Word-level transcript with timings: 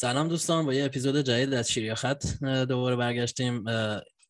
سلام 0.00 0.28
دوستان 0.28 0.66
با 0.66 0.74
یه 0.74 0.84
اپیزود 0.84 1.16
جدید 1.16 1.54
از 1.54 1.70
شیر 1.70 1.89
یا 1.89 1.94
خط 1.94 2.26
دوباره 2.68 2.96
برگشتیم. 2.96 3.64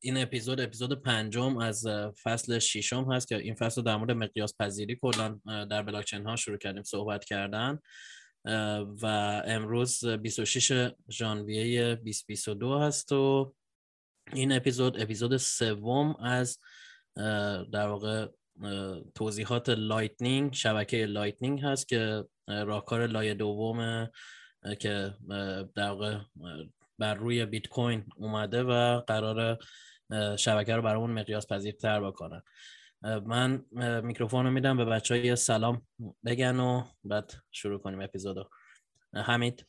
این 0.01 0.17
اپیزود 0.17 0.61
اپیزود 0.61 1.03
پنجم 1.03 1.59
از 1.59 1.87
فصل 2.23 2.59
ششم 2.59 3.13
هست 3.13 3.29
که 3.29 3.37
این 3.37 3.55
فصل 3.55 3.83
در 3.83 3.97
مورد 3.97 4.11
مقیاس 4.11 4.55
پذیری 4.61 4.97
کلا 4.97 5.41
در 5.47 5.83
بلاکچین 5.83 6.27
ها 6.27 6.37
شروع 6.37 6.59
کردیم 6.59 6.83
صحبت 6.83 7.25
کردن. 7.25 7.79
و 9.03 9.07
امروز 9.47 10.05
26 10.05 10.91
ژانویه 11.11 11.95
2022 11.95 12.79
هست 12.79 13.13
و 13.13 13.55
این 14.33 14.53
اپیزود 14.53 15.01
اپیزود 15.01 15.37
سوم 15.37 16.17
از 16.17 16.59
در 17.73 17.87
واقع 17.87 18.27
توضیحات 19.15 19.69
لایتنینگ 19.69 20.55
شبکه 20.55 21.07
لایتنینگ 21.07 21.61
هست 21.61 21.89
که 21.89 22.25
راهکار 22.49 23.07
لایه 23.07 23.35
دوم 23.35 24.09
که 24.79 25.15
در 25.75 25.91
واقع 25.91 26.19
بر 26.99 27.15
روی 27.15 27.47
بیت 27.47 27.69
کوین 27.69 28.05
اومده 28.17 28.63
و 28.63 29.01
قرار 29.01 29.59
شبکه 30.37 30.77
رو 30.77 30.83
برامون 30.83 31.11
مقیاس 31.11 31.47
پذیرتر 31.47 32.01
بکنه 32.01 32.43
من 33.03 33.65
میکروفون 34.03 34.47
رو 34.47 34.53
میدم 34.53 34.77
به 34.77 34.85
بچه 34.85 35.15
های 35.15 35.37
سلام 35.37 35.83
بگن 36.25 36.61
و 36.61 36.85
بعد 37.05 37.33
شروع 37.51 37.79
کنیم 37.79 38.01
اپیزودو 38.01 38.49
حمید. 39.15 39.67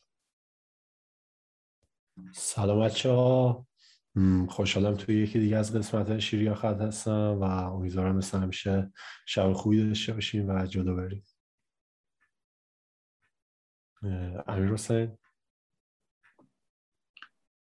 سلام 2.32 2.80
بچه 2.80 3.10
ها 3.10 3.66
خوشحالم 4.48 4.96
توی 4.96 5.22
یکی 5.22 5.38
دیگه 5.38 5.56
از 5.56 5.76
قسمت 5.76 6.18
شیریا 6.18 6.54
خط 6.54 6.80
هستم 6.80 7.38
و 7.40 7.44
امیدوارم 7.44 8.16
مثل 8.16 8.38
همیشه 8.38 8.92
شب 9.26 9.52
خوبی 9.52 9.88
داشته 9.88 10.12
باشیم 10.12 10.48
و 10.48 10.66
جلو 10.66 10.96
بریم. 10.96 11.24
امیر 14.02 14.72
حسین. 14.72 15.18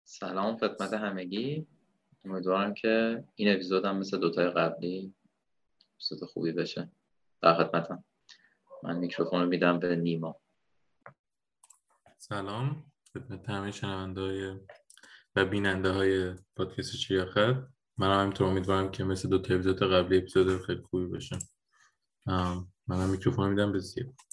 سلام 0.04 0.56
خدمت 0.56 0.92
همگی. 0.92 1.66
امیدوارم 2.24 2.74
که 2.74 3.24
این 3.34 3.52
اپیزود 3.52 3.84
هم 3.84 3.96
مثل 3.96 4.18
دوتای 4.18 4.50
قبلی 4.50 5.14
اپیزود 5.94 6.28
خوبی 6.28 6.52
بشه. 6.52 6.90
در 7.42 7.54
خدمتم. 7.54 8.04
من 8.82 8.98
میکروفون 8.98 9.40
رو 9.40 9.48
میدم 9.48 9.78
به 9.78 9.96
نیما. 9.96 10.40
سلام. 12.18 12.92
خدمت 13.14 13.48
همه 13.50 13.70
شنونده 13.70 14.60
و 15.36 15.44
بیننده 15.44 15.90
های 15.90 16.34
پادکست 16.56 16.96
چیاخت 16.96 17.38
من 17.98 18.20
همینطور 18.20 18.46
امیدوارم 18.46 18.90
که 18.90 19.04
مثل 19.04 19.28
دو 19.28 19.38
تا 19.38 19.54
اپیزود 19.54 19.82
قبلی 19.82 20.18
اپیزود 20.18 20.62
خیلی 20.62 20.82
خوبی 20.82 21.06
بشه 21.06 21.38
من 22.26 23.02
هم 23.02 23.10
میکروفون 23.10 23.50
میدم 23.50 23.72
به 23.72 23.78
زیا. 23.78 24.27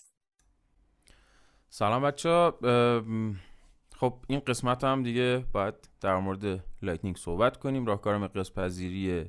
سلام 1.77 2.03
بچه 2.03 2.51
خب 3.95 4.13
این 4.27 4.39
قسمت 4.39 4.83
هم 4.83 5.03
دیگه 5.03 5.45
باید 5.51 5.73
در 6.01 6.17
مورد 6.17 6.63
لایتنینگ 6.81 7.17
صحبت 7.17 7.57
کنیم. 7.57 7.85
راهکار 7.85 8.17
مقیاس 8.17 8.51
پذیری 8.51 9.25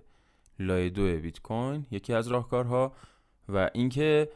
لایه 0.59 0.91
دو 0.91 1.21
بیت 1.21 1.41
کوین 1.41 1.87
یکی 1.91 2.15
از 2.15 2.29
راهکارها 2.29 2.93
و 3.49 3.71
اینکه 3.75 4.29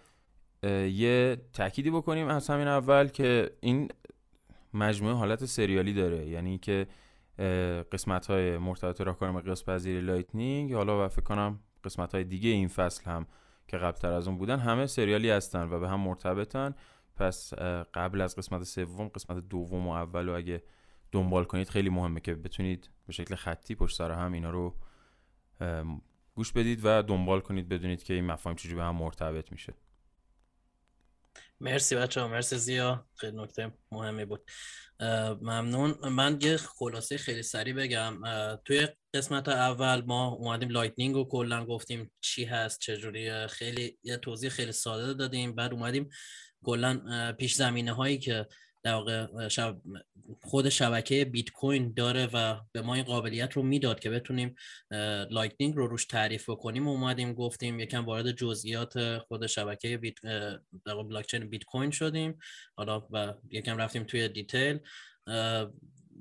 یه 0.93 1.37
تأکیدی 1.53 1.91
بکنیم 1.91 2.29
از 2.29 2.51
همین 2.51 2.69
اول 2.69 3.09
که 3.09 3.51
این 3.61 3.89
مجموعه 4.75 5.15
حالت 5.15 5.45
سریالی 5.45 5.93
داره. 5.93 6.27
یعنی 6.27 6.59
که 6.59 6.87
قسمت 7.93 8.27
های 8.27 8.59
مرتبط 8.59 9.01
راهکار 9.01 9.31
مقیاس 9.31 9.65
پذیری 9.65 10.01
لایتنینگ 10.01 10.75
حالا 10.75 11.05
و 11.05 11.09
فکر 11.09 11.23
کنم 11.23 11.61
قسمت 11.85 12.15
های 12.15 12.25
دیگه 12.25 12.51
این 12.51 12.69
فصل 12.69 13.11
هم 13.11 13.27
که 13.69 13.77
قبلتر 13.77 14.13
از 14.13 14.29
اون 14.29 14.39
بودن 14.39 14.59
همه 14.59 14.87
سریالی 14.87 15.31
هستن 15.31 15.69
و 15.69 15.81
به 15.81 15.89
هم 15.89 16.01
مرتبطن. 16.01 16.75
پس 17.21 17.55
قبل 17.95 18.21
از 18.21 18.37
قسمت 18.37 18.63
سوم 18.63 19.09
قسمت 19.09 19.49
دوم 19.49 19.87
و 19.87 19.91
اول 19.91 20.29
و 20.29 20.33
اگه 20.33 20.63
دنبال 21.13 21.45
کنید 21.45 21.69
خیلی 21.69 21.91
مهمه 21.91 22.21
که 22.21 22.35
بتونید 22.35 22.91
به 23.07 23.13
شکل 23.13 23.35
خطی 23.35 23.75
پشت 23.75 23.97
سر 23.97 24.11
هم 24.11 24.33
اینا 24.33 24.51
رو 24.51 24.77
گوش 26.35 26.53
بدید 26.53 26.81
و 26.85 27.03
دنبال 27.03 27.41
کنید 27.41 27.69
بدونید 27.69 28.03
که 28.03 28.15
این 28.15 28.25
مفاهیم 28.25 28.57
چجوری 28.57 28.75
به 28.75 28.83
هم 28.83 28.97
مرتبط 28.97 29.53
میشه. 29.53 29.75
مرسی 31.61 31.97
بچه 31.97 32.21
ها 32.21 32.29
مرسی 32.29 32.57
زیا. 32.57 33.07
خیلی 33.15 33.37
نکته 33.37 33.73
مهمی 33.93 34.25
بود. 34.25 34.51
ممنون. 35.41 36.09
من 36.09 36.39
یه 36.43 36.57
خلاصه 36.57 37.17
خیلی 37.19 37.43
سریع 37.43 37.75
بگم. 37.75 38.21
توی 38.65 38.89
قسمت 39.15 39.49
اول 39.49 40.05
ما 40.07 40.29
اومدیم 40.29 40.69
لایتنینگ 40.69 41.15
رو 41.15 41.25
کلا 41.25 41.65
گفتیم 41.65 42.11
چی 42.21 42.45
هست 42.45 42.81
چجوری 42.81 43.47
خیلی 43.47 43.99
یه 44.03 44.17
توضیح 44.17 44.51
خیلی 44.51 44.73
ساده 44.73 45.15
دادیم. 45.15 45.55
بعد 45.55 45.73
اومدیم 45.73 46.11
کلا 46.65 47.33
پیش 47.39 47.55
زمینه 47.55 47.93
هایی 47.93 48.19
که 48.19 48.47
در 48.83 48.95
واقع 48.95 49.49
شب 49.49 49.81
خود 50.41 50.69
شبکه 50.69 51.25
بیت 51.25 51.51
کوین 51.51 51.93
داره 51.97 52.29
و 52.33 52.61
به 52.73 52.83
ما 52.83 52.95
این 52.95 53.05
قابلیت 53.05 53.53
رو 53.53 53.63
می‌داد 53.63 54.01
که 54.01 54.11
بتونیم 54.11 54.55
لایتنینگ 55.31 55.77
رو 55.77 55.87
روش 55.87 56.05
تعریف 56.05 56.47
کنیم 56.47 56.89
و 56.89 56.91
اومدیم 56.91 57.35
گفتیم 57.35 57.81
یکم 57.81 58.05
وارد 58.05 58.31
جزئیات 58.31 59.19
خود 59.19 59.47
شبکه 59.47 59.97
بیت 59.97 60.15
بلاکچین 60.85 61.51
بیت 61.51 61.65
کوین 61.65 61.91
شدیم. 61.91 62.39
حالا 62.77 63.07
و 63.11 63.35
یکم 63.51 63.77
رفتیم 63.77 64.05
توی 64.05 64.29
detail. 64.29 64.79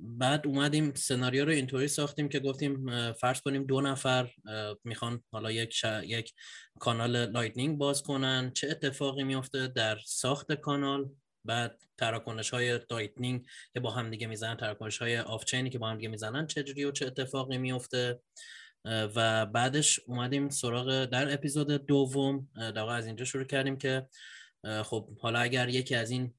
بعد 0.02 0.48
اومدیم 0.48 0.94
سناریو 0.94 1.46
رو 1.46 1.52
اینطوری 1.52 1.88
ساختیم 1.88 2.30
که 2.30 2.40
گفتیم 2.40 2.86
فرض 3.12 3.42
کنیم 3.42 3.64
دو 3.64 3.82
نفر 3.82 4.30
می‌خوان 4.84 5.24
حالا 5.32 5.52
یک, 5.52 5.84
یک 6.04 6.34
کانال 6.80 7.26
لایتنینگ 7.26 7.78
باز 7.78 8.04
کنن. 8.04 8.52
چه 8.54 8.70
اتفاقی 8.70 9.24
میفته 9.24 9.68
در 9.68 9.98
ساخت 10.06 10.54
کانال؟ 10.54 11.10
بعد 11.46 11.82
تراکنش 11.98 12.50
های 12.50 12.80
لایتنینگ 12.92 13.46
که 13.74 13.80
با 13.80 13.92
هم 13.92 14.10
دیگه 14.10 14.28
می‌زنن 14.28 14.58
تراکنش 14.58 14.98
های 14.98 15.20
off-chain 15.20 15.46
ی 15.46 15.70
که 15.70 15.80
با 15.80 15.90
هم 15.90 15.98
دیگه 15.98 16.10
می‌زنن 16.10 16.48
چجوری 16.48 16.84
و 16.84 16.92
چه 16.92 17.08
اتفاقی 17.08 17.58
میفته 17.58 18.20
و 18.86 19.46
بعدش 19.46 20.00
اومدیم 20.06 20.50
سراغ 20.50 21.06
در 21.06 21.34
اپیزود 21.34 21.72
دوم 21.86 22.50
در 22.56 22.80
از 22.80 23.06
اینجا 23.06 23.26
شروع 23.26 23.44
کردیم 23.44 23.78
که 23.78 24.08
خب 24.84 25.18
حالا 25.20 25.40
اگر 25.40 25.70
یکی 25.70 25.96
از 25.96 26.12
این 26.12 26.34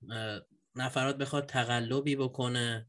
نفرات 0.77 1.17
بخواد 1.17 1.47
تقلبی 1.47 2.17
بکنه 2.17 2.87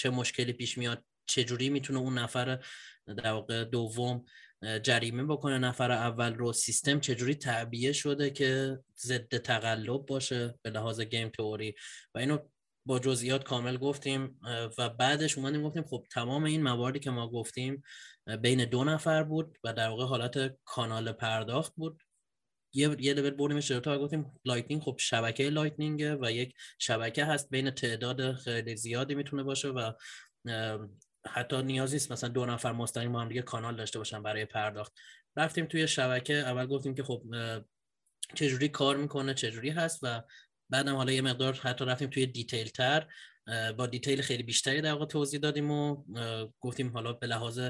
چه 0.00 0.10
مشکلی 0.10 0.52
پیش 0.52 0.78
میاد 0.78 1.04
چه 1.26 1.44
جوری 1.44 1.68
می‌تونه 1.68 1.98
اون 1.98 2.18
نفر 2.18 2.64
در 3.06 3.32
واقع 3.32 3.64
دوم 3.64 4.24
جریمه 4.82 5.24
بکنه 5.24 5.58
نفر 5.58 5.90
اول 5.92 6.34
رو. 6.34 6.52
سیستم 6.52 7.00
چجوری 7.00 7.34
تعبیه 7.34 7.92
شده 7.92 8.30
که 8.30 8.78
ضد 8.98 9.36
تقلب 9.36 10.06
باشه 10.06 10.54
به 10.62 10.70
لحاظ 10.70 11.00
گیم 11.00 11.28
تئوری؟ 11.28 11.74
و 12.14 12.18
اینو 12.18 12.38
با 12.86 12.98
جزئیات 12.98 13.44
کامل 13.44 13.76
گفتیم 13.76 14.40
و 14.78 14.88
بعدش 14.88 15.38
اومدیم 15.38 15.62
گفتیم 15.62 15.84
خب 15.84 16.06
تمام 16.10 16.44
این 16.44 16.62
مواردی 16.62 16.98
که 16.98 17.10
ما 17.10 17.28
گفتیم 17.28 17.82
بین 18.42 18.64
دو 18.64 18.84
نفر 18.84 19.22
بود 19.22 19.58
و 19.64 19.72
در 19.72 19.88
واقع 19.88 20.04
حالت 20.04 20.56
کانال 20.64 21.12
پرداخت 21.12 21.72
بود. 21.76 22.02
یه 22.72 22.96
یه 22.98 23.14
لول 23.14 23.30
بردیمش 23.30 23.68
جلوتر 23.68 23.98
گفتیم 23.98 24.32
لایتنینگ 24.44 24.82
خب 24.82 24.96
شبکه 24.98 25.50
لایتنینگه 25.50 26.16
و 26.16 26.30
یک 26.30 26.54
شبکه 26.78 27.24
هست 27.24 27.50
بین 27.50 27.70
تعداد 27.70 28.34
خیلی 28.34 28.76
زیادی 28.76 29.14
می‌تونه 29.14 29.42
باشه 29.42 29.68
و 29.68 29.92
حتی 31.26 31.62
نیازی 31.62 31.94
نیست 31.94 32.12
مثلا 32.12 32.28
دو 32.28 32.46
نفر 32.46 32.72
مستقیم 32.72 33.12
با 33.12 33.20
هم 33.20 33.28
دیگه 33.28 33.42
کانال 33.42 33.76
داشته 33.76 33.98
باشن 33.98 34.22
برای 34.22 34.44
پرداخت. 34.44 34.92
رفتیم 35.36 35.66
توی 35.66 35.88
شبکه 35.88 36.34
اول 36.34 36.66
گفتیم 36.66 36.94
که 36.94 37.02
خب 37.02 37.22
چجوری 38.34 38.68
کار 38.68 38.96
می‌کنه 38.96 39.34
چجوری 39.34 39.70
هست 39.70 39.98
و 40.02 40.22
بعدم 40.70 40.96
حالا 40.96 41.12
یه 41.12 41.22
مقدار 41.22 41.54
حتی 41.54 41.84
رفتیم 41.84 42.10
توی 42.10 42.26
detail 42.26 42.68
تر 42.68 43.06
با 43.76 43.86
detail 43.86 44.22
خیلی 44.22 44.42
بیشتری 44.42 44.80
در 44.80 44.92
واقع 44.92 45.06
توضیح 45.06 45.40
دادیم 45.40 45.70
و 45.70 46.04
گفتیم 46.60 46.92
حالا 46.92 47.12
به 47.12 47.26
لحاظ 47.26 47.60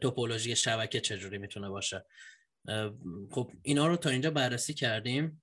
توپولوژی 0.00 0.56
شبکه 0.56 1.00
چجوری 1.00 1.38
می‌تونه 1.38 1.68
باشه. 1.68 2.04
خب 3.30 3.52
اینا 3.62 3.86
رو 3.86 3.96
تا 3.96 4.10
اینجا 4.10 4.30
بررسی 4.30 4.74
کردیم. 4.74 5.42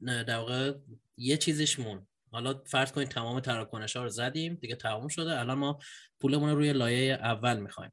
در 0.00 0.36
واقع 0.36 0.74
یه 1.16 1.36
چیزش 1.36 1.78
مون. 1.78 2.06
حالا 2.32 2.62
فرض 2.66 2.92
کنید 2.92 3.08
تمام 3.08 3.40
تراکنش 3.40 3.96
ها 3.96 4.02
رو 4.02 4.08
زدیم 4.08 4.54
دیگه 4.54 4.74
تمام 4.76 5.08
شده. 5.08 5.40
الان 5.40 5.58
ما 5.58 5.78
پولمون 6.20 6.50
رو 6.50 6.56
روی 6.56 6.72
لایه 6.72 7.14
اول 7.14 7.60
می‌خوایم. 7.60 7.92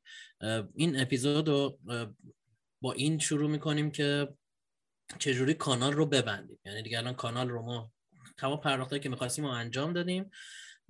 این 0.75 1.00
اپیزود 1.00 1.47
رو 1.47 1.79
با 2.81 2.94
این 2.94 3.19
شروع 3.19 3.50
می‌کنیم 3.50 3.91
که 3.91 4.27
چجوری 5.19 5.53
کانال 5.53 5.94
رو 5.94 6.06
ببندیم. 6.06 6.59
یعنی 6.65 6.81
دیگه 6.81 6.97
الان 6.97 7.13
کانال 7.13 7.50
رو 7.50 7.62
ما 7.62 7.91
تمام 8.38 8.59
پرداختایی 8.59 9.01
که 9.01 9.09
می‌خواستیم 9.09 9.45
رو 9.45 9.51
انجام 9.51 9.94
دادیم 9.94 10.30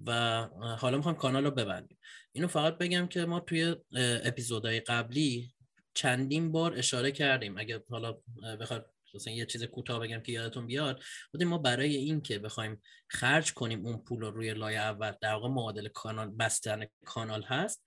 و 0.05 0.41
حالا 0.79 0.97
می‌خوایم 0.97 1.17
کانال 1.17 1.43
رو 1.43 1.51
ببندیم. 1.51 1.97
اینو 2.31 2.47
فقط 2.47 2.77
بگم 2.77 3.07
که 3.07 3.25
ما 3.25 3.39
توی 3.39 3.75
اپیزودهای 4.23 4.79
قبلی 4.79 5.53
چندین 5.97 6.51
بار 6.51 6.73
اشاره 6.77 7.11
کردیم. 7.11 7.57
اگه 7.57 7.83
حالا 7.89 8.17
بخواد 8.59 8.93
مثلا 9.13 9.33
یه 9.33 9.45
چیز 9.45 9.63
کوتاه 9.63 9.99
بگم 9.99 10.19
که 10.19 10.31
یادتون 10.31 10.67
بیاد 10.67 11.03
ما 11.45 11.57
برای 11.57 11.95
این 11.95 12.21
که 12.21 12.39
بخوایم 12.39 12.81
خرج 13.09 13.53
کنیم 13.53 13.85
اون 13.85 13.97
پول 13.97 14.21
رو 14.21 14.31
روی 14.31 14.53
لایه 14.53 14.79
اول 14.79 15.11
در 15.21 15.33
واقع 15.33 15.47
معادل 15.47 15.87
کانال 15.87 16.29
بستن 16.29 16.85
کانال 17.05 17.43
هست 17.43 17.83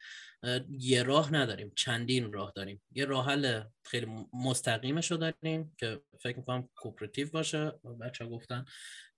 یه 0.70 1.02
راه 1.02 1.34
نداریم. 1.34 1.72
چندین 1.76 2.32
راه 2.32 2.52
داریم. 2.56 2.82
یه 2.92 3.04
راه 3.04 3.26
حل 3.26 3.62
خیلی 3.84 4.06
مستقیمش 4.32 5.10
رو 5.10 5.16
داریم 5.16 5.74
که 5.78 6.00
فکر 6.20 6.36
می‌کنم 6.36 6.68
کوپراتیو 6.76 7.30
باشه 7.30 7.72
بچه 8.00 8.26
گفتن. 8.26 8.64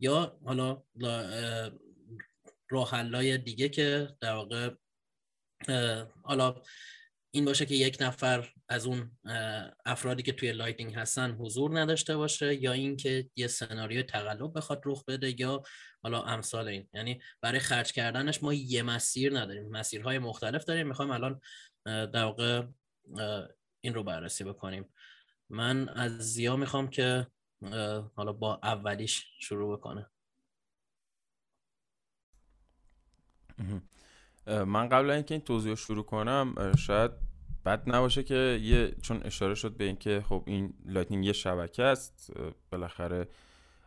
یا 0.01 0.39
حالا 0.45 0.83
راه 2.71 3.37
دیگه 3.37 3.69
که 3.69 4.09
در 4.21 4.35
واقع 4.35 4.71
حالا 6.23 6.63
این 7.35 7.45
باشه 7.45 7.67
که 7.67 7.75
یک 7.75 7.97
نفر 8.01 8.53
از 8.69 8.87
اون 8.87 9.19
افرادی 9.87 10.23
که 10.23 10.33
توی 10.33 10.53
لایتنینگ 10.53 10.95
هستن 10.95 11.31
حضور 11.31 11.81
نداشته 11.81 12.17
باشه 12.17 12.55
یا 12.55 12.73
اینکه 12.73 13.31
یه 13.37 13.47
سناریو 13.47 14.03
تقلب 14.03 14.57
بخواد 14.57 14.83
رخ 14.85 15.05
بده 15.05 15.41
یا 15.41 15.63
حالا 16.03 16.23
امثال 16.23 16.69
این. 16.69 16.89
یعنی 16.95 17.23
برای 17.41 17.59
خرج 17.59 17.93
کردنش 17.93 18.43
ما 18.43 18.53
یه 18.53 18.83
مسیر 18.83 19.39
نداریم. 19.39 19.69
مسیرهای 19.69 20.19
مختلف 20.19 20.65
داریم. 20.65 20.89
می‌خوایم 20.89 21.11
الان 21.11 21.41
در 21.85 22.25
واقع 22.25 22.67
این 23.81 23.95
رو 23.95 24.03
بررسی 24.03 24.45
بکنیم. 24.45 24.93
من 25.51 25.89
از 25.89 26.13
زیا 26.33 26.57
می‌خوام 26.57 26.91
که 26.91 27.27
حالا 28.15 28.33
با 28.33 28.61
اولیش 28.63 29.27
شروع 29.41 29.77
بکنه. 29.77 30.11
من 34.47 34.89
قبل 34.89 35.11
اینکه 35.11 35.35
این 35.35 35.45
توضیح 35.45 35.75
شروع 35.75 36.05
کنم 36.05 36.55
شاید 36.79 37.11
بد 37.67 37.83
نباشه 37.87 38.23
که 38.23 38.61
یه 38.63 38.95
چون 39.03 39.23
اشاره 39.25 39.55
شد 39.55 39.77
به 39.77 39.85
اینکه 39.85 40.25
خب 40.29 40.43
این 40.47 40.75
لایتنینگ 40.87 41.25
یه 41.25 41.33
شبکه 41.33 41.83
است 41.83 42.33
بالاخره 42.71 43.29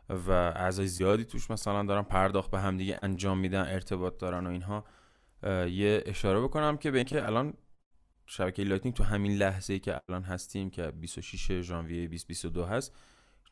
و 0.09 0.31
اعضای 0.31 0.87
زیادی 0.87 1.25
توش 1.25 1.51
مثلا 1.51 1.83
دارن 1.83 2.03
پرداخت 2.03 2.51
به 2.51 2.59
همدیگه 2.59 2.99
انجام 3.01 3.37
میدن 3.37 3.61
ارتباط 3.61 4.17
دارن 4.17 4.47
و 4.47 4.49
اینها. 4.49 4.85
یه 5.69 6.03
اشاره 6.05 6.41
بکنم 6.41 6.77
که 6.77 6.91
به 6.91 6.97
اینکه 6.97 7.25
الان 7.25 7.53
شبکه 8.25 8.63
لایتنینگ 8.63 8.95
تو 8.95 9.03
همین 9.03 9.37
لحظه 9.37 9.73
ای 9.73 9.79
که 9.79 10.01
الان 10.09 10.23
هستیم 10.23 10.69
که 10.69 10.91
26 10.91 11.61
ژانویه 11.61 12.07
2022 12.07 12.65
هست 12.65 12.95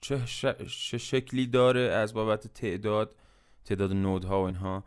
چه, 0.01 0.25
چه 0.67 0.97
شکلی 0.97 1.47
داره 1.47 1.81
از 1.81 2.13
بابت 2.13 2.47
تعداد 2.47 3.15
تعداد 3.65 3.93
node 3.93 4.32
ها 4.32 4.41
و 4.41 4.45
اینها 4.45 4.83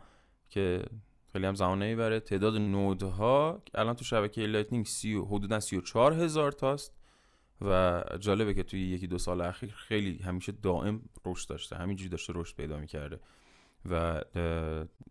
که 0.49 0.83
خیلی 1.33 1.45
هم 1.45 1.55
زمان 1.55 1.83
نمی‌بره 1.83 2.19
تعداد 2.19 2.55
node 2.55 3.41
ها 3.41 3.63
الان 3.75 3.95
تو 3.95 4.05
شبکه 4.05 4.41
لایتنینگ 4.41 4.85
سی 4.85 5.13
و 5.13 5.25
حدودا 5.25 5.59
34 5.59 6.13
هزار 6.13 6.51
تاست 6.51 6.97
و 7.61 8.03
جالبه 8.19 8.53
که 8.53 8.63
توی 8.63 8.89
یکی 8.89 9.07
دو 9.07 9.17
سال 9.17 9.41
اخیر 9.41 9.69
خیلی 9.69 10.17
همیشه 10.17 10.51
دائم 10.51 11.01
رشد 11.25 11.49
داشته 11.49 11.75
همینجوری 11.75 12.09
داشته 12.09 12.33
رشد 12.35 12.55
پیدا 12.55 12.77
می‌کرده 12.77 13.19
و 13.89 14.23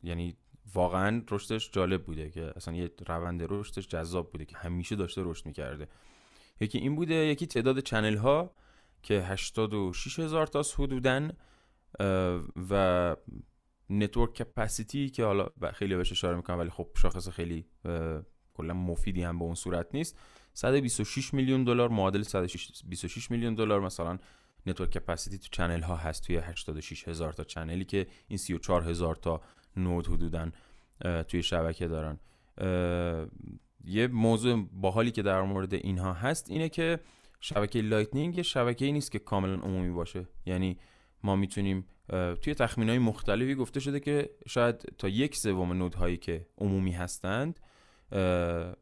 یعنی 0.02 0.36
واقعا 0.74 1.22
رشدش 1.30 1.70
جالب 1.70 2.04
بوده 2.04 2.30
که 2.30 2.52
اصلا 2.56 2.74
یه 2.74 2.90
روند 3.06 3.46
رشدش 3.48 3.88
جذاب 3.88 4.32
بوده 4.32 4.44
که 4.44 4.56
همیشه 4.56 4.96
داشته 4.96 5.22
رشد 5.24 5.46
می‌کرده. 5.46 5.88
یکی 6.60 6.78
این 6.78 6.96
بوده 6.96 7.14
یکی 7.14 7.46
تعداد 7.46 7.80
channel 7.80 8.16
ها 8.16 8.54
که 9.02 9.14
86 9.14 10.18
هزار 10.18 10.46
تاست 10.46 10.80
حدودا 10.80 11.32
و 12.70 13.16
network 13.90 14.32
capacity 14.32 15.08
که 15.10 15.24
حالا 15.24 15.48
خیلی 15.74 15.96
بهش 15.96 16.12
اشاره 16.12 16.36
می‌کنم 16.36 16.58
ولی 16.58 16.70
خب 16.70 16.88
شاخص 16.96 17.28
خیلی 17.28 17.66
کلا 18.54 18.74
مفیدی 18.74 19.22
هم 19.22 19.38
به 19.38 19.44
اون 19.44 19.54
صورت 19.54 19.86
نیست. 19.94 20.18
126 20.52 21.34
میلیون 21.34 21.64
دلار 21.64 21.88
معادل 21.88 22.22
126 22.22 23.30
میلیون 23.30 23.54
دلار. 23.54 23.80
مثلا 23.80 24.18
network 24.66 24.90
capacity 24.90 25.38
تو 25.38 25.48
channel 25.50 25.82
ها 25.82 25.96
هست 25.96 26.26
توی 26.26 26.36
86 26.36 27.08
هزار 27.08 27.32
تا 27.32 27.44
channel 27.44 27.79
ی 27.79 27.84
که 27.84 28.06
این 28.28 28.38
34 28.38 28.82
هزار 28.82 29.16
تا 29.16 29.40
node 29.76 30.06
حدودا 30.06 30.50
توی 31.28 31.42
شبکه 31.42 31.88
دارن. 31.88 32.18
یه 33.84 34.06
موضوع 34.06 34.68
باحالی 34.72 35.10
که 35.10 35.22
در 35.22 35.42
مورد 35.42 35.74
اینها 35.74 36.12
هست 36.12 36.50
اینه 36.50 36.68
که 36.68 37.00
شبکه 37.40 37.80
Lightning 37.80 38.36
یه 38.36 38.42
شبکه 38.42 38.84
ای 38.84 38.92
نیست 38.92 39.12
که 39.12 39.18
کاملا 39.18 39.54
عمومی 39.54 39.90
باشه. 39.90 40.28
یعنی 40.46 40.78
ما 41.22 41.36
می‌تونیم 41.36 41.86
توی 42.42 42.54
تخمین 42.54 42.88
های 42.88 42.98
مختلفی 42.98 43.54
گفته 43.54 43.80
شده 43.80 44.00
که 44.00 44.30
شاید 44.48 44.92
تا 44.98 45.08
یک 45.08 45.36
سوم 45.36 45.72
node 45.72 45.97
هایی 45.97 46.16
که 46.16 46.46
عمومی 46.58 46.92
هستند 46.92 47.60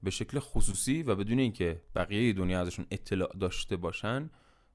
به 0.03 0.11
شکل 0.11 0.39
خصوصی 0.39 1.03
و 1.03 1.15
بدون 1.15 1.39
اینکه 1.39 1.81
بقیه 1.95 2.33
دنیا 2.33 2.61
ازشون 2.61 2.87
اطلاع 2.91 3.37
داشته 3.41 3.77
باشن 3.77 4.31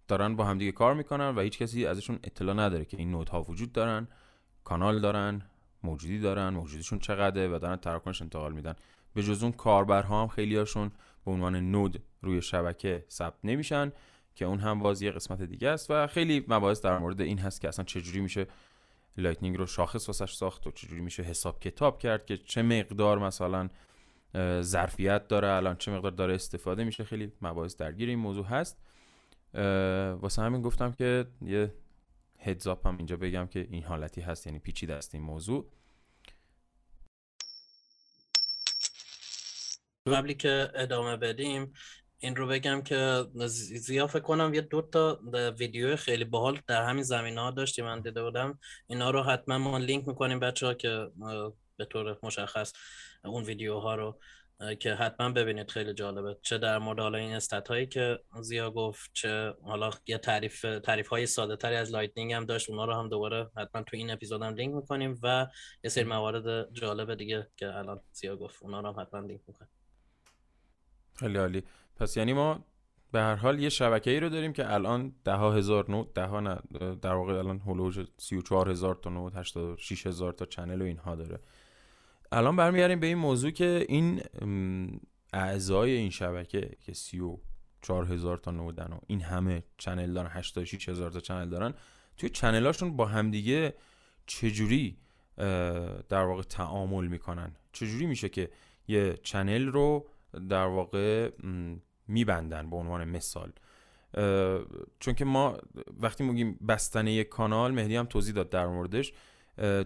دارن 0.07 0.35
با 0.35 0.45
همدیگه 0.45 0.71
کار 0.71 0.93
می‌کنن 0.93 1.35
و 1.35 1.41
هیچ 1.41 1.57
کسی 1.57 1.85
ازشون 1.85 2.19
اطلاع 2.23 2.55
نداره 2.55 2.85
که 2.85 2.97
این 2.97 3.11
node 3.11 3.35
ها 3.35 3.41
وجود 3.41 3.71
دارن 3.71 4.07
کانال 4.63 4.99
دارن 4.99 5.41
موجودی 5.83 6.19
دارن 6.19 6.49
موجودیشون 6.49 6.99
چقدره 6.99 7.47
و 7.47 7.59
دارن 7.59 7.75
تراکنش 7.75 8.21
انتقال 8.21 8.53
میدن. 8.53 8.75
به 9.13 9.23
جز 9.23 9.43
اون 9.43 9.51
کاربرها 9.51 10.21
هم 10.21 10.27
خیلی 10.27 10.55
هاشون 10.55 10.91
به 11.25 11.31
عنوان 11.31 11.55
node 11.55 12.03
روی 12.21 12.41
شبکه 12.41 13.05
ثبت 13.09 13.37
نمیشن. 13.43 13.91
که 14.39 14.45
اون 14.45 14.59
هم 14.59 14.79
باز 14.79 15.03
قسمت 15.03 15.41
دیگه 15.41 15.69
است 15.69 15.91
و 15.91 16.07
خیلی 16.07 16.45
مباحث 16.47 16.81
در 16.81 16.97
مورد 16.97 17.21
این 17.21 17.39
هست 17.39 17.61
که 17.61 17.67
اصلا 17.67 17.85
چجوری 17.85 18.19
میشه 18.19 18.47
Lightning 19.17 19.57
رو 19.57 19.65
شاخص 19.65 20.07
واسش 20.07 20.33
ساخت 20.33 20.67
و 20.67 20.71
چجوری 20.71 21.01
میشه 21.01 21.23
حساب 21.23 21.59
کتاب 21.59 21.99
کرد 21.99 22.25
که 22.25 22.37
چه 22.37 22.61
مقدار 22.61 23.19
مثلا 23.19 23.69
ظرفیت 24.61 25.27
داره 25.27 25.47
الان 25.47 25.75
چه 25.75 25.91
مقدار 25.91 26.11
داره 26.11 26.35
استفاده 26.35 26.83
میشه. 26.83 27.03
خیلی 27.03 27.31
مباحث 27.41 27.75
درگیر 27.77 28.09
این 28.09 28.19
موضوع 28.19 28.45
هست. 28.45 28.77
واسه 30.21 30.41
همین 30.41 30.61
گفتم 30.61 30.91
که 30.91 31.25
یه 31.41 31.73
heads 32.39 32.74
up 32.74 32.87
هم 32.87 32.97
اینجا 32.97 33.17
بگم 33.17 33.47
که 33.47 33.67
این 33.71 33.83
حالتی 33.83 34.21
هست 34.21 34.47
یعنی 34.47 34.59
پیچیده 34.59 34.93
است 34.93 35.15
این 35.15 35.23
موضوع. 35.23 35.71
قبل 40.07 40.33
اینکه 40.33 40.71
ادامه 40.75 41.17
بدیم 41.17 41.73
این 42.19 42.35
رو 42.35 42.47
بگم 42.47 42.81
که 42.81 43.25
زیاد 43.45 44.09
فکر 44.09 44.19
کنم 44.19 44.53
یه 44.53 44.61
دو 44.61 44.81
تا 44.81 45.19
ویدیو 45.57 45.95
خیلی 45.95 46.23
باحال 46.25 46.59
در 46.67 46.83
همین 46.83 47.03
زمینه 47.03 47.41
ها 47.41 47.51
داشتیم 47.51 47.85
من 47.85 48.01
دیده 48.01 48.23
بودم. 48.23 48.59
اینا 48.87 49.11
رو 49.11 49.23
حتما 49.23 49.57
ما 49.57 49.77
لینک 49.77 50.07
می‌کنیم 50.07 50.39
بچه 50.39 50.65
ها 50.65 50.73
که 50.73 51.07
به 51.77 51.85
طور 51.85 52.17
مشخص 52.23 52.73
اون 53.23 53.43
ویدیوها 53.43 53.95
رو 53.95 54.19
که 54.79 54.93
حتما 54.93 55.29
ببینید 55.29 55.71
خیلی 55.71 55.93
جالبه. 55.93 56.37
چه 56.41 56.57
در 56.57 56.77
مورد 56.77 56.99
حالا 56.99 57.17
این 57.17 57.33
stat 57.33 57.67
هایی 57.67 57.87
که 57.87 58.19
ضیا 58.41 58.71
گفت 58.71 59.09
چه 59.13 59.53
حالا 59.63 59.91
یه 60.07 60.17
تعریف 60.17 60.61
تعریف 60.61 61.07
های 61.07 61.25
ساده 61.25 61.55
تری 61.55 61.75
از 61.75 61.91
Lightning 61.91 62.33
هم 62.33 62.45
داشت 62.45 62.69
اونا 62.69 62.85
رو 62.85 62.93
هم 62.93 63.09
دوباره 63.09 63.49
حتما 63.57 63.83
تو 63.83 63.97
این 63.97 64.11
اپیزود 64.11 64.41
هم 64.41 64.53
لینک 64.53 64.75
می‌کنیم 64.75 65.19
و 65.23 65.47
یه 65.83 65.89
سری 65.89 66.03
موارد 66.03 66.73
جالب 66.73 67.15
دیگه 67.15 67.47
که 67.57 67.75
الان 67.77 68.01
ضیا 68.11 68.35
گفت 68.35 68.63
اونا 68.63 68.79
رو 68.79 68.87
هم 68.87 68.99
حتما 68.99 69.19
لینک 69.19 69.41
می‌کنیم. 69.47 69.71
خیلی 71.15 71.37
عالی. 71.37 71.63
پس 71.99 72.17
یعنی 72.17 72.33
ما 72.33 72.65
به 73.11 73.19
هر 73.19 73.35
حال 73.35 73.59
یه 73.59 73.69
شبکه 73.69 74.11
ای 74.11 74.19
رو 74.19 74.29
داریم 74.29 74.53
که 74.53 74.73
الان 74.73 75.13
ده 75.23 75.37
هزار 75.37 75.91
node 75.91 76.13
ده 76.13 76.25
ها 76.25 76.41
در 77.01 77.13
واقع 77.13 77.33
الان 77.33 77.59
حدود 77.59 78.07
34 78.17 78.69
هزار 78.71 78.95
تا 78.95 79.09
node 79.09 79.35
86 79.35 80.07
هزار 80.07 80.33
تا 80.33 80.45
channel 80.45 80.81
و 80.81 80.85
اینها 80.85 81.15
داره. 81.15 81.39
الان 82.31 82.55
برمیگردیم 82.55 82.99
به 82.99 83.07
این 83.07 83.17
موضوع 83.17 83.51
که 83.51 83.85
این 83.89 84.21
اعضای 85.33 85.91
این 85.91 86.09
شبکه 86.09 86.71
که 86.81 86.93
34 86.93 88.05
هزار 88.05 88.37
تا 88.37 88.51
node 88.51 88.85
ن 88.85 88.93
و 88.93 88.99
این 89.07 89.21
همه 89.21 89.63
channel 89.77 90.13
دارن 90.13 90.29
86 90.33 90.89
هزار 90.89 91.11
تا 91.11 91.19
channel 91.19 91.49
دارن 91.49 91.73
توی 92.17 92.29
چنلاشون 92.29 92.95
با 92.97 93.05
همدیگه 93.05 93.73
چجوری 94.25 94.97
در 96.09 96.23
واقع 96.25 96.41
تعامل 96.41 97.07
می‌کنن؟ 97.07 97.55
چجوری 97.71 98.05
میشه 98.05 98.29
که 98.29 98.49
یه 98.87 99.17
چنل 99.23 99.65
رو 99.65 100.07
در 100.49 100.65
واقع 100.65 101.31
میبندن 102.09 102.69
به 102.69 102.75
عنوان 102.75 103.09
مثال. 103.09 103.51
چون 104.99 105.13
که 105.13 105.25
ما 105.25 105.57
وقتی 105.99 106.23
میگیم 106.23 106.59
بستن 106.67 107.07
یک 107.07 107.29
کانال 107.29 107.71
مهدی 107.71 107.95
هم 107.95 108.05
توضیح 108.05 108.35
داد 108.35 108.49
در 108.49 108.67
موردش 108.67 109.13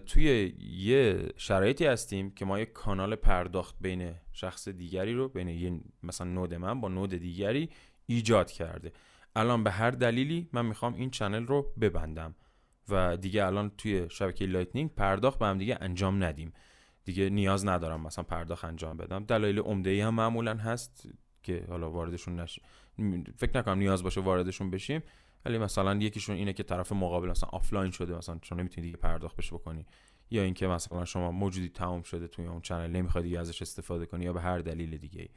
توی 0.06 0.54
یه 0.70 1.28
شرایطی 1.36 1.86
هستیم 1.86 2.30
که 2.30 2.44
ما 2.44 2.58
یک 2.58 2.72
کانال 2.72 3.14
پرداخت 3.14 3.74
بین 3.80 4.14
شخص 4.32 4.68
دیگری 4.68 5.14
رو 5.14 5.28
بین 5.28 5.48
یه 5.48 5.80
مثلا 6.02 6.30
نود 6.30 6.54
من 6.54 6.80
با 6.80 6.88
نود 6.88 7.10
دیگری 7.10 7.70
ایجاد 8.06 8.50
کرده. 8.50 8.92
الان 9.36 9.64
به 9.64 9.70
هر 9.70 9.90
دلیلی 9.90 10.48
من 10.52 10.66
می‌خوام 10.66 10.94
این 10.94 11.10
channel 11.10 11.46
رو 11.46 11.72
ببندم 11.80 12.34
و 12.88 13.16
دیگه 13.16 13.46
الان 13.46 13.72
توی 13.78 14.06
شبکه 14.10 14.46
Lightning 14.46 14.94
پرداخت 14.94 15.38
به 15.38 15.46
هم 15.46 15.58
دیگه 15.58 15.78
انجام 15.80 16.24
ندیم. 16.24 16.52
دیگه 17.04 17.30
نیاز 17.30 17.66
ندارم 17.66 18.00
مثلا 18.00 18.24
پرداخت 18.24 18.64
انجام 18.64 18.96
بدم. 18.96 19.24
دلایل 19.24 19.58
عمده 19.58 19.90
ای 19.90 20.00
هم 20.00 20.14
معمولا 20.14 20.54
هست. 20.54 21.08
که 21.44 21.64
حالا 21.68 21.90
واردشون 21.90 22.40
نش 22.40 22.60
فکر 23.36 23.58
نکنم 23.58 23.78
نیاز 23.78 24.02
باشه 24.02 24.20
واردشون 24.20 24.70
بشیم. 24.70 25.02
ولی 25.44 25.58
مثلا 25.58 25.94
یکیشون 25.94 26.36
اینه 26.36 26.52
که 26.52 26.62
طرف 26.62 26.92
مقابل 26.92 27.28
مثلا 27.28 27.48
آفلاین 27.52 27.90
شده 27.90 28.16
مثلا 28.16 28.38
چون 28.42 28.60
نمی‌تونی 28.60 28.86
دیگه 28.86 28.96
پرداخت 28.96 29.36
بهش 29.36 29.54
بکنی. 29.54 29.86
یا 30.30 30.42
اینکه 30.42 30.66
مثلا 30.66 31.04
شما 31.04 31.30
موجودی 31.30 31.68
تمام 31.68 32.02
شده 32.02 32.28
توی 32.28 32.46
اون 32.46 32.60
channel 32.60 32.90
نمی‌خوای 32.90 33.24
دیگه 33.24 33.40
ازش 33.40 33.62
استفاده 33.62 34.06
کنی 34.06 34.24
یا 34.24 34.32
به 34.32 34.40
هر 34.40 34.58
دلیل 34.58 34.96
دیگه. 34.96 35.28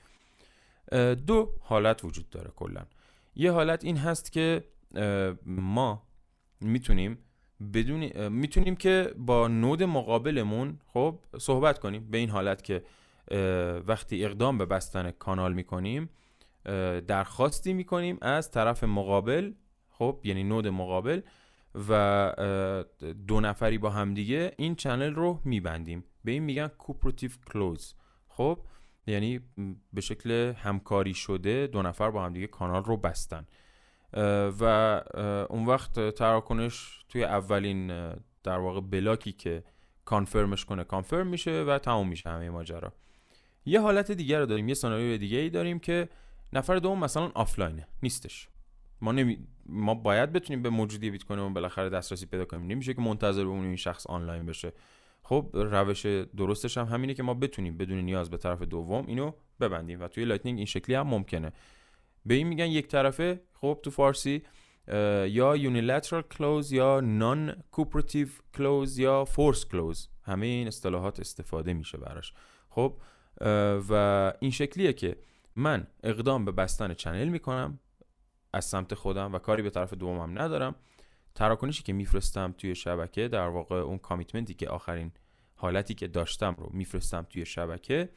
دو 1.15 1.53
حالت 1.61 2.03
وجود 2.05 2.29
داره 2.29 2.51
کلا. 2.55 2.85
یه 3.35 3.51
حالت 3.51 3.85
این 3.85 3.97
هست 3.97 4.31
که 4.31 4.63
ما 5.45 6.07
می‌تونیم 6.61 7.17
بدون 7.73 8.27
می‌تونیم 8.29 8.75
که 8.75 9.13
با 9.17 9.47
نود 9.47 9.83
مقابلمون 9.83 10.79
خب 10.87 11.19
صحبت 11.39 11.79
کنیم 11.79 12.11
به 12.11 12.17
این 12.17 12.29
حالت 12.29 12.63
که 12.63 12.83
وقتی 13.87 14.25
اقدام 14.25 14.57
به 14.57 14.65
بستن 14.65 15.11
کانال 15.11 15.53
می‌کنیم 15.53 16.09
درخواستی 17.07 17.73
می‌کنیم 17.73 18.17
از 18.21 18.51
طرف 18.51 18.83
مقابل 18.83 19.51
خب 19.89 20.21
یعنی 20.23 20.43
نود 20.43 20.67
مقابل 20.67 21.21
و 21.89 22.33
دو 23.27 23.39
نفری 23.39 23.77
با 23.77 23.89
همدیگه 23.89 24.53
این 24.57 24.75
چنل 24.75 25.13
رو 25.13 25.41
میبندیم. 25.45 26.03
به 26.23 26.31
این 26.31 26.43
میگن 26.43 26.67
کوپراتیو 26.67 27.31
کلوز 27.53 27.95
خب 28.27 28.59
یعنی 29.07 29.39
به 29.93 30.01
شکل 30.01 30.53
همکاری 30.53 31.13
شده 31.13 31.67
دو 31.67 31.81
نفر 31.81 32.11
با 32.11 32.25
هم 32.25 32.33
دیگه 32.33 32.47
کانال 32.47 32.83
رو 32.83 32.97
بستن. 32.97 33.47
و 34.59 34.63
اون 35.49 35.65
وقت 35.65 36.09
تراکنش 36.09 37.05
توی 37.09 37.23
اولین 37.23 37.87
در 38.43 38.57
واقع 38.57 38.81
بلاکی 38.81 39.31
که 39.31 39.63
کانفرمش 40.05 40.65
کنه 40.65 40.83
کانفرم 40.83 41.27
میشه 41.27 41.63
و 41.63 41.77
تموم 41.77 42.07
میشه 42.07 42.29
همه 42.29 42.49
ماجرا. 42.49 42.93
یه 43.67 43.81
حالت 43.81 44.11
دیگر 44.11 44.39
رو 44.39 44.45
داریم 44.45 44.67
یه 44.67 44.73
سناریو 44.73 45.17
دیگه 45.17 45.37
ای 45.37 45.49
داریم 45.49 45.79
که 45.79 46.09
نفر 46.53 46.75
دوم 46.75 46.99
مثلا 46.99 47.31
آفلاینه 47.35 47.87
نیستش. 48.03 48.49
ما 49.01 49.11
نمی... 49.11 49.47
ما 49.65 49.93
باید 49.95 50.33
بتونیم 50.33 50.61
به 50.61 50.69
موجودی 50.69 51.09
بیت 51.09 51.23
کوین 51.25 51.53
بالاخره 51.53 51.89
دسترسی 51.89 52.25
پیدا 52.25 52.45
کنیم. 52.45 52.67
نمیشه 52.67 52.93
که 52.93 53.01
منتظر 53.01 53.43
بمونیم 53.43 53.67
این 53.67 53.75
شخص 53.75 54.07
آنلاین 54.07 54.45
بشه. 54.45 54.73
خب 55.23 55.49
روش 55.53 56.05
درستش 56.37 56.77
هم 56.77 56.85
همینه 56.85 57.13
که 57.13 57.23
ما 57.23 57.33
بتونیم 57.33 57.77
بدون 57.77 57.97
نیاز 57.97 58.29
به 58.29 58.37
طرف 58.37 58.61
دوم 58.61 59.07
اینو 59.07 59.31
ببندیم 59.59 60.01
و 60.01 60.07
توی 60.07 60.25
Lightning 60.25 60.57
این 60.57 60.65
شکلی 60.65 60.95
هم 60.95 61.07
ممکنه. 61.07 61.51
به 62.25 62.33
این 62.33 62.47
میگن 62.47 62.65
یک 62.65 62.87
طرفه 62.87 63.41
خب 63.53 63.79
تو 63.83 63.91
فارسی 63.91 64.43
یا 65.27 65.55
unilateral 65.55 66.21
close 66.21 66.71
یا 66.71 66.99
non-cooperative 66.99 68.27
close 68.57 68.97
یا 68.97 69.25
force 69.25 69.65
close 69.65 70.09
همه 70.23 70.45
این 70.45 70.67
اصطلاحات 70.67 71.19
استفاده 71.19 71.73
میشه 71.73 71.97
براش. 71.97 72.33
خب 72.69 72.97
و 73.89 74.33
این 74.39 74.51
شکلیه 74.51 74.93
که 74.93 75.17
من 75.55 75.87
اقدام 76.03 76.45
به 76.45 76.51
بستن 76.51 76.93
channel 76.93 77.27
می‌کنم 77.27 77.79
از 78.53 78.65
سمت 78.65 78.93
خودم 78.93 79.33
و 79.33 79.39
کاری 79.39 79.61
به 79.61 79.69
طرف 79.69 79.93
دومم 79.93 80.39
ندارم. 80.39 80.75
تراکنشی 81.35 81.83
که 81.83 81.93
میفرستم 81.93 82.55
توی 82.57 82.75
شبکه 82.75 83.27
در 83.27 83.47
واقع 83.47 83.75
اون 83.75 83.97
کامیتمنتی 83.97 84.53
که 84.53 84.69
آخرین 84.69 85.11
حالتی 85.55 85.93
که 85.93 86.07
داشتم 86.07 86.55
رو 86.57 86.69
میفرستم 86.73 87.27
توی 87.29 87.45
شبکه 87.45 88.09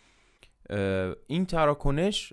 این 1.26 1.46
تراکنش 1.46 2.32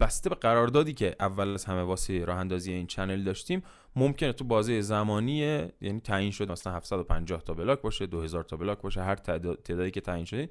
بسته 0.00 0.30
به 0.30 0.34
قراردادی 0.34 0.92
که 0.92 1.16
اول 1.20 1.48
از 1.48 1.64
همه 1.64 1.82
واسه 1.82 2.24
راه 2.24 2.38
اندازی 2.38 2.72
این 2.72 2.86
چنل 2.86 3.24
داشتیم 3.24 3.62
ممکنه 3.96 4.32
تو 4.32 4.44
بازه 4.44 4.80
زمانی 4.80 5.32
یعنی 5.80 6.00
تعیین 6.00 6.30
شد 6.30 6.52
مثلا 6.52 6.72
750 6.72 7.42
تا 7.42 7.54
بلاک 7.54 7.80
باشه 7.80 8.06
2000 8.06 8.44
تا 8.44 8.56
بلاک 8.56 8.80
باشه 8.80 9.02
هر 9.02 9.14
تعدادی 9.14 9.90
که 9.90 10.00
تعیین 10.00 10.24
شده 10.24 10.48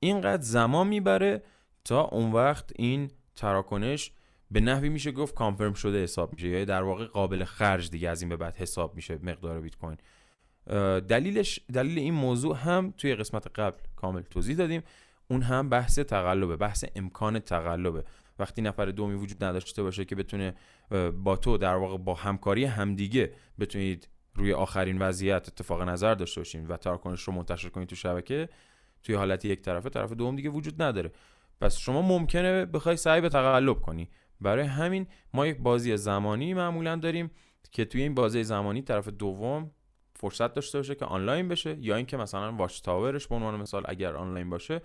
اینقدر 0.00 0.42
زمان 0.42 0.86
می‌بره 0.86 1.42
تا 1.84 2.00
اون 2.04 2.32
وقت 2.32 2.72
این 2.76 3.10
تراکنش 3.36 4.12
به 4.50 4.60
نحوی 4.60 4.88
میشه 4.88 5.12
گفت 5.12 5.34
کانفرم 5.34 5.74
شده 5.74 6.02
حساب 6.02 6.32
میشه. 6.32 6.48
یا 6.48 6.64
در 6.64 6.82
واقع 6.82 7.04
قابل 7.04 7.44
خرج 7.44 7.90
دیگه 7.90 8.08
از 8.08 8.22
این 8.22 8.28
به 8.28 8.36
بعد 8.36 8.56
حساب 8.56 8.94
میشه 8.94 9.18
مقدار 9.22 9.60
بیت 9.60 9.76
کوین. 9.76 9.96
دلیلش 11.00 11.60
دلیل 11.72 11.98
این 11.98 12.14
موضوع 12.14 12.56
هم 12.56 12.94
توی 12.98 13.14
قسمت 13.14 13.46
قبل 13.60 13.78
کامل 13.96 14.22
توضیح 14.22 14.56
دادیم. 14.56 14.82
اون 15.28 15.42
هم 15.42 15.68
بحث 15.68 15.98
تقلبه 15.98 16.56
بحث 16.56 16.84
امکان 16.94 17.38
تقلبه. 17.38 18.04
وقتی 18.38 18.62
نفر 18.62 18.86
دومی 18.86 19.14
وجود 19.14 19.44
نداشته 19.44 19.82
باشه 19.82 20.04
که 20.04 20.14
بتونه 20.14 20.54
با 21.24 21.36
تو 21.36 21.58
در 21.58 21.74
واقع 21.74 21.96
با 21.96 22.14
همکاری 22.14 22.64
همدیگه 22.64 23.32
بتونید 23.58 24.08
روی 24.34 24.52
آخرین 24.52 24.98
وضعیت 24.98 25.48
اتفاق 25.48 25.82
نظر 25.82 26.14
داشته 26.14 26.40
باشین 26.40 26.66
و 26.66 26.76
تراکنش 26.76 27.22
رو 27.22 27.32
منتشر 27.32 27.68
کنید 27.68 27.88
تو 27.88 27.96
شبکه 27.96 28.48
توی 29.02 29.14
حالت 29.14 29.44
یک 29.44 29.62
طرفه 29.62 29.88
طرف 29.88 30.12
دوم 30.12 30.36
دیگه 30.36 30.50
وجود 30.50 30.82
نداره. 30.82 31.12
پس 31.60 31.76
شما 31.76 32.02
ممکنه 32.02 32.66
بخوای 32.66 32.96
سعی 32.96 33.20
به 33.20 33.28
تقلب 33.28 33.80
کنی. 33.80 34.10
برای 34.40 34.66
همین 34.66 35.06
ما 35.34 35.46
یک 35.46 35.58
بازی 35.58 35.96
زمانی 35.96 36.54
معمولا 36.54 36.96
داریم 36.96 37.30
که 37.72 37.84
توی 37.84 38.02
این 38.02 38.14
بازی 38.14 38.44
زمانی 38.44 38.82
طرف 38.82 39.08
دوم 39.08 39.70
فرصت 40.16 40.54
داشته 40.54 40.78
باشه 40.78 40.94
که 40.94 41.04
آنلاین 41.04 41.48
بشه 41.48 41.78
یا 41.80 41.96
اینکه 41.96 42.16
مثلا 42.16 42.52
واچ 42.52 42.80
تاورش 42.82 43.28
به 43.28 43.34
عنوان 43.34 43.60
مثال 43.60 43.82
اگر 43.86 44.16
آنلاین 44.16 44.50
باشه 44.50 44.82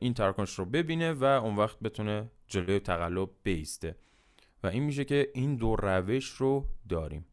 این 0.00 0.14
تراکنش 0.14 0.54
رو 0.54 0.64
ببینه 0.64 1.12
و 1.12 1.24
اون 1.24 1.56
وقت 1.56 1.78
بتونه 1.78 2.30
جلوی 2.46 2.80
تقلب 2.80 3.30
بیسته. 3.42 3.96
و 4.62 4.66
این 4.66 4.82
میشه 4.82 5.04
که 5.04 5.30
این 5.34 5.56
دو 5.56 5.76
روش 5.76 6.28
رو 6.28 6.66
داریم. 6.88 7.26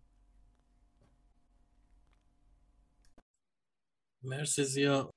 مرسی 4.23 4.63
زیا. 4.63 5.14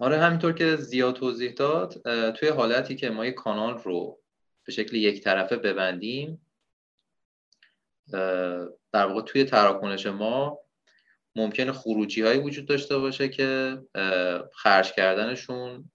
آره 0.00 0.18
همینطور 0.18 0.52
که 0.52 0.76
زیاد 0.76 1.14
توضیح 1.14 1.52
داد 1.52 2.02
توی 2.32 2.48
حالتی 2.48 2.96
که 2.96 3.10
ما 3.10 3.26
یک 3.26 3.34
کانال 3.34 3.78
رو 3.78 4.20
به 4.64 4.72
شکل 4.72 4.96
یک 4.96 5.24
طرفه 5.24 5.56
ببندیم 5.56 6.46
در 8.92 9.06
واقع 9.06 9.22
توی 9.22 9.44
تراکنش 9.44 10.06
ما 10.06 10.58
ممکنه 11.36 11.72
خروجی 11.72 12.22
هایی 12.22 12.40
وجود 12.40 12.66
داشته 12.66 12.98
باشه 12.98 13.28
که 13.28 13.78
خرج 14.54 14.92
کردنشون 14.92 15.90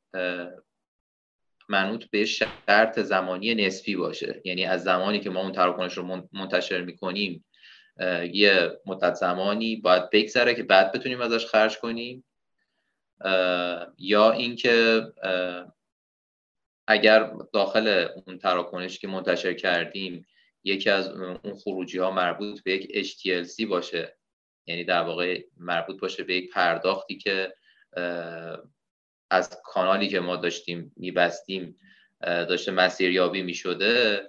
منوط 1.70 2.06
به 2.10 2.26
شرط 2.26 3.00
زمانی 3.00 3.56
نسبی 3.56 3.96
باشه. 3.96 4.42
یعنی 4.46 4.66
از 4.66 4.84
زمانی 4.84 5.20
که 5.20 5.30
ما 5.30 5.42
اون 5.42 5.52
تراکنش 5.52 5.98
رو 5.98 6.28
منتشر 6.34 6.82
می‌کنیم 6.82 7.46
یه 8.32 8.80
مدت 8.86 9.14
زمانی 9.14 9.76
باید 9.76 10.10
بگذره 10.10 10.56
که 10.56 10.64
بعد 10.64 10.92
بتونیم 10.92 11.22
ازش 11.22 11.46
خرج 11.46 11.78
کنیم. 11.78 12.26
یا 13.98 14.32
اینکه 14.32 15.04
اگر 16.88 17.34
داخل 17.54 18.08
اون 18.28 18.38
تراکنش 18.38 19.00
که 19.00 19.08
منتشر 19.08 19.54
کردیم 19.54 20.28
یکی 20.64 20.90
از 20.90 21.08
اون 21.08 21.56
خروجی 21.64 21.98
ها 21.98 22.12
مربوط 22.12 22.64
به 22.64 22.74
یک 22.74 23.08
HTLC 23.08 23.66
باشه 23.66 24.18
یعنی 24.66 24.84
در 24.84 25.02
واقع 25.02 25.44
مربوط 25.58 26.00
باشه 26.00 26.24
به 26.24 26.36
یک 26.36 26.54
پرداختی 26.54 27.18
که 27.18 27.54
از 29.30 29.62
کانالی 29.64 30.08
که 30.08 30.20
ما 30.20 30.36
داشتیم 30.36 30.94
میبستیم 30.98 31.80
داشته 32.22 32.72
مسیریابی 32.72 33.42
می‌شده 33.42 34.22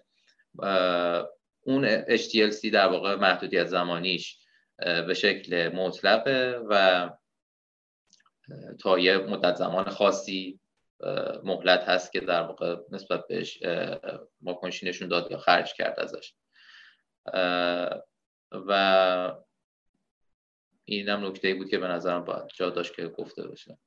اون 1.61 2.05
HTLC 2.17 2.71
در 2.73 2.87
واقع 2.87 3.15
محدودیت 3.15 3.67
زمانیش 3.67 4.39
به 4.79 5.15
شکل 5.15 5.69
مطلقه 5.69 6.61
و 6.69 7.11
تا 8.81 8.99
یه 8.99 9.19
مدت 9.19 9.57
زمان 9.57 9.85
خاصی 9.85 10.61
مهلت 11.45 11.81
هست 11.81 12.13
که 12.13 12.21
در 12.21 12.43
واقع 12.43 12.77
نسبت 12.91 13.27
بهش 13.29 13.59
واکنشی 14.43 14.87
نشون 14.87 15.09
داد 15.09 15.31
یا 15.31 15.39
خرج 15.39 15.73
کرد 15.75 16.01
ازش. 16.01 16.35
و 18.53 19.33
این 20.85 21.09
هم 21.09 21.27
نکته 21.27 21.55
بود 21.55 21.69
که 21.69 21.79
به 21.79 21.89
نظرم 21.89 22.25
باید 22.25 22.47
جا 22.55 22.71
داشت 22.71 22.95
که 22.95 23.09
گفته 23.09 23.49
باشه 23.49 23.79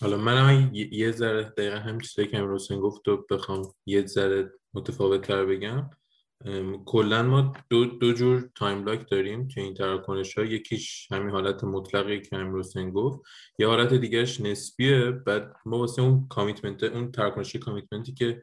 حالا 0.00 0.16
من 0.16 0.36
هم 0.36 0.74
یه 0.74 1.12
ذره 1.12 1.42
دقیقا 1.42 1.76
هم 1.76 2.00
چیزی 2.00 2.26
که 2.26 2.38
امیر 2.38 2.72
گفت 2.72 3.08
و 3.08 3.26
بخوام 3.30 3.74
یه 3.86 4.06
ذره 4.06 4.52
متفاوت 4.74 5.22
تر 5.22 5.44
بگم. 5.44 5.90
کلا 6.84 7.22
ما 7.22 7.52
دو, 7.70 7.84
دو 7.84 8.12
جور 8.12 8.50
time 8.54 8.84
lock 8.84 9.10
داریم 9.10 9.48
که 9.48 9.60
این 9.60 9.74
تراکنش 9.74 10.38
ها 10.38 10.44
یکیش 10.44 11.08
همین 11.12 11.30
حالت 11.30 11.64
مطلقی 11.64 12.20
که 12.20 12.36
امیر 12.36 12.76
گفت 12.76 13.20
یه 13.58 13.66
حالت 13.66 13.94
دیگرش 13.94 14.40
نسبیه. 14.40 15.10
بعد 15.10 15.56
ما 15.66 15.78
واسه 15.78 16.02
اون 16.02 16.26
commitment 16.28 16.82
اون 16.82 17.12
تراکنشی 17.12 17.58
commitment 17.58 18.09
ی 18.09 18.14
که 18.14 18.42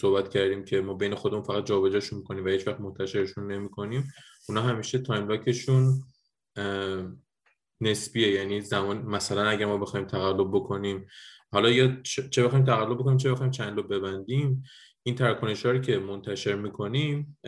صحبت 0.00 0.28
کردیم 0.28 0.64
که 0.64 0.80
ما 0.80 0.94
بین 0.94 1.14
خودمون 1.14 1.42
فقط 1.42 1.66
جابجاشون 1.66 2.18
می‌کنیم 2.18 2.44
و 2.44 2.48
هیچ 2.48 2.68
وقت 2.68 2.80
منتشرشون 2.80 3.52
نمی‌کنیم 3.52 4.12
اونا 4.48 4.62
همیشه 4.62 4.98
time 4.98 5.28
lock 5.28 5.65
شون 5.65 6.02
نسبیه. 7.80 8.30
یعنی 8.30 8.60
زمان 8.60 9.02
مثلا 9.02 9.48
اگر 9.48 9.66
ما 9.66 9.78
بخوایم 9.78 10.06
تقلب 10.06 10.50
بکنیم 10.52 11.06
حالا 11.52 11.70
یا 11.70 12.02
چه 12.02 12.44
بخوایم 12.44 12.64
تقلب 12.64 12.98
بکنیم 12.98 13.16
چه 13.16 13.32
بخوایم 13.32 13.50
چند 13.50 13.76
رو 13.76 13.82
ببندیم 13.82 14.64
این 15.02 15.14
تراکنش 15.14 15.64
رو 15.64 15.78
که 15.78 15.98
منتشر 15.98 16.54
می‌کنیم 16.54 17.38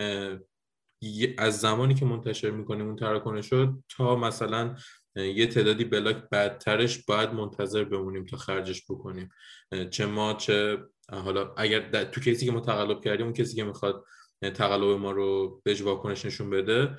از 1.39 1.61
زمانی 1.61 1.95
که 1.95 2.05
منتشر 2.05 2.51
می‌کنیم 2.51 2.87
اون 2.87 2.97
تراکنش 2.97 3.53
رو 3.53 3.83
تا 3.97 4.17
مثلا 4.17 4.77
یه 5.17 5.47
تعدادی 5.47 5.85
بلاک 5.85 6.29
بعدترش 6.31 7.05
باید 7.05 7.31
منتظر 7.31 7.85
بمونیم 7.85 8.25
تا 8.25 8.37
خرجش 8.37 8.83
بکنیم. 8.91 9.29
چه 9.91 10.07
ما 10.07 10.35
چه 10.35 10.79
حالا 11.13 11.55
اگر 11.57 12.05
تو 12.05 12.21
کسی 12.21 12.47
که 12.47 12.53
ما 12.53 12.61
تقلب 12.61 13.01
کردیم 13.01 13.27
اون 13.27 13.35
کسی 13.35 13.57
که 13.57 13.65
می‌خواد 13.65 14.05
تقلب 14.55 14.99
ما 14.99 15.11
رو 15.11 15.61
بهش 15.65 15.81
واکنش 15.81 16.25
نشون 16.25 16.51
بده 16.51 16.99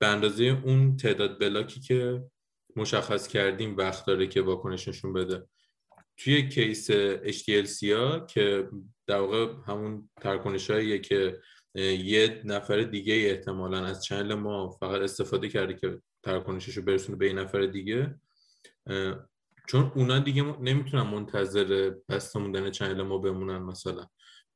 به 0.00 0.06
اندازه 0.06 0.44
اون 0.64 0.96
تعداد 0.96 1.40
بلاکی 1.40 1.80
که 1.80 2.24
مشخص 2.76 3.28
کردیم 3.28 3.76
وقت 3.76 4.06
داره 4.06 4.26
که 4.26 4.42
واکنش 4.42 4.88
نشون 4.88 5.12
بده. 5.12 5.46
توی 6.16 6.48
case 6.48 6.90
HTLC 6.90 7.92
ها 7.92 8.20
که 8.20 8.68
در 9.06 9.18
واقع 9.18 9.54
همون 9.66 10.10
تراکنش 10.20 10.70
هاییه 10.70 10.98
که 10.98 11.40
یه 11.74 12.42
نفر 12.44 12.82
دیگه 12.82 13.14
احتمالا 13.14 13.84
از 13.84 14.04
channel 14.04 14.34
ما 14.34 14.70
فقط 14.70 15.00
استفاده 15.00 15.48
کرده 15.48 15.74
که 15.74 16.00
تراکنشش 16.22 16.76
رو 16.76 16.82
برسونه 16.82 17.18
به 17.18 17.26
یه 17.26 17.32
نفر 17.32 17.66
دیگه. 17.66 18.20
چون 19.68 19.92
اونا 19.94 20.18
دیگه 20.18 20.42
نمی‌تونن 20.42 21.02
منتظر 21.02 21.94
بسته 22.08 22.38
موندن 22.38 22.70
channel 22.70 23.02
ما 23.02 23.18
بمونن 23.18 23.58
مثلا. 23.58 24.06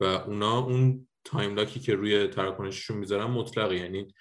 و 0.01 0.05
اونا 0.05 0.59
اون 0.59 1.09
time 1.25 1.55
lock 1.55 1.75
ی 1.75 1.81
که 1.81 1.95
روی 1.95 2.27
تراکنششون 2.27 2.97
می‌ذارن 2.97 3.25
مطلقه. 3.25 3.77
یعنی 3.77 4.15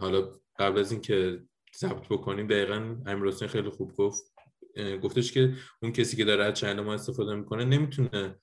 حالا 0.00 0.40
قبل 0.58 0.78
از 0.78 0.92
اینکه 0.92 1.42
ضبط 1.76 2.08
بکنیم 2.08 2.46
دقیقا 2.46 2.96
امیر 3.06 3.30
خیلی 3.30 3.70
خوب 3.70 3.92
گفت 3.92 4.35
گفتش 5.02 5.32
که 5.32 5.54
اون 5.82 5.92
کسی 5.92 6.16
که 6.16 6.24
داره 6.24 6.44
از 6.44 6.54
channel 6.54 6.80
ما 6.80 6.94
استفاده 6.94 7.34
می‌کنه 7.34 7.64
نمی‌تونه 7.64 8.38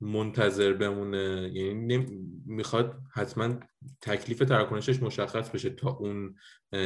منتظر 0.00 0.72
بمونه. 0.72 1.50
یعنی 1.54 2.06
می‌خواد 2.46 3.00
حتما 3.14 3.60
تکلیف 4.00 4.38
تراکنشش 4.38 5.02
مشخص 5.02 5.50
بشه 5.50 5.70
تا 5.70 5.90
اون 5.90 6.34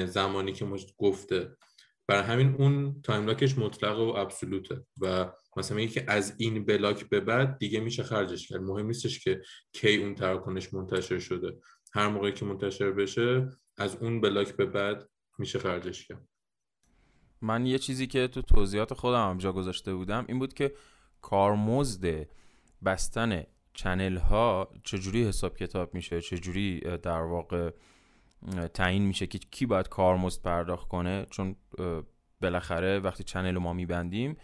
زمانی 0.07 0.53
که 0.53 0.65
مش... 0.65 0.87
گفته. 0.99 1.57
برای 2.09 2.23
همین 2.23 2.55
اون 2.59 3.03
time 3.02 3.26
lock 3.26 3.48
ش 3.48 3.59
مطلق 3.59 3.99
و 3.99 4.17
absolute 4.17 4.79
ه 4.79 4.87
و 5.01 5.33
مثلا 5.57 5.77
میگه 5.77 5.93
که 5.93 6.05
از 6.09 6.35
این 6.39 6.65
بلاک 6.65 7.09
به 7.09 7.21
بعد 7.21 7.59
دیگه 7.59 7.81
میشه 7.81 8.03
خرجش 8.03 8.49
کرد. 8.49 8.61
مهم 8.61 8.87
نیستش 8.87 9.25
که 9.25 9.43
کی 9.73 9.97
اون 9.97 10.15
تراکنش 10.15 10.75
منتشر 10.75 11.19
شده. 11.19 11.59
هر 11.95 12.09
موقعی 12.09 12.33
که 12.33 12.45
منتشر 12.45 12.91
بشه 12.91 13.49
از 13.79 13.97
اون 13.97 14.21
بلاک 14.21 14.57
به 14.57 14.67
بعد 14.67 15.09
میشه 15.39 15.59
خرجش 15.59 16.07
کرد. 16.07 16.29
من 17.43 17.67
یه 17.67 17.79
چیزی 17.79 18.07
که 18.07 18.29
تو 18.29 18.43
توضیحات 18.43 18.95
خودم 18.95 19.31
هم 19.31 19.39
جا 19.39 19.53
گذاشته 19.53 19.95
بودم 19.95 20.25
این 20.29 20.39
بود 20.39 20.55
که 20.55 20.73
کارمزد 21.21 22.27
بستن 22.85 23.43
channel 23.75 24.17
ها 24.17 24.69
چجوری 24.85 25.29
حساب 25.29 25.57
کتاب 25.57 25.95
میشه 25.95 26.21
چجوری 26.21 26.81
در 26.81 27.23
واقع 27.23 27.71
تعیین 28.75 29.03
میشه 29.03 29.27
که 29.27 29.39
کی 29.39 29.67
باید 29.67 29.89
کارمزد 29.89 30.43
پرداخت 30.43 30.89
کنه. 30.89 31.27
چون 31.31 31.57
بالاخره 32.41 32.99
وقتی 32.99 33.25
channel 33.25 33.59
ما 33.59 33.73
میبندیم 33.73 34.37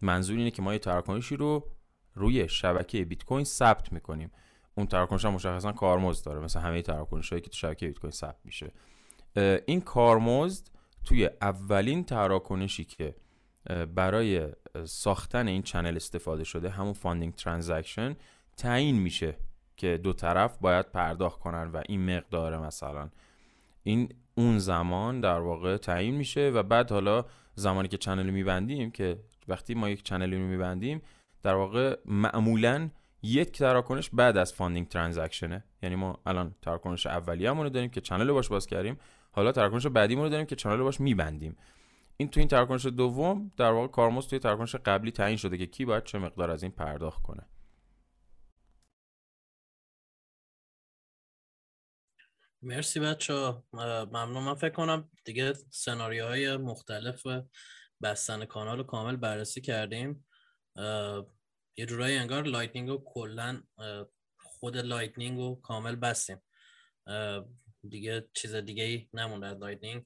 منظور 0.00 0.38
اینه 0.38 0.50
که 0.50 0.62
ما 0.62 0.72
یه 0.72 0.78
تراکنشی 0.78 1.36
رو 1.36 1.66
روی 2.14 2.48
شبکه 2.48 3.04
بیت 3.04 3.24
کوین 3.24 3.44
ثبت 3.44 3.92
می‌کنیم. 3.92 4.30
اون 4.74 4.86
تراکنش 4.86 5.24
هم 5.24 5.32
مشخصا 5.32 5.72
کارمزد 5.72 6.24
داره 6.24 6.40
مثل 6.40 6.60
همه 6.60 6.82
تراکنش 6.82 7.30
هایی 7.30 7.42
که 7.42 7.50
تو 7.50 7.56
شبکه 7.56 7.86
بیت 7.86 7.98
کوین 7.98 8.10
ثبت 8.10 8.38
میشه. 8.44 8.72
این 9.66 9.80
کارمزد 9.80 10.75
توی 11.06 11.30
اولین 11.40 12.04
تراکنشی 12.04 12.84
که 12.84 13.14
برای 13.94 14.48
ساختن 14.84 15.48
این 15.48 15.62
channel 15.62 15.96
استفاده 15.96 16.44
شده 16.44 16.70
همون 16.70 16.92
funding 16.92 17.34
transaction 17.34 18.16
تعیین 18.56 18.96
میشه 18.96 19.36
که 19.76 20.00
دو 20.02 20.12
طرف 20.12 20.58
باید 20.58 20.92
پرداخت 20.92 21.40
کنن 21.40 21.62
و 21.62 21.82
این 21.88 22.16
مقدار 22.16 22.66
مثلا. 22.66 23.10
این 23.82 24.08
اون 24.34 24.58
زمان 24.58 25.20
در 25.20 25.38
واقع 25.38 25.76
تعیین 25.76 26.14
میشه 26.14 26.50
و 26.50 26.62
بعد 26.62 26.90
حالا 26.90 27.24
زمانی 27.54 27.88
که 27.88 27.96
channel 27.96 28.30
میبندیم 28.30 28.90
که 28.90 29.18
وقتی 29.48 29.74
ما 29.74 29.88
یک 29.88 30.02
channel 30.02 30.32
ی 30.32 30.36
رو 30.36 30.42
میبندیم 30.42 31.02
در 31.42 31.54
واقع 31.54 31.96
معمولا 32.04 32.90
یک 33.22 33.52
تراکنش 33.52 34.10
بعد 34.12 34.36
از 34.36 34.52
funding 34.52 34.88
transaction 34.88 35.52
ه. 35.52 35.64
یعنی 35.82 35.96
ما 35.96 36.20
الان 36.26 36.54
تراکنش 36.62 37.06
اولیه‌مون 37.06 37.64
رو 37.64 37.70
داریم 37.70 37.90
که 37.90 38.00
channel 38.00 38.28
رو 38.28 38.34
باش 38.34 38.48
باز 38.48 38.66
کردیم. 38.66 38.98
حالا 39.36 39.52
تراکنش 39.52 39.86
بعدیمون 39.86 40.24
رو 40.24 40.30
داریم 40.30 40.46
که 40.46 40.56
channel 40.56 40.76
رو 40.76 40.84
باش 40.84 41.00
میبندیم. 41.00 41.56
این 42.16 42.30
تو 42.30 42.40
این 42.40 42.48
تراکنش 42.48 42.86
دوم 42.86 43.52
در 43.56 43.70
واقع 43.70 43.86
کارمزد 43.86 44.30
توی 44.30 44.38
تراکنش 44.38 44.74
قبلی 44.74 45.10
تعیین 45.10 45.36
شده 45.36 45.58
که 45.58 45.66
کی 45.66 45.84
باید 45.84 46.04
چه 46.04 46.18
مقدار 46.18 46.50
از 46.50 46.62
این 46.62 46.72
پرداخت 46.72 47.22
کنه. 47.22 47.46
مرسی 52.62 53.00
بچه 53.00 53.34
ممنون. 53.72 54.42
من 54.44 54.54
فکر 54.54 54.74
کنم 54.74 55.10
دیگه 55.24 55.52
سناریوهای 55.70 56.56
مختلف 56.56 57.26
بستن 58.02 58.44
کانال 58.44 58.78
رو 58.78 58.84
کامل 58.84 59.16
بررسی 59.16 59.60
کردیم. 59.60 60.26
یه 61.76 61.86
جورایی 61.86 62.16
انگار 62.16 62.42
Lightning 62.42 62.88
رو 62.88 63.02
کلا 63.06 63.62
خود 64.38 64.76
Lightning 64.76 65.38
رو 65.38 65.60
کامل 65.62 65.96
بستیم. 65.96 66.42
دیگه 67.88 68.24
چیز 68.32 68.54
دیگه 68.54 68.84
ای 68.84 69.08
نمونده 69.14 69.46
از 69.46 69.56
Lightning 69.56 70.02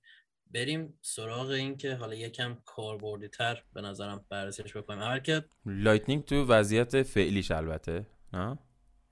بریم 0.55 0.99
سراغ 1.03 1.49
این 1.49 1.77
که 1.77 1.95
حالا 1.95 2.15
یکم 2.15 2.59
کاربردی 2.65 3.29
تر 3.29 3.63
به 3.73 3.81
نظرم 3.81 4.25
بررسیش 4.29 4.77
بکنیم. 4.77 5.01
اول 5.01 5.19
که 5.19 5.45
Lightning 5.67 6.25
تو 6.25 6.45
وضعیت 6.45 7.03
فعلیش 7.03 7.51
البته 7.51 8.07
نه؟ 8.33 8.59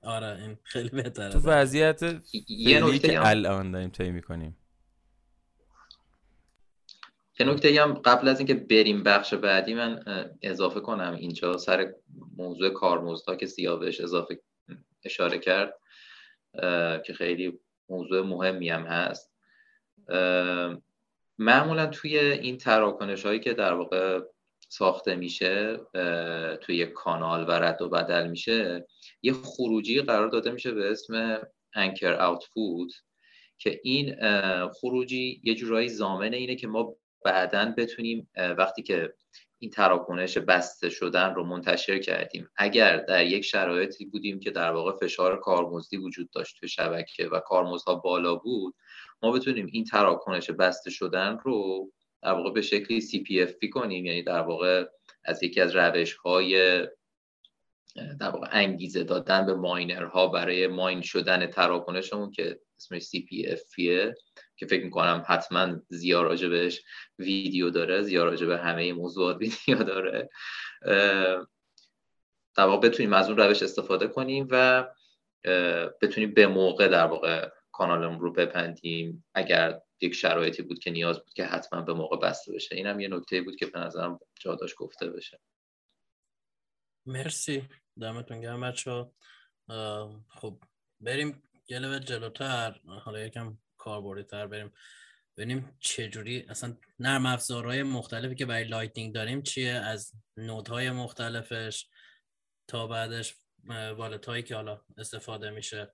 آره 0.03 0.41
این 0.41 0.57
خیلی 0.63 0.89
بهتره. 0.89 1.33
تو 1.33 1.39
وضعیت 1.39 1.99
فعلی 1.99 2.99
که 2.99 3.27
الان 3.27 3.71
داریم 3.71 3.89
طی 3.89 4.11
می‌کنیم. 4.11 4.57
یه 7.39 7.45
نکته 7.45 7.81
هم 7.81 7.93
قبل 7.93 8.27
از 8.27 8.39
اینکه 8.39 8.53
بریم 8.53 9.03
بخش 9.03 9.33
بعدی 9.33 9.73
من 9.73 10.03
اضافه 10.41 10.79
کنم 10.79 11.13
اینجا 11.13 11.57
سر 11.57 11.93
موضوع 12.37 12.69
کارمزدها 12.69 13.35
که 13.35 13.45
سیاوش 13.45 14.01
اضافه 14.01 14.41
اشاره 15.03 15.39
کرد 15.39 15.73
که 17.05 17.13
خیلی 17.17 17.59
موضوع 17.89 18.21
مهمی 18.21 18.69
هم 18.69 18.83
هست. 18.83 19.31
معمولا 21.37 21.85
توی 21.85 22.19
این 22.19 22.57
تراکنش 22.57 23.25
هایی 23.25 23.39
که 23.39 23.53
در 23.53 23.73
واقع 23.73 24.19
ساخته 24.69 25.15
میشه 25.15 25.79
توی 26.61 26.85
کانال 26.85 27.47
و 27.47 27.51
رد 27.51 27.81
و 27.81 27.89
بدل 27.89 28.27
میشه 28.27 28.87
یه 29.21 29.33
خروجی 29.33 30.01
قرار 30.01 30.27
داده 30.27 30.51
میشه 30.51 30.71
به 30.71 30.91
اسم 30.91 31.41
انکر 31.75 32.13
آوتپوت 32.13 32.91
که 33.57 33.79
این 33.83 34.15
خروجی 34.69 35.41
یه 35.43 35.55
جورایی 35.55 35.89
زامن 35.89 36.33
اینه 36.33 36.55
که 36.55 36.67
ما 36.67 36.95
بعدا 37.25 37.73
بتونیم 37.77 38.29
وقتی 38.57 38.83
که 38.83 39.13
این 39.59 39.71
تراکنش 39.71 40.37
بسته 40.37 40.89
شدن 40.89 41.33
رو 41.33 41.43
منتشر 41.43 41.99
کردیم. 41.99 42.49
اگر 42.55 42.97
در 42.97 43.25
یک 43.25 43.45
شرایطی 43.45 44.05
بودیم 44.05 44.39
که 44.39 44.51
در 44.51 44.71
واقع 44.71 44.97
فشار 44.97 45.39
کارمزدی 45.39 45.97
وجود 45.97 46.29
داشت 46.29 46.59
تو 46.59 46.67
شبکه 46.67 47.27
و 47.27 47.39
کارمزدها 47.39 47.95
بالا 47.95 48.35
بود 48.35 48.75
ما 49.21 49.31
بتونیم 49.31 49.67
این 49.71 49.83
تراکنش 49.83 50.49
بسته 50.49 50.89
شدن 50.89 51.37
رو 51.43 51.91
در 52.21 52.31
واقع 52.31 52.51
به 52.51 52.61
شکلی 52.61 53.01
CPF 53.01 53.69
کنیم. 53.73 54.05
یعنی 54.05 54.23
در 54.23 54.41
واقع 54.41 54.85
از 55.23 55.43
یکی 55.43 55.61
از 55.61 55.75
روش 55.75 56.13
های 56.13 56.79
در 58.19 58.29
واقع 58.29 58.47
انگیزه 58.51 59.03
دادن 59.03 59.45
به 59.45 59.53
ماینرها 59.53 60.27
برای 60.27 60.67
ماین 60.67 61.01
شدن 61.01 61.47
تراکنشمون 61.47 62.31
که 62.31 62.59
اسمش 62.77 63.03
CPF 63.03 63.59
که 64.59 64.65
فکر 64.65 64.83
می‌کنم 64.83 65.23
حتما 65.27 65.81
راجع 66.13 66.47
بهش 66.47 66.81
ویدیو 67.19 67.69
داره 67.69 68.23
راجع 68.23 68.47
به 68.47 68.57
همه 68.57 68.93
موضوعات 68.93 69.37
ویدیو 69.37 69.83
داره. 69.83 70.29
در 72.55 72.65
واقع 72.65 72.89
بتونیم 72.89 73.13
از 73.13 73.29
اون 73.29 73.37
روش 73.37 73.63
استفاده 73.63 74.07
کنیم 74.07 74.47
و 74.51 74.87
بتونیم 76.01 76.33
به 76.33 76.47
موقع 76.47 76.87
در 76.87 77.05
واقع 77.05 77.49
کانالمون 77.71 78.19
رو 78.19 78.33
بپندیم. 78.33 79.25
اگر 79.33 79.81
یک 80.01 80.13
شرایطی 80.13 80.61
بود 80.61 80.79
که 80.79 80.91
نیاز 80.91 81.19
بود 81.19 81.33
که 81.33 81.45
حتما 81.45 81.81
به 81.81 81.93
موقع 81.93 82.17
بسته 82.17 82.53
بشه. 82.53 82.75
اینم 82.75 82.99
یه 82.99 83.07
نکته 83.07 83.41
بود 83.41 83.55
که 83.55 83.65
به 83.65 83.79
نظرم 83.79 84.19
جاداش 84.39 84.73
گفته 84.77 85.09
بشه. 85.09 85.39
مرسی. 87.05 87.69
دمتون 87.99 88.41
گرم 88.41 88.61
بچه 88.61 89.05
خب 90.29 90.59
بریم 90.99 91.43
یه 91.67 91.99
جلوتر. 91.99 92.79
حالا 92.85 93.19
یکم 93.19 93.57
کاربردی 93.79 94.23
تر 94.23 94.47
بریم. 94.47 94.71
ببینیم 95.37 95.77
چجوری 95.79 96.45
اصلا 96.49 96.77
نرم 96.99 97.25
افزارهای 97.25 97.83
مختلفی 97.83 98.35
که 98.35 98.45
برای 98.45 98.63
Lightning 98.63 99.13
داریم 99.13 99.41
چیه؟ 99.41 99.71
از 99.71 100.11
node 100.37 100.73
های 100.73 100.91
مختلفش 100.91 101.87
تا 102.67 102.87
بعدش 102.87 103.35
wallet 103.97 104.25
هایی 104.25 104.43
که 104.43 104.55
حالا 104.55 104.81
استفاده 104.97 105.49
میشه. 105.49 105.93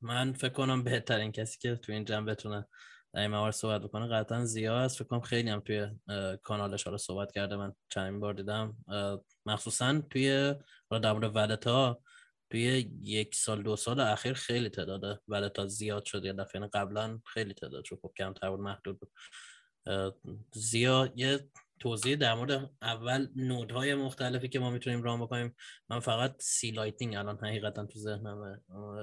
من 0.00 0.32
فکر 0.32 0.52
کنم 0.52 0.84
بهترین 0.84 1.32
کسی 1.32 1.58
که 1.58 1.76
تو 1.76 1.92
این 1.92 2.04
جمع 2.04 2.26
بتونه 2.26 2.66
در 3.12 3.20
این 3.20 3.30
موارد 3.30 3.54
صحبت 3.54 3.82
بکنه 3.82 4.08
قطعا 4.08 4.44
ضیا 4.44 4.76
است 4.76 4.96
فکر 4.96 5.08
کنم 5.08 5.20
خیلی 5.20 5.50
هم 5.50 5.60
توی 5.60 5.90
کانالش 6.42 6.84
حالا 6.84 6.96
صحبت 6.96 7.32
کرده 7.32 7.56
من 7.56 7.72
چند 7.88 8.20
بار 8.20 8.34
دیدم. 8.34 8.76
مخصوصا 9.46 10.02
توی 10.10 10.54
در 10.90 11.12
مورد 11.12 11.36
wallet 11.36 11.66
ها 11.66 12.02
توی 12.50 12.90
یک 13.02 13.34
سال 13.34 13.62
دو 13.62 13.76
سال 13.76 14.00
اخیر 14.00 14.32
خیلی 14.32 14.68
تعداد 14.68 15.22
wallet 15.28 15.66
زیاد 15.66 16.04
شد. 16.04 16.24
یه 16.24 16.32
دفعه 16.32 16.60
یعنی 16.60 16.70
قبلا 16.74 17.20
خیلی 17.24 17.54
تعداد 17.54 17.84
شد. 17.84 17.98
خب 18.02 18.12
کمتر 18.18 18.50
بود 18.50 18.60
محدود 18.60 19.00
بود. 19.00 19.10
ضیا. 20.52 21.12
یه 21.16 21.48
توضیح 21.78 22.16
در 22.16 22.34
مورد 22.34 22.70
اول 22.82 23.28
node 23.36 23.75
های 23.75 23.94
مختلفی 23.94 24.48
که 24.48 24.58
ما 24.58 24.70
می‌تونیم 24.70 25.02
run 25.02 25.20
بکنیم. 25.20 25.56
من 25.90 26.00
فقط 26.00 26.36
C-Lightning 26.38 27.16
الان 27.16 27.38
حقیقتا 27.38 27.86
تو 27.86 27.98
ذهنم 27.98 28.62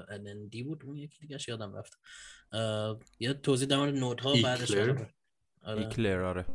LND 0.10 0.64
بود. 0.64 0.84
اون 0.86 0.98
یکی 0.98 1.20
دیگه 1.20 1.38
یادم 1.48 1.76
رفت. 1.76 2.00
یه 3.20 3.34
توضیح 3.34 3.68
در 3.68 3.78
مورد 3.78 3.94
node 3.94 4.26
ها 4.26 4.34
بعدش 4.44 4.72
Eclair؟ 5.68 6.24
آره. 6.24 6.46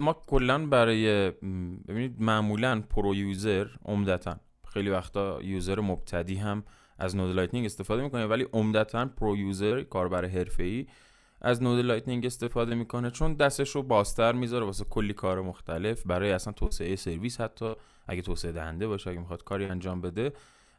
ما 0.00 0.12
کلا 0.12 0.66
برای 0.66 1.30
ببینید 1.88 2.20
معمولا 2.20 2.80
pro 2.80 3.14
user 3.14 3.68
عمدتا 3.84 4.40
خیلی 4.72 4.90
وقتا 4.90 5.42
user 5.42 5.80
مبتدی 5.80 6.34
هم 6.34 6.64
از 6.98 7.16
node 7.16 7.34
Lightning 7.34 7.66
استفاده 7.66 8.02
می‌کنه 8.02 8.26
ولی 8.26 8.46
عمدتا 8.52 9.06
pro 9.06 9.36
user 9.36 9.82
کاربر 9.82 10.24
حرفه‌ای 10.24 10.86
از 11.40 11.62
node 11.62 11.84
Lightning 11.84 12.26
استفاده 12.26 12.74
می‌کنه 12.74 13.10
چون 13.10 13.34
دستش 13.34 13.70
رو 13.70 13.82
بازتر 13.82 14.32
می‌ذاره 14.32 14.64
واسه 14.64 14.84
کلی 14.84 15.12
کار 15.12 15.42
مختلف. 15.42 16.02
برای 16.06 16.32
اصلا 16.32 16.52
توسعه 16.52 16.96
سرویس 16.96 17.40
حتی 17.40 17.72
اگه 18.06 18.22
توسعه 18.22 18.52
دهنده 18.52 18.86
باشه 18.86 19.10
اگه 19.10 19.18
می‌خواد 19.18 19.44
کاری 19.44 19.64
انجام 19.64 20.00
بده 20.00 20.32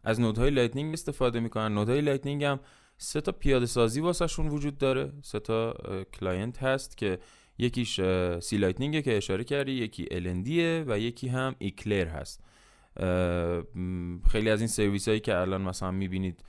از 0.03 0.21
node 0.21 0.49
های 0.49 0.57
Lightning 0.57 0.93
استفاده 0.93 1.39
می‌کنن. 1.39 1.73
node 1.73 2.01
های 2.01 2.09
Lightning 2.09 2.43
هم 2.43 2.59
سه 2.97 3.21
تا 3.21 3.31
پیاده 3.31 3.65
سازی 3.65 4.01
واسهشون 4.01 4.47
وجود 4.47 4.77
داره. 4.77 5.11
سه 5.21 5.39
تا 5.39 5.73
client 6.13 6.63
هست 6.63 6.97
که 6.97 7.19
یکیش 7.57 8.01
C-Lightning 8.39 8.57
ه 8.57 9.01
که 9.01 9.17
اشاره 9.17 9.43
کردی 9.43 9.71
یکی 9.71 10.05
LND 10.05 10.68
ه 10.68 10.89
و 10.89 10.99
یکی 10.99 11.27
هم 11.27 11.55
Eclair 11.59 12.07
هست. 12.07 12.43
خیلی 14.29 14.49
از 14.49 14.59
این 14.59 14.67
سرویس 14.67 15.07
هایی 15.07 15.19
که 15.19 15.37
الان 15.37 15.61
مثلا 15.61 15.91
می‌بینید 15.91 16.43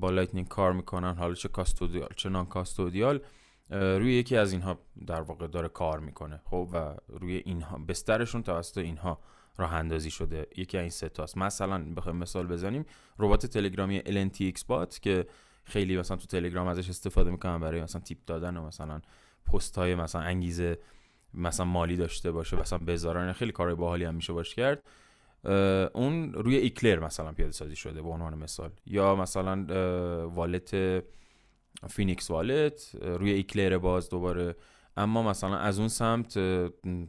با 0.00 0.10
Lightning 0.10 0.48
کار 0.48 0.72
می‌کنن 0.72 1.14
حالا 1.14 1.34
چه 1.34 1.48
custodial 1.48 2.08
چه 2.16 2.28
non-custodial 2.28 3.20
روی 3.70 4.14
یکی 4.14 4.36
از 4.36 4.52
اینها 4.52 4.78
در 5.06 5.20
واقع 5.20 5.46
داره 5.46 5.68
کار 5.68 6.00
می‌کنه 6.00 6.40
خب 6.44 6.68
و 6.72 6.94
روی 7.08 7.36
اینها 7.36 7.78
بسترشون 7.78 8.42
توسط 8.42 8.78
اینها 8.78 9.20
راه 9.58 9.74
اندازی 9.74 10.10
شده. 10.10 10.46
یکی 10.56 10.78
از 10.78 10.82
این 10.82 10.90
ستاست 10.90 11.38
مثلا 11.38 11.94
بخوایم 11.96 12.18
مثال 12.18 12.46
بزنیم 12.46 12.84
ربات 13.18 13.46
تلگرامی 13.46 14.00
LNTXBot 14.00 14.98
که 15.02 15.26
خیلی 15.64 15.96
مثلا 15.98 16.16
تو 16.16 16.26
تلگرام 16.26 16.66
ازش 16.66 16.88
استفاده 16.88 17.30
می‌کنن 17.30 17.60
برای 17.60 17.82
مثلا 17.82 18.00
tip 18.00 18.18
دادن 18.26 18.56
و 18.56 18.66
مثلا 18.66 19.00
پست 19.52 19.78
های 19.78 19.94
مثلا 19.94 20.20
انگیزه 20.20 20.78
مثلا 21.34 21.66
مالی 21.66 21.96
داشته 21.96 22.32
باشه 22.32 22.60
مثلا 22.60 22.78
بذارن 22.78 23.32
خیلی 23.32 23.52
کارهای 23.52 23.76
باحالی 23.76 24.04
هم 24.04 24.14
میشه 24.14 24.32
باش 24.32 24.54
کرد. 24.54 24.82
اون 25.94 26.32
روی 26.32 26.56
Eclair 26.56 26.98
مثلا 26.98 27.32
پیاده 27.32 27.52
سازی 27.52 27.76
شده 27.76 28.02
به 28.02 28.08
عنوان 28.08 28.34
مثال. 28.34 28.70
یا 28.86 29.16
مثلا 29.16 29.66
wallet 30.26 30.76
Phoenix 31.88 32.30
Wallet 32.30 32.96
روی 33.02 33.30
Eclair 33.30 33.78
باز 33.78 34.08
دوباره. 34.08 34.54
اما 34.96 35.22
مثلا 35.22 35.56
از 35.56 35.78
اون 35.78 35.88
سمت 35.88 36.38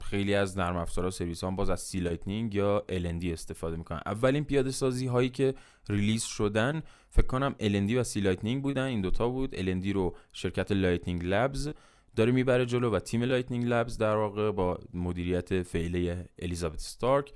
خیلی 0.04 0.36
از 0.36 0.58
نرم 0.58 0.76
افزارها 0.76 1.08
و 1.08 1.12
سرویس 1.12 1.44
ها 1.44 1.52
باز 1.52 1.70
از 1.70 1.82
C-Lightning 1.82 2.56
یا 2.56 2.84
LND 2.89 3.26
استفاده 3.26 3.78
می‌کنن. 3.78 4.02
اولین 4.06 4.44
پیاده 4.44 4.72
سازی 4.72 5.08
هایی 5.08 5.30
که 5.30 5.54
release 5.89 6.24
شدن 6.24 6.84
فکر 7.10 7.28
کنم 7.28 7.56
LND 7.60 7.91
و 7.91 8.04
C-Lightning 8.04 8.63
بودن. 8.63 8.84
این 8.84 9.02
دوتا 9.02 9.30
بود. 9.30 9.56
LND 9.56 9.88
رو 9.88 10.15
شرکت 10.34 10.72
Lightning 10.72 11.22
Labs 11.26 11.74
داره 12.15 12.32
می‌بره 12.32 12.65
جلو 12.65 12.91
و 12.91 13.00
تیم 13.00 13.24
Lightning 13.24 13.65
Labs 13.65 13.98
در 13.98 14.15
واقع 14.15 14.52
با 14.52 14.80
مدیریت 14.94 15.63
فعلی 15.63 16.13
Elizabeth 16.39 16.80
Stark. 16.80 17.32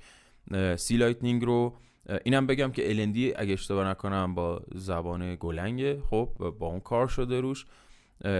C-Lightning 0.76 1.44
رو. 1.44 1.76
اینم 2.24 2.46
بگم 2.46 2.72
که 2.72 2.94
LND 2.94 3.40
اگه 3.40 3.52
اشتباه 3.52 3.88
نکنم 3.88 4.34
با 4.34 4.62
زبان 4.74 5.36
Golang 5.40 5.87
ه. 5.87 6.02
خب 6.10 6.54
با 6.58 6.66
اون 6.66 6.80
کار 6.80 7.08
شده 7.08 7.40
روش. 7.40 7.66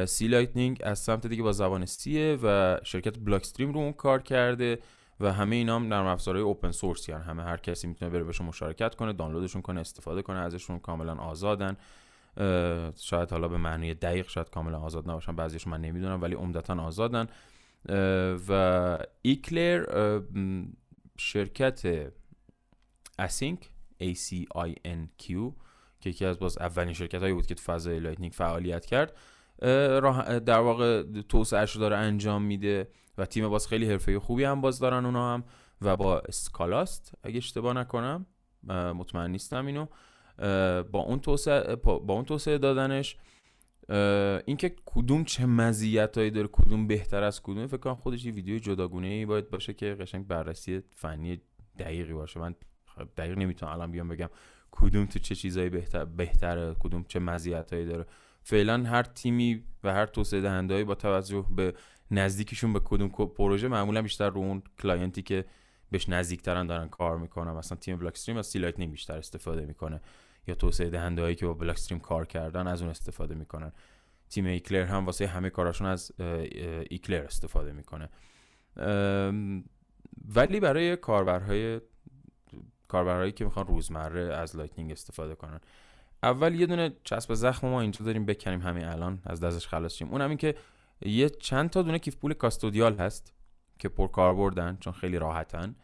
C-Lightning 0.05 0.81
از 0.85 0.99
سمت 0.99 1.27
دیگه 1.27 1.43
با 1.43 1.53
زبان 1.53 1.85
C 1.87 2.13
ه 2.13 2.39
و 2.43 2.79
شرکت 2.85 3.19
Blockstream 3.19 3.73
رو 3.73 3.81
اون 3.81 3.93
کار 3.93 4.23
کرده 4.23 4.79
و 5.21 5.33
همه 5.33 5.57
اینا 5.57 5.77
هم 5.77 5.87
نرم 5.87 6.07
افزارهای 6.07 6.45
open 6.45 6.71
source 6.71 7.09
یعنی 7.09 7.23
همه 7.23 7.43
هر 7.43 7.57
کسی 7.57 7.87
می‌تونه 7.87 8.11
بره 8.11 8.25
بهشون 8.25 8.47
مشارکت 8.47 8.95
کنه 8.95 9.13
دانلودشون 9.13 9.63
کنه 9.63 9.81
استفاده 9.81 10.23
کنه 10.23 10.39
ازشون 10.39 10.79
کاملا 10.79 11.15
آزادن. 11.15 11.77
شاید 12.97 13.31
حالا 13.31 13.49
به 13.49 13.57
معنی 13.57 13.95
دقیق 13.95 14.29
شاید 14.29 14.51
کاملا 14.51 14.79
آزاد 14.79 15.11
نباشن 15.11 15.37
بعضیش 15.37 15.67
من 15.67 15.81
نمی‌دونم 15.81 16.23
ولی 16.23 16.35
عمدتا 16.35 16.83
آزادن. 16.83 17.27
و 18.49 18.99
Eclair 19.23 19.85
شرکت 21.19 22.13
ACINQ 23.19 23.71
A-C-I-N-Q 24.03 25.53
که 26.01 26.11
یکی 26.11 26.25
از 26.25 26.39
باز 26.39 26.59
اولین 26.59 26.95
شرکت 26.95 27.21
هایی 27.21 27.35
بود 27.35 27.47
که 27.47 27.55
تو 27.55 27.63
فضای 27.63 28.01
Lightning 28.01 28.33
فعالیت 28.33 28.87
کرد 28.87 29.17
در 30.47 30.59
واقع 30.59 31.03
توسعهش 31.29 31.73
رو 31.73 31.81
داره 31.81 31.97
انجام 31.97 32.43
میده 32.43 32.89
و 33.19 33.27
تیم 33.27 33.49
باز 33.49 33.69
خیلی 33.69 33.91
حرفه‌ای 33.91 34.21
خوبی 34.21 34.45
هم 34.45 34.61
باز 34.61 34.79
دارن 34.79 35.05
اونا 35.05 35.35
هم 35.35 35.45
و 35.83 35.97
با 35.97 36.19
Scala 36.19 36.87
ست 36.87 37.15
اگه 37.23 37.37
اشتباه 37.37 37.75
نکنم 37.75 38.27
مطمئن 38.69 39.31
نیستم 39.31 39.67
اینو 39.67 39.87
با 40.83 40.99
اون 40.99 41.21
توسعه 41.21 41.77
با 41.77 42.15
اون 42.15 42.25
توسعه 42.25 42.59
دادنش 42.59 43.17
اینکه 44.47 44.75
کدوم 44.87 45.25
چه 45.25 45.47
مزیتایی 45.47 46.31
داره 46.31 46.49
کدوم 46.53 46.87
بهتر 46.87 47.23
از 47.23 47.43
کدوم 47.43 47.67
فکر 47.67 47.77
کنم 47.77 47.95
خودش 47.95 48.25
یه 48.25 48.33
ویدیو 48.33 48.59
جداگونه 48.59 49.07
ای 49.07 49.27
باید 49.27 49.51
باشه 49.51 49.75
که 49.75 49.95
قشنگ 49.95 50.27
بررسی 50.27 50.83
فنی 50.95 51.41
دقیقی 51.79 52.13
باشه. 52.13 52.41
من 52.41 52.55
دقیق 53.17 53.39
نمی‌تونم 53.39 53.73
الان 53.73 53.91
بیام 53.91 54.09
بگم 54.09 54.29
کدوم 54.71 55.07
تو 55.07 55.19
چه 55.19 55.35
چیزایی 55.35 55.69
بهتر 55.69 56.05
بهتره 56.05 56.75
کدوم 56.75 57.05
چه 57.09 57.19
مزیتایی 57.19 57.87
داره. 57.87 58.07
فعلا 58.43 58.83
هر 58.83 59.03
تیمی 59.03 59.63
و 59.85 59.93
هر 59.93 60.07
توسعه 60.07 60.41
دهندهایی 60.41 60.85
با 60.85 60.95
توجه 60.95 61.47
به 61.57 61.75
نزدیکیشون 62.11 62.73
به 62.73 62.81
کدوم 62.85 63.09
پروژه 63.09 63.69
معمولا 63.69 64.03
بیشتر 64.03 64.31
رو 64.31 64.41
اون 64.41 64.63
client 64.83 65.17
ی 65.17 65.23
که 65.23 65.45
بهش 65.91 66.09
نزدیکترن 66.09 66.67
دارن 66.67 66.89
کار 66.89 67.19
می‌کنن. 67.19 67.53
مثلا 67.53 67.79
تیم 67.79 67.97
Blockstream 67.97 68.39
از 68.39 68.47
C-Lightning 68.47 68.93
بیشتر 68.93 69.19
استفاده 69.19 69.67
می‌کنه. 69.67 70.01
یا 70.47 70.55
توسعه 70.55 70.91
دهنده 70.91 71.23
هایی 71.23 71.35
که 71.35 71.47
با 71.47 71.55
Blockstream 71.55 72.01
کار 72.01 72.27
کردن 72.27 72.67
از 72.67 72.81
اون 72.81 72.91
استفاده 72.91 73.35
می‌کنن. 73.35 73.73
تیم 74.31 74.47
Eclair 74.47 74.85
هم 74.85 75.07
واسه 75.07 75.27
همه 75.27 75.51
کاراشون 75.51 75.87
از 75.87 76.13
Eclair 76.91 77.25
استفاده 77.25 77.73
می‌کنه. 77.73 78.09
ولی 80.35 80.61
برای 80.61 80.97
کاربرهای 80.97 81.81
کاربرهایی 82.89 83.33
که 83.33 83.45
می‌خوان 83.45 83.67
روزمره 83.67 84.35
از 84.35 84.57
Lightning 84.57 84.93
استفاده 84.93 85.35
کنن. 85.35 85.61
اول 86.23 86.55
یه 86.55 86.67
دونه 86.67 86.93
چسب 87.05 87.35
زخم 87.35 87.69
ما 87.69 87.81
اینجا 87.81 88.05
داریم 88.05 88.27
بکنیم 88.27 88.61
همین 88.61 88.85
الان 88.85 89.23
از 89.25 89.41
دستش 89.41 89.67
خلاص 89.67 89.95
شیم. 89.95 90.09
اونم 90.09 90.29
این 90.29 90.39
که 90.39 90.55
یه 91.01 91.29
چند 91.29 91.71
تا 91.71 91.83
دونه 91.83 91.99
کیف 91.99 92.17
پول 92.17 92.35
custodial 92.35 92.99
هست 92.99 93.35
که 93.79 93.89
پر 93.89 94.09
کار 94.09 94.35
بردن 94.35 94.77
چون 94.81 94.93
خیلی 94.93 95.19
راحتن. 95.19 95.75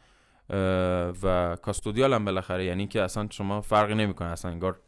و 1.23 1.57
custodial 1.63 2.13
هم 2.13 2.25
بالاخره 2.25 2.65
یعنی 2.65 2.87
که 2.87 3.03
اصلا 3.03 3.29
شما 3.31 3.61
فرقی 3.61 3.95
نمی‌کنه. 3.95 4.29
اصلا 4.29 4.51
انگار 4.51 4.81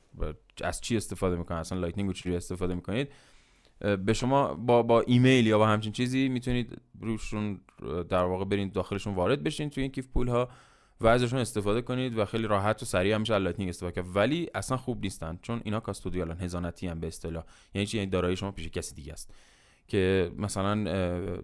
از 0.63 0.81
چی 0.81 0.97
استفاده 0.97 1.37
می‌کنه؟ 1.37 1.59
اصلا 1.59 1.79
Lightning 1.79 2.13
چجوری 2.13 2.37
استفاده 2.37 2.75
می‌کنید؟ 2.75 3.09
به 4.05 4.13
شما 4.13 4.55
با 4.55 4.83
با 4.83 5.01
ایمیل 5.01 5.47
یا 5.47 5.59
با 5.59 5.67
همچین 5.67 5.93
چیزی 5.93 6.29
می‌تونید 6.29 6.81
روشون 7.01 7.61
در 8.09 8.25
واقع 8.25 8.45
برید 8.45 8.73
داخلشون 8.73 9.15
وارد 9.15 9.43
بشین 9.43 9.71
توی 9.71 9.83
این 9.83 9.93
کیف 9.93 10.07
پول 10.09 10.29
ها 10.29 10.49
و 11.01 11.07
ازشون 11.07 11.39
استفاده 11.39 11.83
کنید 11.83 12.19
و 12.19 12.25
خیلی 12.25 12.47
راحت 12.47 12.83
و 12.83 12.87
سریع 12.87 13.17
میشه 13.17 13.39
Lightning 13.39 13.69
استفاده 13.69 13.93
کرد. 13.93 14.17
ولی 14.17 14.51
اصلا 14.55 14.77
خوب 14.77 15.03
نیستن 15.03 15.39
چون 15.43 15.61
اینا 15.65 15.81
custodial 15.81 16.33
ن 16.33 16.39
حضانتی 16.41 16.87
هم 16.87 17.01
به 17.01 17.07
اصطلاح. 17.07 17.45
یعنی 17.75 17.87
چی؟ 17.87 17.97
یعنی 17.97 18.11
دارایی 18.11 18.37
شما 18.37 18.51
پیش 18.51 18.69
کسی 18.69 18.95
دیگه 18.95 19.13
است. 19.13 19.35
که 19.89 20.33
مثلا 20.39 20.85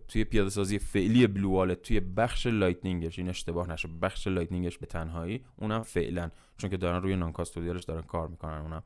توی 0.09 0.25
پیاده 0.25 0.51
سازی 0.51 0.79
فعلی 0.79 1.27
BlueWallet 1.27 1.83
توی 1.83 2.01
بخش 2.01 2.47
Lightning 2.47 3.06
ش 3.06 3.19
این 3.19 3.29
اشتباه 3.29 3.71
نشه 3.71 3.89
بخش 4.03 4.27
Lightning 4.27 4.69
ش 4.69 4.79
به 4.79 4.87
تنهایی 4.87 5.45
اونم 5.57 5.83
فعلا. 5.83 6.31
چون 6.57 6.71
که 6.71 6.77
دارن 6.77 7.03
روی 7.03 7.17
non-custodial 7.17 7.33
ش 7.33 7.85
دارن 7.85 8.03
کار 8.03 8.29
می‌کنن 8.29 8.59
اونم. 8.59 8.83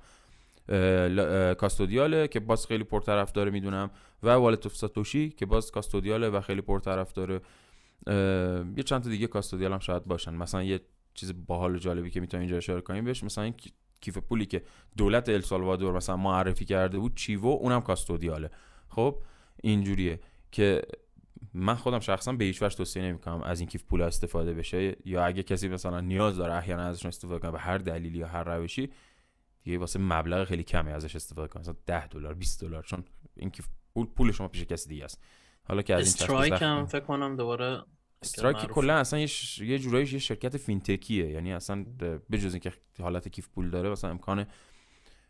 کاستودیاله 1.55 2.29
که 2.29 2.41
باز 2.41 2.67
خیلی 2.67 2.85
پرطرف 2.85 3.33
داره 3.33 3.51
می‌دونم. 3.51 3.91
و 4.23 4.29
والت 4.29 4.67
اف 4.67 4.77
ساتوشی 4.77 5.31
که 5.31 5.47
باز 5.47 5.71
کاستودیاله 5.71 6.29
و 6.29 6.41
خیلی 6.41 6.61
پرطرف 6.61 7.13
داره 7.13 7.41
یه 8.77 8.83
چند 8.83 9.03
تا 9.03 9.11
دیگه 9.11 9.27
کاستودیال 9.27 9.73
هم 9.73 9.79
شاید 9.79 10.05
باشن. 10.05 10.35
مثلا 10.35 10.63
یه 10.63 10.81
چیز 11.15 11.33
باحال 11.47 11.75
و 11.75 11.79
جالبی 11.79 12.11
که 12.11 12.21
می‌تونم 12.21 12.41
اینجا 12.41 12.57
اشاره 12.57 12.81
کنیم 12.81 13.05
بهش 13.05 13.25
مثلا 13.25 13.53
کیف 14.01 14.19
پولی 14.19 14.47
که 14.47 14.63
دولت 14.97 15.29
السالوادور 15.29 15.93
مثلا 15.93 16.17
معرفی 16.17 16.65
کرده 16.65 16.99
بود 16.99 17.15
چیوو 17.15 17.49
اونم 17.49 17.81
کاستودیاله. 17.81 18.51
خب؟ 18.89 19.23
اینجوریه 19.63 20.21
که 20.53 20.83
من 21.55 21.75
خودم 21.75 22.01
شخصا 22.01 22.33
به 22.33 22.45
هیچ 22.45 22.63
وجه 22.63 22.77
توصیه 22.77 23.03
نمی‌کنم 23.03 23.43
از 23.43 23.61
این 23.61 23.69
کیف 23.69 23.85
پول 23.85 24.03
استفاده 24.03 24.55
بشه 24.55 24.97
یا 25.05 25.25
اگه 25.25 25.43
کسی 25.43 25.69
مثلا 25.69 26.01
نیاز 26.01 26.37
داره 26.37 26.55
احیانا 26.55 26.83
ازشون 26.83 27.09
استفاده 27.09 27.39
کنه 27.39 27.51
به 27.51 27.59
هر 27.59 27.79
دلیلی 27.79 28.19
یا 28.19 28.27
هر 28.27 28.45
روشی 28.45 28.91
دیگه 29.63 29.79
واسه 29.79 29.99
مبلغ 29.99 30.45
خیلی 30.45 30.63
کمی 30.63 30.91
ازش 30.91 31.17
استفاده 31.17 31.49
کنه. 31.49 31.61
مثلا 31.61 31.75
10 31.87 32.07
دلار 32.07 32.35
20 32.35 32.61
دلار 32.61 32.83
چون 32.83 33.05
این 33.37 33.51
کیف 33.51 33.67
پول 33.95 34.07
پول 34.07 34.33
شما 34.33 34.49
پیش 34.49 34.65
کسی 34.65 34.89
دیگه 34.89 35.05
است. 35.05 35.25
حالا 35.69 35.83
که 35.83 35.95
از 35.95 36.01
این 36.01 36.09
استرایک 36.09 36.63
هم 36.63 36.87
فکر 36.87 37.01
کنم 37.01 37.37
دوباره 37.37 37.83
استرایک 38.23 38.57
کلا 38.57 38.95
اصلا 38.95 39.19
یه, 39.19 39.27
ش... 39.27 39.59
یه 39.59 39.79
جورایش 39.79 40.13
یه 40.13 40.19
شرکت 40.19 40.57
fintech 40.57 41.09
یه. 41.09 41.31
یعنی 41.31 41.53
اصلا 41.53 41.85
بجز 42.31 42.55
اینکه 42.55 42.73
حالت 43.01 43.29
کیف 43.29 43.49
پول 43.49 43.71
داره 43.71 43.91
مثلا 43.91 44.11
امکان 44.11 44.47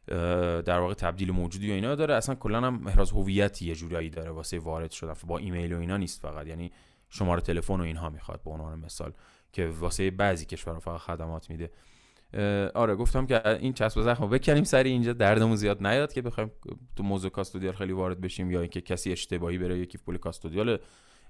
در 0.07 0.79
واقع 0.79 0.95
تبدیل 0.95 1.31
موجودی 1.31 1.71
و 1.71 1.75
اینا 1.75 1.95
داره. 1.95 2.15
اصلا 2.15 2.35
کلا 2.35 2.61
هم 2.61 2.87
احراز 2.87 3.11
هویتی 3.11 3.67
یه 3.67 3.75
جورایی 3.75 4.11
داره 4.11 4.31
واسه 4.31 4.59
وارد 4.59 4.91
شدن. 4.91 5.15
با 5.27 5.39
ایمیل 5.39 5.73
و 5.73 5.79
اینا 5.79 5.97
نیست 5.97 6.23
فقط. 6.23 6.47
یعنی 6.47 6.73
شماره 7.09 7.41
تلفن 7.41 7.81
و 7.81 7.83
اینها 7.83 8.11
می‌خواد 8.11 8.43
به 8.43 8.51
عنوان 8.51 8.79
مثال 8.79 9.13
که 9.53 9.67
واسه 9.67 10.11
بعضی 10.11 10.45
کشورها 10.45 10.81
فقط 10.81 11.01
خدمات 11.01 11.51
میده. 11.51 11.71
آره 12.75 12.95
گفتم 12.95 13.27
که 13.27 13.49
این 13.49 13.73
چسب 13.73 14.01
زخم 14.01 14.29
بکنیم 14.29 14.65
سری. 14.65 14.91
اینجا 14.91 15.13
دردمون 15.13 15.57
زیاد 15.57 15.87
نیاد 15.87 16.13
که 16.13 16.23
بخوایم 16.23 16.51
تو 16.97 17.03
موضوع 17.03 17.31
custodial 17.31 17.75
خیلی 17.75 17.93
وارد 17.93 18.21
بشیم 18.21 18.51
یا 18.51 18.61
اینکه 18.61 18.81
کسی 18.81 19.13
اشتباهی 19.13 19.59
بره 19.59 19.79
یکی 19.79 19.99
پول 19.99 20.17
custodial 20.17 20.79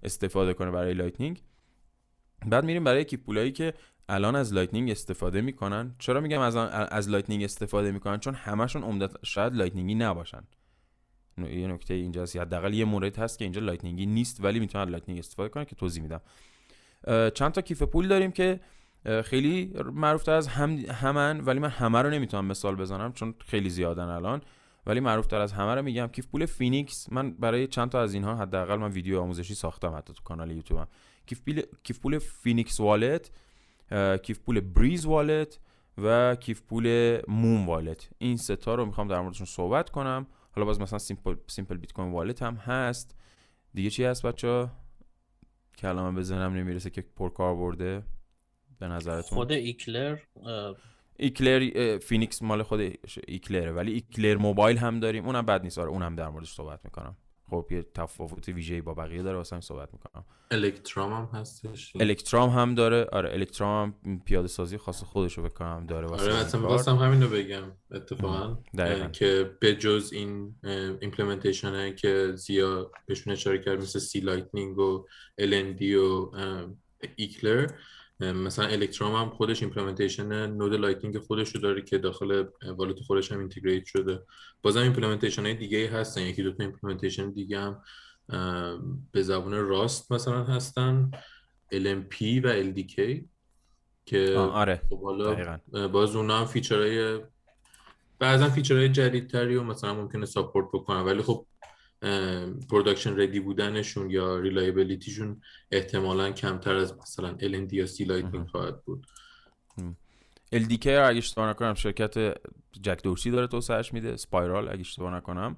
استفاده 0.02 0.54
کنه 0.54 0.70
برای 0.70 0.94
Lightning 0.94 1.42
بعد 2.46 2.64
میریم 2.64 2.84
برای 2.84 3.04
کیف 3.04 3.20
پولایی 3.20 3.52
که 3.52 3.74
الان 4.08 4.36
از 4.36 4.54
Lightning 4.54 4.90
استفاده 4.90 5.40
می‌کنن. 5.40 5.94
چرا 5.98 6.20
میگم 6.20 6.40
از 6.40 6.56
از 6.56 7.08
Lightning 7.08 7.44
استفاده 7.44 7.92
می‌کنن؟ 7.92 8.18
چون 8.18 8.34
همشون 8.34 8.82
عمدتا 8.82 9.12
شاید 9.22 9.54
Lightning 9.54 9.90
ی 9.90 9.94
نباشن. 9.94 10.42
یه 11.38 11.66
نکته 11.66 11.94
اینجاست. 11.94 12.36
حداقل 12.36 12.74
یه 12.74 12.84
مورد 12.84 13.18
هست 13.18 13.38
که 13.38 13.44
اینجا 13.44 13.60
Lightning 13.60 14.02
ی 14.02 14.06
نیست 14.06 14.44
ولی 14.44 14.60
می‌تونن 14.60 14.90
Lightning 14.90 15.18
استفاده 15.18 15.48
کنن 15.48 15.64
که 15.64 15.76
توضیح 15.76 16.02
میدم. 16.02 16.20
چند 17.30 17.52
تا 17.52 17.60
کیف 17.60 17.82
پول 17.82 18.08
داریم 18.08 18.32
که 18.32 18.60
خیلی 19.24 19.72
معروف 19.92 20.48
هم 20.48 20.70
هستن 20.76 21.40
ولی 21.40 21.58
من 21.58 21.68
همه 21.70 22.02
رو 22.02 22.10
نمی‌تونم 22.10 22.44
مثال 22.44 22.76
بزنم 22.76 23.12
چون 23.12 23.34
خیلی 23.38 23.70
زیادن 23.70 24.08
الان. 24.08 24.42
ولی 24.86 25.00
معروف 25.00 25.26
تر 25.26 25.40
از 25.40 25.52
همه 25.52 25.74
رو 25.74 25.82
میگم. 25.82 26.06
کیف 26.06 26.26
پول 26.26 26.46
Phoenix. 26.46 27.12
من 27.12 27.30
برای 27.30 27.66
چند 27.66 27.90
تا 27.90 28.00
از 28.00 28.14
اینها 28.14 28.36
حداقل 28.36 28.76
من 28.76 28.90
ویدیو 28.90 29.20
آموزشی 29.20 29.54
ساختم 29.54 29.94
حتی 29.96 30.12
تو 30.12 30.22
کانال 30.22 30.50
یوتیوبم. 30.50 30.88
کیف 31.26 31.40
کیف 31.82 31.98
پول 31.98 32.18
Phoenix 32.18 32.80
Wallet 32.80 33.30
کیف 34.22 34.38
پول 34.38 34.60
Breez 34.60 35.06
Wallet 35.06 35.58
و 35.98 36.36
کیف 36.36 36.62
پول 36.62 37.18
Muun 37.28 37.66
Wallet. 37.66 38.10
این 38.18 38.36
سه 38.36 38.62
تا 38.62 38.74
رو 38.74 38.86
می‌خوام 38.86 39.08
در 39.08 39.20
موردشون 39.20 39.46
صحبت 39.46 39.90
کنم. 39.90 40.26
حالا 40.50 40.66
باز 40.66 40.80
مثلا 40.80 40.98
Simple 40.98 41.36
Simple 41.46 41.76
Bitcoin 41.76 42.12
Wallet 42.12 42.42
هم 42.42 42.54
هست. 42.54 43.16
دیگه 43.74 43.90
چی 43.90 44.04
هست 44.04 44.26
بچه؟ 44.26 44.68
کلامه 45.78 46.18
بزنم 46.18 46.54
نمی‌رسه 46.54 46.90
که 46.90 47.04
پرکار 47.16 47.54
برده. 47.56 48.02
به 48.78 48.88
نظرتون؟ 48.88 49.38
خود 49.38 49.52
ایکلر 49.52 50.18
ایکلر 51.16 51.98
فینیکس 51.98 52.42
مال 52.42 52.62
خود 52.62 52.80
ایکلره. 53.28 53.72
ولی 53.72 53.92
ایکلر 53.92 54.36
موبایل 54.36 54.76
هم 54.78 55.00
داریم. 55.00 55.26
اونم 55.26 55.46
بد 55.46 55.62
نیست. 55.62 55.78
آره 55.78 55.88
اونم 55.88 56.16
در 56.16 56.28
موردش 56.28 56.52
صحبت 56.52 56.80
می‌کنم. 56.84 57.16
خب 57.50 57.66
یه 57.70 57.82
تفاوت 57.94 58.48
ویژه‌ای 58.48 58.80
با 58.80 58.94
بقیه 58.94 59.22
داره 59.22 59.36
واسه 59.36 59.60
صحبت 59.60 59.88
می‌کنم. 59.92 60.24
الکترام 60.50 61.12
هم 61.12 61.40
هستش؟ 61.40 61.92
الکترام 62.00 62.50
هم 62.50 62.74
داره. 62.74 63.06
آره 63.12 63.32
الکترام 63.32 63.94
هم 64.06 64.20
پیاده 64.24 64.48
سازی 64.48 64.78
خاص 64.78 65.02
خودش 65.02 65.38
رو 65.38 65.44
بکنم 65.44 65.86
داره 65.86 66.06
واسه 66.06 66.24
آره 66.24 66.40
مثلا 66.44 66.60
واسه 66.60 66.96
همین 66.96 67.22
رو 67.22 67.28
بگم 67.28 67.72
اتفاقا. 67.90 68.56
که 69.12 69.56
به 69.60 69.74
جز 69.74 70.10
این 70.12 70.54
implementation 71.00 71.94
که 71.94 72.32
زیاد 72.34 72.90
بهشون 73.06 73.32
اشاره 73.32 73.58
کرد 73.58 73.78
مثل 73.78 73.98
c-lightning 73.98 74.78
و 74.78 75.06
LND 75.40 75.82
و 75.82 76.30
Eclair 77.16 77.70
مثلا 78.20 78.66
Electrum 78.66 79.14
هم 79.14 79.30
خودش 79.30 79.62
implementation 79.62 80.46
node 80.46 80.74
Lightning 80.74 81.18
خودش 81.18 81.48
رو 81.48 81.60
داره 81.60 81.82
که 81.82 81.98
داخل 81.98 82.44
wallet 82.76 83.00
خودش 83.00 83.32
هم 83.32 83.38
integrate 83.38 83.84
شده. 83.84 84.22
بازم 84.62 84.80
implementation 84.80 85.42
های 85.42 85.54
دیگه 85.54 85.90
هستن. 85.90 86.22
یکی 86.22 86.42
دو 86.42 86.52
تا 86.52 86.64
implementation 86.64 87.30
دیگه 87.30 87.58
هم 87.60 87.82
به 89.12 89.22
زبان 89.22 89.68
Rust 89.68 90.12
مثلا 90.12 90.44
هستن. 90.44 91.10
LMP 91.74 92.22
و 92.44 92.72
LDK 92.72 93.24
که 94.06 94.34
آره. 94.38 94.82
خب 94.90 95.02
حالا 95.02 95.58
باز 95.88 96.16
اونا 96.16 96.38
هم 96.38 96.44
feature 96.44 97.03
های 97.03 97.20
بعضا 98.18 98.48
feature 98.48 98.79
های 98.79 98.88
جدیدتری 98.88 99.56
و 99.56 99.62
مثلا 99.62 99.94
ممکنه 99.94 100.26
support 100.26 100.66
بکنن. 100.72 101.00
ولی 101.00 101.22
خب 101.22 101.46
production 102.70 103.20
ready 103.20 103.40
بودنشون 103.40 104.10
یا 104.10 104.38
reliability 104.38 105.15
شون 105.15 105.42
احتمالا 105.70 106.30
کمتر 106.30 106.74
از 106.74 106.98
مثلا 106.98 107.36
LND 107.38 107.72
یا 107.72 107.86
c-lightning 107.86 108.48
خواهد 108.48 108.82
بود. 108.84 109.06
LDK 110.54 110.86
اگه 110.86 111.18
اشتباه 111.18 111.50
نکنم 111.50 111.74
شرکت 111.74 112.34
جک 112.82 113.02
دورسی 113.02 113.30
داره 113.30 113.46
توسعهش 113.46 113.92
میده 113.92 114.16
Spiral 114.16 114.68
اگه 114.68 114.80
اشتباه 114.80 115.14
نکنم. 115.14 115.56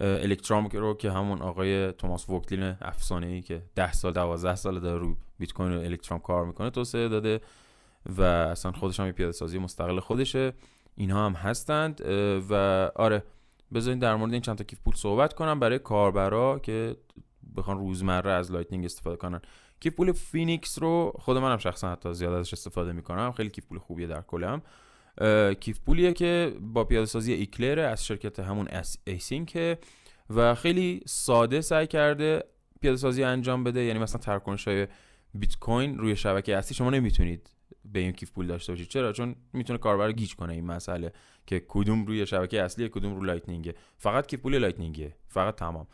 Electrum 0.00 0.68
رو 0.68 0.94
که 0.94 1.10
همون 1.10 1.42
آقای 1.42 1.92
توماس 1.92 2.28
ووگتلین 2.28 2.76
افسانه 2.80 3.26
ای 3.26 3.42
که 3.42 3.62
10 3.74 3.92
سال 3.92 4.12
12 4.12 4.54
سال 4.54 4.80
داره 4.80 4.98
رو 4.98 5.16
بیت 5.38 5.52
کوین 5.52 5.72
و 5.72 5.80
Electrum 5.80 6.20
کار 6.20 6.46
می‌کنه 6.46 6.70
توسعه 6.70 7.08
داده 7.08 7.40
و 8.06 8.22
اصلا 8.22 8.72
خودش 8.72 9.00
هم 9.00 9.12
پیاده 9.12 9.32
سازی 9.32 9.58
مستقل 9.58 10.00
خودشه. 10.00 10.52
اینها 10.94 11.26
هم 11.26 11.32
هستند. 11.32 12.00
و 12.50 12.54
آره 12.96 13.22
بذارین 13.74 13.98
در 13.98 14.16
مورد 14.16 14.32
این 14.32 14.42
چند 14.42 14.58
تا 14.58 14.64
کیف 14.64 14.80
پول 14.80 14.94
صحبت 14.94 15.34
کنم. 15.34 15.60
برای 15.60 15.78
کاربرا 15.78 16.58
که 16.58 16.96
بخوان 17.56 17.78
روزمره 17.78 18.30
از 18.30 18.52
Lightning 18.52 18.84
استفاده 18.84 19.16
کنن. 19.16 19.40
کیف 19.80 19.94
پول 19.94 20.12
Phoenix 20.12 20.78
رو 20.78 21.12
خود 21.18 21.36
منم 21.36 21.58
شخصا 21.58 21.92
حتی 21.92 22.14
زیاد 22.14 22.32
ازش 22.32 22.52
استفاده 22.52 22.92
می‌کنم. 22.92 23.32
خیلی 23.32 23.50
کیف 23.50 23.66
پول 23.66 23.78
خوبیه 23.78 24.06
در 24.06 24.20
کل 24.22 24.42
هم. 24.42 24.62
کیف 25.60 25.80
پولیه 25.80 26.12
که 26.12 26.56
با 26.60 26.84
پیاده 26.84 27.06
سازی 27.06 27.32
Eclair 27.32 27.78
از 27.78 28.06
شرکت 28.06 28.40
همون 28.40 28.68
ACINQ 29.06 29.78
و 30.30 30.54
خیلی 30.54 31.02
ساده 31.06 31.60
سعی 31.60 31.86
کرده 31.86 32.44
پیاده 32.80 32.96
سازی 32.96 33.24
انجام 33.24 33.64
بده. 33.64 33.80
یعنی 33.84 33.98
مثلا 33.98 34.20
تراکنش 34.20 34.68
های 34.68 34.86
بیت 35.34 35.58
کوین 35.58 35.98
روی 35.98 36.16
شبکه 36.16 36.56
اصلی 36.56 36.74
شما 36.74 36.90
نمی‌تونید 36.90 37.50
به 37.92 38.00
این 38.00 38.12
کیف 38.12 38.30
پول 38.30 38.46
داشته 38.46 38.72
باشید 38.72 38.88
چرا؟ 38.88 39.12
چون 39.12 39.34
می‌تونه 39.52 39.78
کاربر 39.78 40.12
گیج 40.12 40.34
کنه 40.34 40.52
این 40.52 40.66
مسئله 40.66 41.12
که 41.46 41.62
کدوم 41.68 42.04
روی 42.04 42.26
شبکه 42.26 42.62
اصلی 42.62 42.88
کدوم 42.88 43.14
رو 43.14 43.24
Lightning 43.24 43.69
ه 43.69 43.74
فقط 43.98 44.26
کیف 44.26 44.40
پول 44.40 44.58
Lightning 44.58 45.10
ه 45.10 45.16
فقط 45.28 45.54
تمام. 45.54 45.86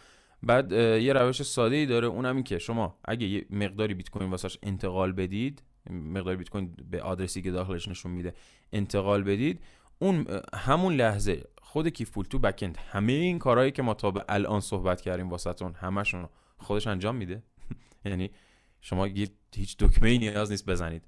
بعد 0.42 0.72
یه 0.72 1.12
روش 1.12 1.42
ساده 1.42 1.76
ای 1.76 1.86
داره 1.86 2.06
اونم 2.06 2.34
این 2.34 2.44
که 2.44 2.58
شما 2.58 2.98
اگه 3.04 3.26
یه 3.26 3.46
مقداری 3.50 3.94
بیت 3.94 4.10
کوین 4.10 4.30
واسش 4.30 4.58
انتقال 4.62 5.12
بدید 5.12 5.62
مقدار 5.90 6.36
بیت 6.36 6.48
کوین 6.48 6.74
به 6.90 7.02
آدرسی 7.02 7.42
که 7.42 7.50
داخلش 7.50 7.88
نشون 7.88 8.12
میده 8.12 8.34
انتقال 8.72 9.22
بدید 9.22 9.60
اون 9.98 10.26
همون 10.54 10.94
لحظه 10.94 11.44
خود 11.62 11.88
کیف 11.88 12.10
پول 12.10 12.24
تو 12.24 12.38
backend 12.38 12.78
همه 12.90 13.12
این 13.12 13.38
کارهایی 13.38 13.70
که 13.70 13.82
ما 13.82 13.94
تا 13.94 14.10
به 14.10 14.24
الان 14.28 14.60
صحبت 14.60 15.00
کردیم 15.00 15.30
واسهتون 15.30 15.74
همشون 15.74 16.28
خودش 16.58 16.86
انجام 16.86 17.16
میده. 17.16 17.42
یعنی 18.04 18.30
شما 18.80 19.04
هیچ 19.54 19.76
دکمه 19.78 20.08
ای 20.08 20.18
نیاز 20.18 20.50
نیست 20.50 20.66
بزنید. 20.66 21.02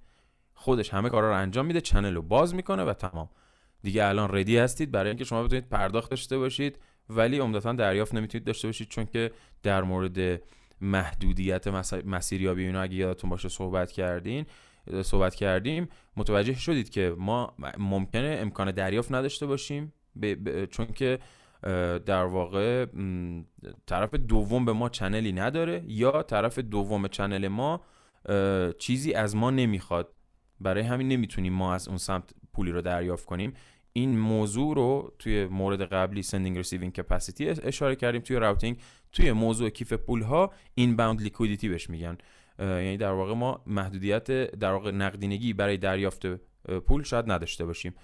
خودش 0.61 0.94
همه 0.94 1.09
کارا 1.09 1.29
رو 1.29 1.37
انجام 1.37 1.66
میده 1.66 1.81
چنل 1.81 2.14
رو 2.14 2.23
باز 2.23 2.55
می‌کنه 2.55 2.85
و 2.85 2.92
تمام. 2.92 3.31
دیگه 3.83 4.05
الان 4.05 4.37
ردی 4.37 4.59
هستید 4.59 4.90
برای 4.90 5.09
اینکه 5.09 5.25
شما 5.25 5.42
بتونید 5.42 5.68
پرداخت 5.68 6.11
داشته 6.11 6.38
باشید 6.38 6.79
ولی 7.09 7.38
عمدتا 7.38 7.73
دریافت 7.73 8.14
نمی‌تونید 8.14 8.46
داشته 8.46 8.68
باشید 8.68 8.88
چون 8.88 9.07
که 9.07 9.31
در 9.62 9.83
مورد 9.83 10.42
محدودیت 10.81 11.68
مسیریابی 12.07 12.66
اینا 12.66 12.81
اگه 12.83 12.94
یادتون 12.94 13.31
باشه 13.31 13.49
صحبت 13.49 13.92
کردین 13.92 14.46
صحبت 15.03 15.35
کردیم 15.35 15.88
متوجه 16.16 16.55
شدید 16.55 16.90
که 16.90 17.14
ما 17.18 17.55
ممکنه 17.79 18.37
امکان 18.40 18.70
دریافت 18.70 19.12
نداشته 19.12 19.46
باشیم 19.46 19.92
چون 20.70 20.87
که 20.87 21.18
در 22.07 22.25
واقع 22.25 22.87
طرف 23.87 24.14
دوم 24.14 24.64
به 24.64 24.73
ما 24.73 24.88
channel 24.88 25.27
ی 25.27 25.33
نداره 25.33 25.85
یا 25.87 26.23
طرف 26.23 26.59
دوم 26.59 27.09
channel 27.09 27.48
ما 27.49 27.81
چیزی 28.79 29.14
از 29.14 29.37
ما 29.37 29.51
نمی‌خواد. 29.51 30.14
برای 30.61 30.83
همین 30.83 31.09
نمی‌تونیم 31.09 31.53
ما 31.53 31.75
از 31.75 31.88
اون 31.88 31.99
سمت 31.99 32.31
پولی 32.53 32.73
رو 32.73 32.83
دریافت 32.83 33.25
کنیم. 33.25 33.53
این 33.92 34.18
موضوع 34.18 34.75
رو 34.75 35.14
توی 35.18 35.46
مورد 35.46 35.83
قبلی 35.83 36.23
sending 36.22 36.59
receiving 36.59 36.92
capacity 36.92 37.48
اشاره 37.49 37.96
کردیم 37.96 38.20
توی 38.20 38.37
routing 38.37 38.80
توی 39.12 39.33
موضوع 39.33 39.70
کیف 39.70 39.92
پول 39.92 40.23
ها 40.23 40.53
inbound 40.74 41.22
liquidity 41.22 41.68
بهش 41.68 41.90
میگن. 41.90 42.18
یعنی 42.59 42.96
در 42.96 43.12
واقع 43.12 43.35
ما 43.35 43.62
محدودیت 43.66 44.31
در 44.51 44.73
واقع 44.73 44.90
نقدینگی 44.90 45.53
برای 45.53 45.77
دریافت 45.77 46.27
پول 46.87 47.03
شاید 47.03 47.31
نداشته 47.31 47.64
باشیم. 47.64 47.94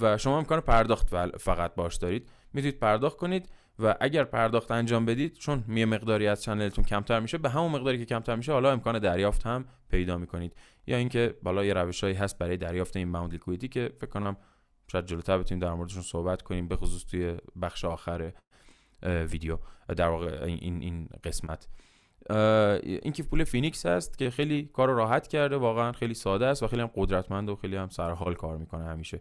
و 0.00 0.18
شما 0.18 0.38
امکان 0.38 0.60
پرداخت 0.60 1.36
فقط 1.38 1.74
باش 1.74 1.96
دارید. 1.96 2.28
می‌تونید 2.52 2.78
پرداخت 2.78 3.16
کنید 3.16 3.48
و 3.78 3.94
اگر 4.00 4.24
پرداخت 4.24 4.70
انجام 4.70 5.06
بدید 5.06 5.32
چون 5.32 5.64
یه 5.68 5.86
مقداری 5.86 6.26
از 6.26 6.42
channel 6.42 6.71
تون 6.71 6.84
کمتر 6.84 7.20
میشه 7.20 7.38
به 7.38 7.50
همون 7.50 7.72
مقداری 7.72 7.98
که 7.98 8.04
کمتر 8.04 8.36
میشه 8.36 8.52
حالا 8.52 8.72
امکان 8.72 8.98
دریافت 8.98 9.46
هم 9.46 9.64
پیدا 9.90 10.18
می‌کنید. 10.18 10.54
یا 10.86 10.96
اینکه 10.96 11.34
بالا 11.42 11.64
یه 11.64 11.74
روشهایی 11.74 12.14
هست 12.16 12.38
برای 12.38 12.56
دریافت 12.56 12.96
inbound 12.96 13.32
liquidity 13.32 13.68
که 13.68 13.92
فکر 14.00 14.10
کنم 14.10 14.36
شاید 14.92 15.06
جلوتر 15.06 15.38
بتونیم 15.38 15.62
در 15.62 15.74
موردشون 15.74 16.02
صحبت 16.02 16.42
کنیم 16.42 16.68
به 16.68 16.76
خصوص 16.76 17.04
توی 17.04 17.36
بخش 17.62 17.84
آخر 17.84 18.32
ویدیو 19.02 19.58
در 19.96 20.08
واقع 20.08 20.44
این 20.44 20.82
این 20.82 21.08
قسمت. 21.24 21.68
این 22.82 23.12
کیف 23.12 23.26
پول 23.26 23.44
Phoenix 23.44 23.86
هست 23.86 24.18
که 24.18 24.30
خیلی 24.30 24.70
کار 24.72 24.88
راحت 24.88 25.28
کرده 25.28 25.56
واقعا 25.56 25.92
خیلی 25.92 26.14
ساده 26.14 26.46
است 26.46 26.62
و 26.62 26.66
خیلی 26.66 26.82
هم 26.82 26.90
قدرتمند 26.94 27.48
و 27.48 27.56
خیلی 27.56 27.76
هم 27.76 27.88
سرحال 27.88 28.34
کار 28.34 28.56
می‌کنه 28.56 28.84
همیشه. 28.84 29.20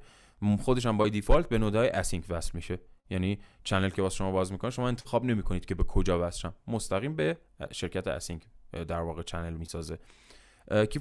خودش 0.61 0.85
هم 0.85 0.97
by 0.97 1.07
default 1.07 1.49
به 1.49 1.57
node 1.57 1.89
های 1.89 2.00
ACINQ 2.00 2.25
وصل 2.29 2.51
میشه. 2.53 2.79
یعنی 3.09 3.39
channel 3.63 3.89
که 3.89 4.01
واسه 4.01 4.15
شما 4.15 4.31
باز 4.31 4.51
می‌کنه 4.51 4.71
شما 4.71 4.87
انتخاب 4.87 5.25
نمی‌کنید 5.25 5.65
که 5.65 5.75
به 5.75 5.83
کجا 5.83 6.27
وصل 6.27 6.49
مستقیم 6.67 7.15
به 7.15 7.37
شرکت 7.71 8.07
ACINQ 8.07 8.45
در 8.71 9.01
واقع 9.01 9.21
channel 9.21 9.53
می‌سازه. 9.53 9.99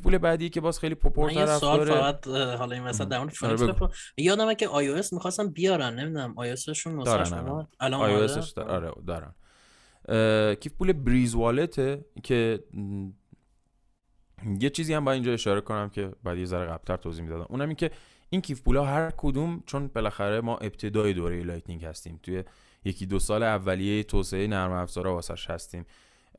پول 0.02 0.18
بعدی 0.18 0.50
که 0.50 0.61
باز 0.61 0.78
خیلی 0.78 0.94
پرطرفداره 0.94 1.59
سوال 1.59 1.85
فقط 1.85 2.26
حالا 2.28 2.74
این 2.74 2.83
مثلا 2.85 3.06
در 3.06 3.18
مورد 3.18 3.92
یادمه 4.16 4.54
که 4.54 4.68
iOS 4.68 5.12
می‌خواستن 5.12 5.48
بیارن 5.48 5.98
نمی‌دونم 5.98 6.35
iOS 6.37 6.49
شون 6.49 7.05
دارن 7.04 7.33
الان. 7.80 8.00
iOS 8.01 8.14
ش 8.14 8.59
آره 8.59 8.92
دارن. 9.06 9.35
کیف 10.54 10.72
پول 10.72 10.92
Breez 10.92 11.35
Wallet 11.35 11.94
ه 11.94 12.05
که 12.22 12.64
یه 14.61 14.70
چیزی 14.70 14.94
هم 14.94 15.04
با 15.04 15.12
اینجا 15.12 15.33
اشاره 15.33 15.61
کنم 15.61 15.90
که 15.90 16.12
بعد 16.24 16.38
یه 16.38 16.44
ذره 16.44 16.66
قبلتر 16.66 16.96
توضیح 16.96 17.24
می‌دادم. 17.24 17.46
اونم 17.48 17.68
این 17.68 17.76
که 17.76 17.90
این 18.30 18.40
کیف 18.40 18.62
پولا 18.62 18.85
هر 18.85 19.11
کدوم 19.16 19.62
چون 19.66 19.88
بالاخره 19.88 20.40
ما 20.40 20.56
ابتدای 20.56 21.12
دوره 21.12 21.42
Lightning 21.42 21.85
هستیم 21.85 22.20
توی 22.22 22.44
یکی 22.85 23.06
دو 23.06 23.18
سال 23.18 23.42
اولیه 23.42 24.02
توسعه 24.02 24.46
نرم 24.46 24.72
افزارا 24.72 25.14
واسش 25.14 25.50
هستیم. 25.50 25.87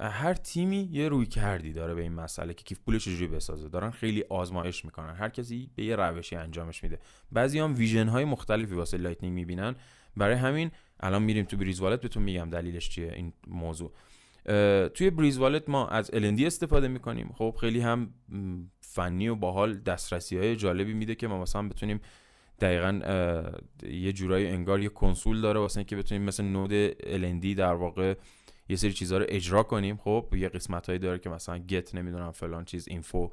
هر 0.09 0.33
تیمی 0.33 0.89
یه 0.91 1.09
رویکردی 1.10 1.73
داره 1.73 1.93
به 1.93 2.01
این 2.01 2.13
مسئله 2.13 2.53
که 2.53 2.63
کیف 2.63 2.79
پولش 2.79 3.05
چجوری 3.05 3.27
بسازه. 3.27 3.69
دارن 3.69 3.91
خیلی 3.91 4.23
آزمایش 4.29 4.85
می‌کنن. 4.85 5.15
هر 5.15 5.29
کسی 5.29 5.69
به 5.75 5.83
یه 5.83 5.95
روشی 5.95 6.35
انجامش 6.35 6.83
میده. 6.83 6.99
بعضی 7.31 7.59
هم 7.59 7.75
vision 7.75 8.07
های 8.07 8.25
مختلفی 8.25 8.75
واسه 8.75 8.97
Lightning 8.97 9.36
می‌بینن. 9.35 9.75
برای 10.17 10.35
همین 10.35 10.71
الان 10.99 11.23
میریم 11.23 11.45
تو 11.45 11.57
Breez 11.57 11.79
Wallet. 11.79 12.01
بهتون 12.01 12.23
میگم 12.23 12.49
دلیلش 12.49 12.89
چیه 12.89 13.13
این 13.13 13.33
موضوع. 13.47 13.91
توی 14.89 15.09
Breez 15.10 15.38
Wallet 15.38 15.69
ما 15.69 15.87
از 15.87 16.11
LND 16.11 16.41
استفاده 16.41 16.87
می‌کنیم. 16.87 17.31
خب 17.37 17.55
خیلی 17.61 17.79
هم 17.81 18.13
فنی 18.79 19.27
و 19.27 19.35
باحال 19.35 19.73
دسترسی 19.73 20.37
های 20.37 20.55
جالبی 20.55 20.93
میده 20.93 21.15
که 21.15 21.27
ما 21.27 21.41
مثلا 21.41 21.67
بتونیم 21.67 22.01
دقیقا 22.59 22.99
یه 23.83 24.13
جورایی 24.13 24.47
انگار 24.47 24.79
یه 24.79 24.89
کنسول 24.89 25.41
داره 25.41 25.59
واسه 25.59 25.77
اینکه 25.77 25.95
بتونیم 25.95 26.23
مثل 26.23 26.43
node 26.43 26.91
LND 26.91 27.57
در 27.57 27.73
واقع 27.73 28.15
یه 28.71 28.77
سری 28.77 28.93
چیزها 28.93 29.17
رو 29.17 29.25
اجرا 29.29 29.63
کنیم. 29.63 29.97
خب 29.97 30.27
یه 30.38 30.49
قسمت 30.49 30.88
هایی 30.88 30.99
داره 30.99 31.19
که 31.19 31.29
مثلا 31.29 31.57
get 31.57 31.95
نمی‌دونم 31.95 32.31
فلان 32.31 32.65
چیز 32.65 32.88
info 32.88 33.31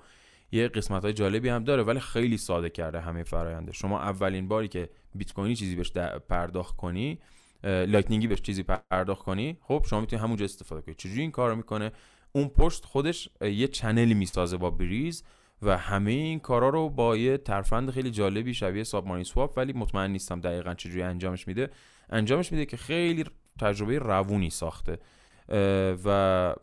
یه 0.53 0.69
قسمت 0.69 1.03
های 1.03 1.13
جالبی 1.13 1.49
هم 1.49 1.65
داره 1.65 1.83
ولی 1.83 2.01
خیلی 2.01 2.37
ساده 2.37 2.71
کرده 2.71 3.01
همه 3.01 3.23
فراینده 3.23 3.73
شما 3.73 4.01
اولین 4.01 4.49
باری 4.49 4.69
که 4.69 4.89
بیت 5.15 5.33
کوینی 5.33 5.57
چیزی 5.57 5.77
بهش 5.77 5.93
پرداخت 6.29 6.77
کنی 6.77 7.19
Lightning 7.65 8.21
ی 8.21 8.27
بهش 8.27 8.41
چیزی 8.41 8.63
پرداخت 8.63 9.23
کنی 9.23 9.59
خب 9.61 9.85
شما 9.91 10.01
می‌تونی 10.01 10.23
همونجا 10.23 10.45
استفاده 10.45 10.83
کنی. 10.83 10.95
چجوری 10.95 11.21
این 11.21 11.31
کارو 11.31 11.57
می‌کنه؟ 11.57 11.93
اون 12.33 12.49
پشت 12.49 12.85
خودش 12.85 13.29
یه 13.41 13.69
چنلی 13.69 14.15
می‌سازه 14.15 14.57
با 14.57 14.71
بریز 14.71 15.25
و 15.63 15.77
همه 15.79 16.11
این 16.11 16.39
کارا 16.39 16.69
رو 16.69 16.91
با 16.91 17.17
یه 17.17 17.39
ترفند 17.39 17.91
خیلی 17.91 18.11
جالبی 18.11 18.55
شبیه 18.55 18.85
ساب 18.85 19.07
مانی 19.07 19.25
سواپ 19.25 19.57
ولی 19.57 19.73
مطمئن 19.73 20.11
نیستم 20.11 20.41
دقیقا 20.41 20.75
چجوری 20.75 21.03
انجامش 21.03 21.49
میده. 21.49 21.71
انجامش 22.11 22.53
میده 22.53 22.67
که 22.67 22.77
خیلی 22.77 23.25
تجربه 23.61 23.99
روونی 23.99 24.51
ساخته. 24.51 24.99
و 26.05 26.55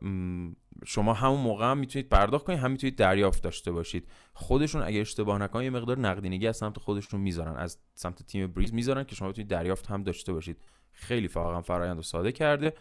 شما 0.85 1.13
همون 1.13 1.39
موقع 1.39 1.65
هم 1.71 1.77
می‌تونید 1.77 2.09
پرداخت 2.09 2.45
کنید 2.45 2.59
هم 2.59 2.71
می‌تونید 2.71 2.95
دریافت 2.95 3.43
داشته 3.43 3.71
باشید. 3.71 4.07
خودشون 4.33 4.81
اگر 4.81 5.01
اشتباه 5.01 5.37
نکنم 5.37 5.63
یه 5.63 5.69
مقدار 5.69 5.99
نقدینگی 5.99 6.47
از 6.47 6.57
سمت 6.57 6.79
خودشون 6.79 7.21
می‌ذارن 7.21 7.55
از 7.55 7.77
سمت 7.93 8.23
تیم 8.23 8.47
بریز 8.47 8.73
می‌ذارن 8.73 9.03
که 9.03 9.15
شما 9.15 9.29
بتونید 9.29 9.49
دریافت 9.49 9.87
هم 9.87 10.03
داشته 10.03 10.33
باشید. 10.33 10.57
خیلی 10.91 11.27
واقعا 11.27 11.61
فرایند 11.61 11.99
و 11.99 12.01
ساده 12.01 12.31
کرده. 12.31 12.73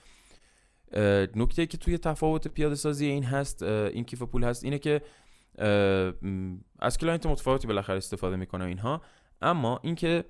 نکته 1.36 1.66
که 1.66 1.78
توی 1.78 1.98
تفاوت 1.98 2.48
پیاده 2.48 2.74
سازی 2.74 3.06
این 3.06 3.24
هست 3.24 3.62
این 3.62 4.04
کیف 4.04 4.22
پول 4.22 4.44
هست 4.44 4.64
اینه 4.64 4.78
که 4.78 5.02
از 6.78 6.98
client 6.98 7.26
متفاوتی 7.26 7.66
بالاخره 7.66 7.96
استفاده 7.96 8.36
می‌کنه 8.36 8.64
اینها. 8.64 9.02
اما 9.42 9.80
اینکه 9.82 10.24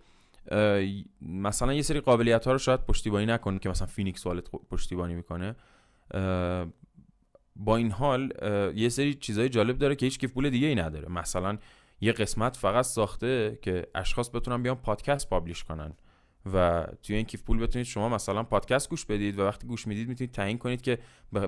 مثلا 1.23 1.75
یه 1.75 1.83
سری 1.83 2.01
قابلیت 2.01 2.47
ها 2.47 2.53
رو 2.53 2.59
شاید 2.59 2.81
پشتیبانی 2.81 3.27
نکنه 3.27 3.59
که 3.59 3.69
مثلا 3.69 3.87
Phoenix 3.87 4.27
wallet 4.27 4.51
پشتیبانی 4.51 5.15
می‌کنه. 5.15 5.55
با 7.57 7.77
این 7.77 7.91
حال 7.91 8.33
یه 8.77 8.89
سری 8.89 9.15
چیزای 9.15 9.49
جالب 9.49 9.79
داره 9.79 9.97
که 9.97 10.07
هیچ 10.07 10.19
کیف 10.19 10.33
پول 10.33 10.51
دیگه 10.51 10.67
ای 10.67 10.75
نداره. 10.75 11.09
مثلا 11.09 11.59
یه 12.01 12.13
قسمت 12.13 12.57
فقط 12.57 12.85
ساخته 12.85 13.59
که 13.63 13.87
اشخاص 13.95 14.31
بتونن 14.35 14.63
بیان 14.63 14.77
پادکست 14.77 15.31
publish 15.31 15.65
کنن. 15.65 15.93
و 16.53 16.87
توی 17.03 17.17
این 17.17 17.25
کیف 17.25 17.43
پول 17.43 17.59
بتونید 17.59 17.87
شما 17.87 18.09
مثلا 18.09 18.43
پادکست 18.43 18.91
گوش 18.91 19.05
بدید 19.05 19.39
و 19.39 19.43
وقتی 19.43 19.67
گوش 19.67 19.87
می‌دید 19.87 20.09
می‌تونید 20.09 20.33
تعیین 20.33 20.59
کنید 20.59 20.83
که 20.83 20.99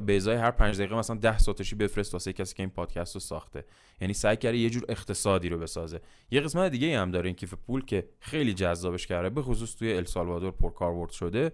به 0.06 0.16
ازای 0.16 0.37
هر 0.37 0.50
پنج 0.50 0.76
دقیقه 0.76 0.96
مثلا 0.96 1.16
10 1.16 1.38
ساتوشی 1.38 1.74
بفرست 1.74 2.14
واسه 2.14 2.32
کسی 2.32 2.54
که 2.54 2.62
این 2.62 2.70
پادکست 2.70 3.14
رو 3.14 3.20
ساخته. 3.20 3.64
یعنی 4.00 4.14
سعی 4.14 4.37
کرده 4.37 4.59
یه 4.59 4.70
جور 4.70 4.85
اقتصادی 4.88 5.48
رو 5.48 5.59
بسازه. 5.59 6.00
یه 6.30 6.40
قسمت 6.40 6.70
دیگه 6.70 7.00
هم 7.00 7.11
داره 7.11 7.26
این 7.26 7.37
کیف 7.37 7.54
پول 7.54 7.85
که 7.85 8.09
خیلی 8.20 8.54
جذابش 8.54 9.06
کرده 9.06 9.30
به 9.30 9.42
خصوص 9.42 9.76
توی 9.76 9.92
السالوادور 9.92 10.50
پرکاربرد 10.50 11.11
شده. 11.11 11.52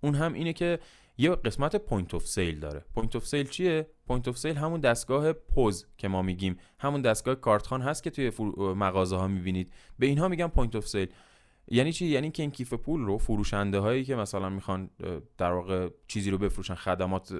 اون 0.00 0.14
هم 0.14 0.32
اینه 0.32 0.52
که 0.52 0.78
یه 1.18 1.30
قسمت 1.30 1.76
point 1.76 2.14
of 2.14 2.26
sale 2.26 2.60
داره. 2.60 2.84
point 2.94 3.16
of 3.16 3.26
sale 3.26 3.48
چیه؟ 3.48 3.86
point 4.06 4.28
of 4.28 4.38
sale 4.38 4.56
همون 4.56 4.80
دستگاه 4.80 5.32
پوز 5.32 5.86
که 5.98 6.08
ما 6.08 6.22
میگیم. 6.22 6.56
همون 6.78 7.02
دستگاه 7.02 7.34
کارتخوان 7.34 7.82
هست 7.82 8.02
که 8.02 8.10
توی 8.10 8.32
مغازه 8.58 9.16
ها 9.16 9.28
می‌بینید. 9.28 9.72
به 9.98 10.06
اینها 10.06 10.28
میگن 10.28 10.46
point 10.46 10.76
of 10.76 10.88
sale 10.88 11.08
یعنی 11.70 11.92
چی؟ 11.92 12.06
یعنی 12.06 12.30
که 12.30 12.42
این 12.42 12.50
کیف 12.50 12.72
پول 12.74 13.00
رو 13.00 13.18
فروشنده 13.18 13.78
هایی 13.78 14.04
که 14.04 14.16
مثلا 14.16 14.48
می‌خوان 14.48 14.90
در 15.38 15.52
واقع 15.52 15.88
چیزی 16.06 16.30
رو 16.30 16.38
بفروشن 16.38 16.74
خدمات 16.74 17.32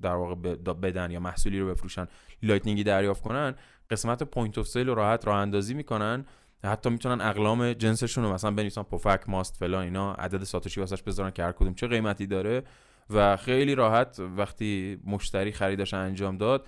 در 0.00 0.14
واقع 0.14 0.34
بدن 0.74 1.10
یا 1.10 1.20
محصولی 1.20 1.60
رو 1.60 1.68
بفروشن 1.68 2.06
Lightning 2.42 2.80
ی 2.80 2.84
دریافت 2.84 3.22
کنن 3.22 3.54
قسمت 3.90 4.22
point 4.22 4.58
of 4.58 4.66
sale 4.66 4.86
رو 4.86 4.94
راحت 4.94 5.26
راه 5.26 5.36
اندازی 5.36 5.74
می‌کنن. 5.74 6.24
حتی 6.64 6.90
می‌تونن 6.90 7.20
اقلام 7.20 7.72
جنسشون 7.72 8.24
رو 8.24 8.32
مثلا 8.32 8.50
بنویسن 8.50 8.82
پفک 8.82 9.20
ماست 9.28 9.56
فلان 9.56 9.84
اینا 9.84 10.14
عدد 10.14 10.44
ساتوشی 10.44 10.80
واسش 10.80 11.02
بذارن 11.02 11.30
که 11.30 11.42
هر 11.42 11.52
کدوم 11.52 11.74
چه 11.74 11.86
قیمتی 11.86 12.26
داره. 12.26 12.62
و 13.10 13.36
خیلی 13.36 13.74
راحت 13.74 14.20
وقتی 14.36 14.98
مشتری 15.04 15.52
خریدش 15.52 15.94
انجام 15.94 16.36
داد 16.36 16.66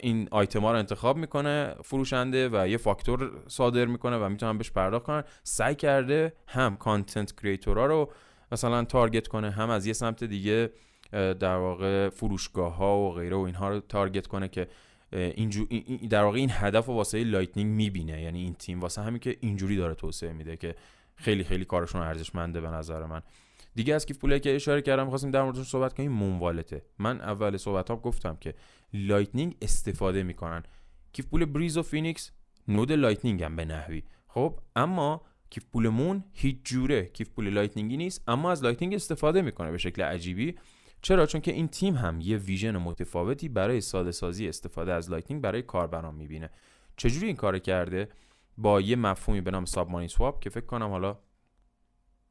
این 0.00 0.28
آیتما 0.30 0.72
رو 0.72 0.78
انتخاب 0.78 1.16
می‌کنه 1.16 1.74
فروشنده 1.84 2.48
و 2.48 2.68
یه 2.68 2.76
فاکتور 2.76 3.30
صادر 3.48 3.84
می‌کنه 3.84 4.16
و 4.16 4.28
می‌تونن 4.28 4.58
بهش 4.58 4.70
پرداخت 4.70 5.04
کنن. 5.04 5.24
سعی 5.42 5.74
کرده 5.74 6.32
هم 6.46 6.76
content 6.76 7.40
creator 7.40 7.80
ا 7.80 7.86
رو 7.86 8.10
مثلا 8.52 8.84
target 8.84 9.28
کنه 9.28 9.50
هم 9.50 9.70
از 9.70 9.86
یه 9.86 9.92
سمت 9.92 10.24
دیگه 10.24 10.70
در 11.12 11.56
واقع 11.56 12.08
فروشگاه 12.08 12.76
ها 12.76 12.98
و 12.98 13.12
غیره 13.12 13.36
و 13.36 13.40
اینها 13.40 13.68
رو 13.68 13.80
target 13.80 14.26
کنه 14.26 14.48
که 14.48 14.68
اینجور 15.12 15.66
در 16.10 16.22
واقع 16.22 16.38
این 16.38 16.50
هدف 16.52 16.88
و 16.88 16.92
واسه 16.92 17.24
Lightning 17.24 17.74
می‌بینه. 17.76 18.22
یعنی 18.22 18.42
این 18.42 18.54
تیم 18.54 18.80
واسه 18.80 19.02
همین 19.02 19.18
که 19.18 19.36
اینجوری 19.40 19.76
داره 19.76 19.94
توسعه 19.94 20.32
میده 20.32 20.56
که 20.56 20.74
خیلی 21.16 21.44
خیلی 21.44 21.64
کارشون 21.64 22.00
ارزشمنده 22.00 22.60
به 22.60 22.68
نظر 22.68 23.06
من. 23.06 23.22
دیگه 23.74 23.94
از 23.94 24.06
کیف 24.06 24.18
پولی 24.18 24.40
که 24.40 24.54
اشاره 24.54 24.82
کردم 24.82 25.08
خواستیم 25.08 25.30
در 25.30 25.42
موردش 25.42 25.66
صحبت 25.66 25.94
کنیم 25.94 26.12
Muun 26.12 26.38
wallet 26.38 26.76
ه 26.76 26.82
من 26.98 27.20
اول 27.20 27.56
صحبت 27.56 27.90
ها 27.90 27.96
گفتم 27.96 28.36
که 28.40 28.54
Lightning 28.94 29.56
استفاده 29.62 30.22
می‌کنن. 30.22 30.62
کیف 31.12 31.26
پول 31.26 31.44
Breez 31.44 31.76
و 31.76 31.82
Phoenix 31.82 32.30
node 32.68 32.92
Lightning 32.92 33.42
هم 33.42 33.56
به 33.56 33.64
نحوی. 33.64 34.02
خب 34.28 34.60
اما 34.76 35.22
کیف 35.50 35.64
پول 35.72 35.88
Muun 35.88 36.24
هیچ 36.32 36.56
جوره 36.64 37.04
کیف 37.04 37.30
پول 37.30 37.50
Lightning 37.50 37.91
ی 37.91 37.96
نیست 37.96 38.22
اما 38.28 38.50
از 38.50 38.62
Lightning 38.62 38.94
استفاده 38.94 39.42
می‌کنه 39.42 39.70
به 39.70 39.78
شکل 39.78 40.02
عجیبی. 40.02 40.54
چرا؟ 41.02 41.26
چون 41.26 41.40
که 41.40 41.52
این 41.52 41.68
تیم 41.68 41.94
هم 41.94 42.20
یه 42.20 42.36
vision 42.36 42.76
متفاوتی 42.76 43.48
برای 43.48 43.80
ساده 43.80 44.12
سازی 44.12 44.48
استفاده 44.48 44.92
از 44.92 45.10
Lightning 45.10 45.42
برای 45.42 45.62
کاربران 45.62 46.14
می‌بینه. 46.14 46.50
چجوری 46.96 47.26
این 47.26 47.36
کار 47.36 47.58
کرده؟ 47.58 48.08
با 48.58 48.80
یه 48.80 48.96
مفهومی 48.96 49.40
به 49.40 49.50
نام 49.50 49.64
submarine 49.64 50.08
swap 50.08 50.40
که 50.40 50.50
فکر 50.50 50.66
کنم 50.66 50.90
حالا 50.90 51.18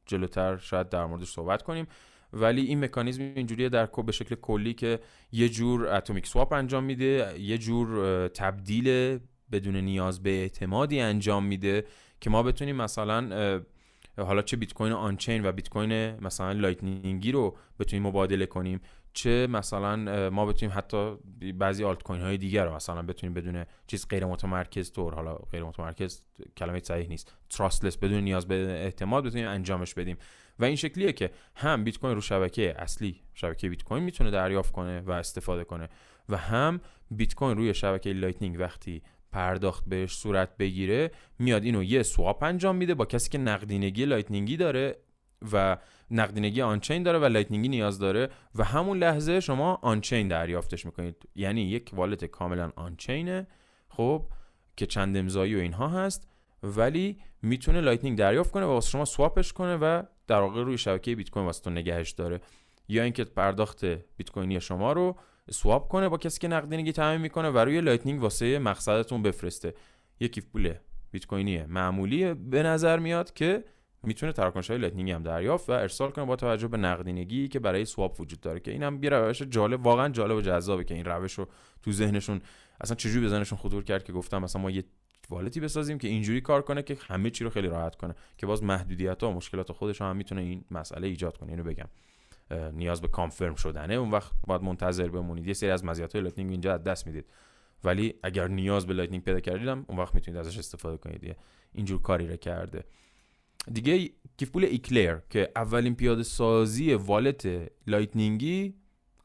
جلوتر 0.06 0.56
شاید 0.56 0.88
در 0.88 1.06
موردش 1.06 1.32
صحبت 1.32 1.62
کنیم. 1.62 1.86
ولی 2.32 2.62
این 2.62 2.84
مکانیزم 2.84 3.22
اینجوریه 3.22 3.68
در 3.68 3.86
به 3.86 4.12
شکل 4.12 4.34
کلی 4.34 4.74
که 4.74 4.98
یه 5.32 5.48
جور 5.48 5.86
atomic 5.86 6.26
swap 6.26 6.52
انجام 6.52 6.84
میده 6.84 7.34
یه 7.40 7.58
جور 7.58 8.28
تبدیل 8.28 9.18
بدون 9.52 9.76
نیاز 9.76 10.22
به 10.22 10.30
اعتمادی 10.30 11.00
انجام 11.00 11.44
میده 11.44 11.84
که 12.20 12.30
ما 12.30 12.42
بتونیم 12.42 12.76
مثلا 12.76 13.60
حالا 14.18 14.42
چه 14.42 14.56
بیت 14.56 14.72
کوین 14.72 14.92
on-chain 14.92 15.46
و 15.46 15.52
بیت 15.52 15.68
کوین 15.68 16.20
مثلا 16.20 16.52
Lightning 16.52 17.24
ی 17.24 17.32
رو 17.32 17.56
بتونیم 17.78 18.06
مبادله 18.06 18.46
کنیم 18.46 18.80
چه 19.12 19.46
مثلا 19.46 20.30
ما 20.30 20.46
بتونیم 20.46 20.74
حتی 20.78 21.16
بعضی 21.58 21.84
آلت 21.84 22.02
کوین 22.02 22.20
های 22.20 22.36
دیگر 22.36 22.64
رو 22.64 22.74
مثلا 22.74 23.02
بتونیم 23.02 23.34
بدون 23.34 23.64
چیز 23.86 24.08
غیر 24.08 24.24
متمرکز 24.24 24.92
طور 24.92 25.14
حالا 25.14 25.34
غیر 25.34 25.64
متمرکز 25.64 26.22
کلمه 26.56 26.80
صحیح 26.80 27.08
نیست 27.08 27.34
trustless 27.50 27.96
بدون 27.96 28.20
نیاز 28.20 28.48
به 28.48 28.54
اعتماد 28.54 29.24
بتونیم 29.24 29.48
انجامش 29.48 29.94
بدیم. 29.94 30.16
و 30.62 30.64
این 30.64 30.76
شکلیه 30.76 31.12
که 31.12 31.30
هم 31.56 31.84
بیت 31.84 31.98
کوین 31.98 32.14
رو 32.14 32.20
شبکه 32.20 32.74
اصلی 32.78 33.20
شبکه 33.34 33.68
بیت 33.68 33.82
کوین 33.82 34.02
می‌تونه 34.02 34.30
دریافت 34.30 34.72
کنه 34.72 35.00
و 35.00 35.10
استفاده 35.10 35.64
کنه 35.64 35.88
و 36.28 36.36
هم 36.36 36.80
بیت 37.10 37.34
کوین 37.34 37.56
روی 37.56 37.74
شبکه 37.74 38.12
Lightning 38.12 38.60
وقتی 38.60 39.02
پرداخت 39.32 39.84
بهش 39.86 40.12
صورت 40.12 40.56
بگیره 40.56 41.10
میاد 41.38 41.64
اینو 41.64 41.82
یه 41.82 42.02
swap 42.02 42.42
انجام 42.42 42.76
میده 42.76 42.94
با 42.94 43.04
کسی 43.04 43.30
که 43.30 43.38
نقدینگی 43.38 44.04
Lightning 44.04 44.51
ی 44.51 44.56
داره 44.56 44.96
و 45.52 45.76
نقدینگی 46.10 46.62
on-chain 46.62 47.02
داره 47.02 47.18
و 47.18 47.24
Lightning 47.24 47.64
ی 47.64 47.68
نیاز 47.68 47.98
داره 47.98 48.28
و 48.54 48.64
همون 48.64 48.98
لحظه 48.98 49.40
شما 49.40 49.78
on-chain 49.82 50.28
دریافتش 50.28 50.86
می‌کنید. 50.86 51.28
یعنی 51.34 51.62
یک 51.62 51.90
wallet 51.92 52.24
کاملا 52.24 52.72
on-chain 52.76 53.38
ه 53.38 53.46
خب 53.88 54.26
که 54.76 54.86
چند 54.86 55.16
امضایی 55.16 55.56
و 55.56 55.58
اینها 55.58 55.88
هست 55.88 56.28
ولی 56.62 57.18
می‌تونه 57.42 57.80
Lightning 57.80 58.18
دریافت 58.18 58.50
کنه 58.50 58.64
و 58.64 58.68
واسه 58.68 58.90
شما 58.90 59.04
swap 59.04 59.36
ش 59.36 59.52
کنه 59.52 59.76
و 59.76 60.02
در 60.32 60.40
واقع 60.40 60.62
روی 60.62 60.78
شبکه 60.78 61.16
بیت 61.16 61.30
کوین 61.30 61.46
واسه 61.46 61.70
نگهش 61.70 62.10
داره. 62.10 62.40
یا 62.88 63.02
اینکه 63.02 63.24
پرداخت 63.24 63.84
بیت 63.84 64.30
کوینی 64.30 64.60
شما 64.60 64.92
رو 64.92 65.16
swap 65.50 65.88
کنه 65.88 66.08
با 66.08 66.18
کسی 66.18 66.40
که 66.40 66.48
نقدینگی 66.48 66.92
تامین 66.92 67.20
می‌کنه 67.20 67.50
و 67.50 67.58
روی 67.58 67.80
Lightning 67.80 68.22
واسه 68.22 68.58
مقصدتون 68.58 69.22
بفرسته. 69.22 69.74
یه 70.20 70.27
کیف 70.27 70.40
پول 70.40 70.74
بیت 71.10 71.26
کوینی 71.26 71.62
معمولی 71.62 72.34
به 72.34 72.62
نظر 72.62 72.98
میاد 72.98 73.32
که 73.32 73.64
می‌تونه 74.02 74.32
تراکنش 74.32 74.70
های 74.70 74.78
Lightning 74.78 75.10
هم 75.10 75.22
دریافت 75.22 75.70
و 75.70 75.72
ارسال 75.72 76.10
کنه 76.10 76.24
با 76.24 76.36
توجه 76.36 76.68
به 76.68 76.76
نقدینگی 76.76 77.48
که 77.48 77.58
برای 77.58 77.84
swap 77.84 78.20
وجود 78.20 78.40
داره. 78.40 78.60
که 78.60 78.70
این 78.70 78.82
هم 78.82 79.02
یه 79.02 79.10
روش 79.10 79.42
جالب 79.42 79.86
واقعا 79.86 80.08
جالب 80.08 80.36
و 80.36 80.40
جذابه 80.40 80.84
که 80.84 80.94
این 80.94 81.04
روش 81.04 81.32
رو 81.32 81.46
تو 81.82 81.92
ذهنشون 81.92 82.40
اصلا 82.80 82.94
چجوری 82.96 83.20
به 83.20 83.28
ذهنشون 83.28 83.58
خطور 83.58 83.84
کرد 83.84 84.04
که 84.04 84.12
گفتم 84.12 84.42
مثلا 84.42 84.62
ما 84.62 84.70
یه 84.70 84.84
wallet 85.30 85.56
ی 85.56 85.60
بسازیم 85.60 85.98
که 85.98 86.08
اینجوری 86.08 86.40
کار 86.40 86.62
کنه 86.62 86.82
که 86.82 86.96
همه 87.00 87.30
چی 87.30 87.44
رو 87.44 87.50
خیلی 87.50 87.68
راحت 87.68 87.96
کنه. 87.96 88.14
که 88.38 88.46
باز 88.46 88.62
محدودیت 88.62 89.22
ها 89.22 89.30
و 89.30 89.34
مشکلات 89.34 89.72
خودش 89.72 90.02
هم 90.02 90.16
می‌تونه 90.16 90.40
این 90.40 90.64
مسئله 90.70 91.08
ایجاد 91.08 91.38
کنه. 91.38 91.52
اینو 91.52 91.62
بگم. 91.62 91.88
نیاز 92.72 93.00
به 93.00 93.08
confirm 93.08 93.54
شدنه. 93.54 93.94
اون 93.94 94.10
وقت 94.10 94.32
باید 94.46 94.62
منتظر 94.62 95.08
بمونید. 95.08 95.46
یه 95.46 95.52
سری 95.52 95.70
از 95.70 95.84
مزیت 95.84 96.12
های 96.12 96.22
Lightning 96.22 96.50
اینجا 96.50 96.74
از 96.74 96.84
دست 96.84 97.06
می‌دید. 97.06 97.24
ولی 97.84 98.14
اگر 98.22 98.48
نیاز 98.48 98.86
به 98.86 98.94
Lightning 98.94 99.24
پیدا 99.24 99.40
کردیدم 99.40 99.84
اون 99.88 99.98
وقت 99.98 100.14
می‌تونید 100.14 100.40
ازش 100.40 100.58
استفاده 100.58 100.96
کنید. 100.96 101.36
اینجور 101.72 102.02
کاری 102.02 102.28
رو 102.28 102.36
کرده. 102.36 102.84
دیگه 103.72 104.10
کیف 104.36 104.50
پول 104.50 104.64
Eclair 104.64 105.18
که 105.30 105.52
اولین 105.56 105.94
پیاده 105.94 106.22
سازی 106.22 106.94
wallet 106.94 107.48
Lightning 107.86 108.65
ی 108.65 108.74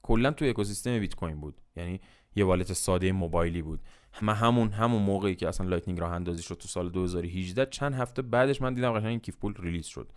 کلا 0.02 0.32
تو 0.32 0.46
اکوسیستم 0.46 1.00
بیت 1.00 1.16
کوین 1.16 1.42
بود. 1.42 1.62
یعنی 1.76 2.00
یه 2.36 2.46
wallet 2.46 2.74
ساده 2.74 3.12
موبایلی 3.12 3.62
بود. 3.62 3.80
من 4.22 4.34
همون 4.34 4.70
همون 4.70 5.02
موقعی 5.02 5.36
که 5.36 5.48
اصلا 5.48 5.68
Lightning 5.68 6.00
راه 6.00 6.12
اندازی 6.12 6.44
شد 6.44 6.56
تو 6.56 6.68
سال 6.68 6.90
2018 6.90 7.66
چند 7.66 7.94
هفته 7.94 8.22
بعدش 8.22 8.62
من 8.62 8.74
دیدم 8.74 8.92
قشنگ 8.92 9.22
کیف 9.22 9.38
پول 9.38 9.54
release 9.60 9.86
شد. 9.86 10.08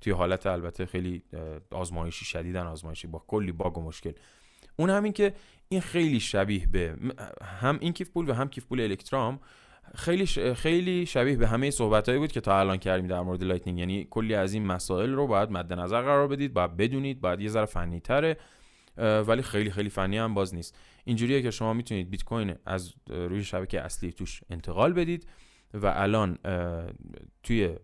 توی 0.00 0.12
حالت 0.12 0.46
البته 0.46 0.86
خیلی 0.86 1.22
آزمایشی 1.70 2.24
شدیدا 2.24 2.66
آزمایشی 2.66 3.06
با 3.06 3.24
کلی 3.26 3.52
باگ 3.52 3.78
و 3.78 3.82
مشکل. 3.82 4.12
اون 4.76 4.90
همین 4.90 5.12
که 5.12 5.34
این 5.68 5.80
خیلی 5.80 6.20
شبیه 6.20 6.66
به 6.66 6.96
هم 7.60 7.78
این 7.80 7.92
کیف 7.92 8.10
پول 8.10 8.30
و 8.30 8.32
هم 8.32 8.48
کیف 8.48 8.64
پول 8.64 8.80
Electrum 8.80 9.40
خیلی 9.94 10.26
خیلی 10.54 11.06
شبیه 11.06 11.36
به 11.36 11.48
همه 11.48 11.70
صحبتهایی 11.70 12.18
بود 12.18 12.32
که 12.32 12.40
تا 12.40 12.60
الان 12.60 12.76
کردیم 12.76 13.06
در 13.06 13.20
مورد 13.20 13.44
Lightning. 13.44 13.78
یعنی 13.78 14.06
کلی 14.10 14.34
از 14.34 14.54
این 14.54 14.66
مسائل 14.66 15.10
رو 15.10 15.26
باید 15.26 15.50
مد 15.50 15.72
نظر 15.72 16.02
قرار 16.02 16.28
بدید 16.28 16.52
باید 16.52 16.76
بدونید 16.76 17.20
باید 17.20 17.40
یه 17.40 17.48
ذره 17.48 17.66
فنی 17.66 18.00
تره 18.00 18.36
ولی 18.96 19.42
خیلی 19.42 19.70
خیلی 19.70 19.88
فنی 19.88 20.18
هم 20.18 20.34
باز 20.34 20.54
نیست. 20.54 20.78
اینجوریه 21.04 21.42
که 21.42 21.50
شما 21.50 21.72
می‌تونید 21.72 22.10
بیت 22.10 22.24
کوین 22.24 22.54
از 22.66 22.94
روی 23.08 23.44
شبکه 23.44 23.80
اصلی 23.80 24.12
توش 24.12 24.40
انتقال 24.50 24.92
بدید 24.92 25.26
و 25.74 25.86
الان 25.96 26.38
توی 27.42 27.76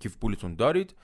کیف 0.00 0.16
پولتون 0.16 0.54
دارید. 0.54 0.94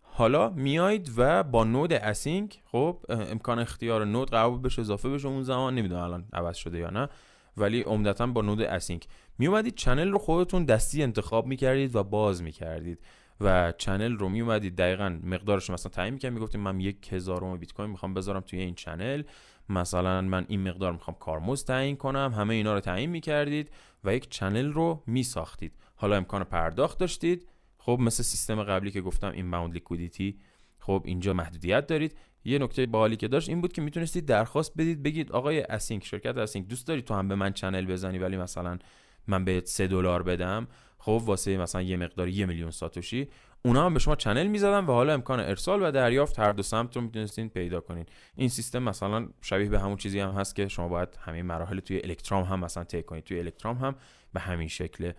حالا 0.00 0.50
میایید 0.50 1.10
و 1.16 1.42
با 1.42 1.64
node 1.64 1.92
ACINQ 1.92 2.60
خب 2.64 3.04
امکان 3.08 3.58
اختیار 3.58 4.04
node 4.04 4.30
قرار 4.30 4.58
بشه 4.58 4.80
اضافه 4.80 5.08
بشه 5.08 5.28
اون 5.28 5.42
زمان 5.42 5.74
نمی‌دونم 5.74 6.02
الان 6.02 6.28
عوض 6.32 6.56
شده 6.56 6.78
یا 6.78 6.90
نه 6.90 7.08
ولی 7.56 7.82
عمدتا 7.82 8.26
با 8.26 8.42
node 8.42 8.60
ACINQ 8.60 9.06
میومدید 9.38 9.74
channel 9.74 10.08
رو 10.08 10.18
خودتون 10.18 10.64
دستی 10.64 11.02
انتخاب 11.02 11.46
می‌کردید 11.46 11.96
و 11.96 12.02
باز 12.02 12.42
می‌کردید 12.42 12.98
و 13.40 13.72
channel 13.78 14.12
رو 14.12 14.28
میومدید. 14.28 14.76
دقیقا 14.76 15.18
مقدارش 15.22 15.70
مثلا 15.70 15.90
تعیین 15.90 16.14
می‌کردید. 16.14 16.38
می‌گفتید 16.38 16.60
من 16.60 16.80
یک 16.80 17.12
هزارم 17.12 17.58
بیت 17.58 17.72
کوین 17.72 17.90
می‌خوام 17.90 18.14
بذارم 18.14 18.40
توی 18.40 18.60
این 18.60 18.74
channel 18.74 19.22
مثلا 19.68 20.20
من 20.20 20.44
این 20.48 20.68
مقدار 20.68 20.92
می‌خوام 20.92 21.16
کارمزد 21.20 21.64
تعیین 21.64 21.96
کنم 21.96 22.34
همه 22.36 22.54
اینا 22.54 22.74
رو 22.74 22.80
تعیین 22.80 23.10
می‌کردید 23.10 23.70
و 24.04 24.14
یک 24.14 24.30
channel 24.30 24.72
رو 24.72 25.02
میساختید. 25.06 25.72
حالا 25.96 26.16
امکان 26.16 26.44
پرداخت 26.44 26.98
داشتید. 26.98 27.48
خب 27.78 27.98
مثل 28.00 28.22
سیستم 28.22 28.62
قبلی 28.62 28.90
که 28.90 29.00
گفتم 29.00 29.32
inbound 29.32 29.72
liquidity 29.72 30.38
خب 30.78 31.02
اینجا 31.04 31.32
محدودیت 31.32 31.86
دارید. 31.86 32.16
یه 32.44 32.58
نکته 32.58 32.86
باحالی 32.86 33.16
که 33.16 33.28
داشت 33.28 33.48
این 33.48 33.60
بود 33.60 33.72
که 33.72 33.82
می‌تونستید 33.82 34.26
درخواست 34.26 34.72
بدید 34.76 35.02
بگید 35.02 35.32
آقای 35.32 35.60
ACINQ 35.60 36.04
شرکت 36.04 36.36
ACINQ 36.36 36.68
دوست 36.68 36.86
داری 36.86 37.02
تو 37.02 37.14
هم 37.14 37.28
به 37.28 37.34
من 37.34 37.52
channel 37.52 37.86
بزنی 37.86 38.18
ولی 38.18 38.36
مثلا 38.36 38.78
من 39.26 39.44
به 39.44 39.62
3 39.64 39.86
دلار 39.86 40.22
بدم؟ 40.22 40.68
خب 40.98 41.22
واسه 41.24 41.56
مثلا 41.56 41.82
یه 41.82 41.96
مقدار 41.96 42.28
یه 42.28 42.46
میلیون 42.46 42.70
ساتوشی. 42.70 43.28
اونا 43.64 43.86
هم 43.86 43.94
به 43.94 44.00
شما 44.00 44.16
channel 44.16 44.46
می‌زدن 44.46 44.84
و 44.84 44.92
حالا 44.92 45.14
امکان 45.14 45.40
ارسال 45.40 45.82
و 45.82 45.90
دریافت 45.90 46.38
هر 46.38 46.52
دو 46.52 46.62
سمت 46.62 46.96
رو 46.96 47.02
می‌تونستین 47.02 47.48
پیدا 47.48 47.80
کنین. 47.80 48.06
این 48.36 48.48
سیستم 48.48 48.82
مثلا 48.82 49.28
شبیه 49.42 49.68
به 49.68 49.80
همون 49.80 49.96
چیزی 49.96 50.20
هم 50.20 50.30
هست 50.30 50.56
که 50.56 50.68
شما 50.68 50.88
باید 50.88 51.08
همین 51.20 51.46
مراحل 51.46 51.80
توی 51.80 52.00
الکترام 52.04 52.44
هم 52.44 52.60
مثلا 52.60 52.84
طی 52.84 53.02
کنید 53.02 53.24
توی 53.24 53.38
الکترام 53.38 53.76
هم 53.76 53.94
به 54.32 54.40
همین 54.40 54.68
شکله 54.68 55.14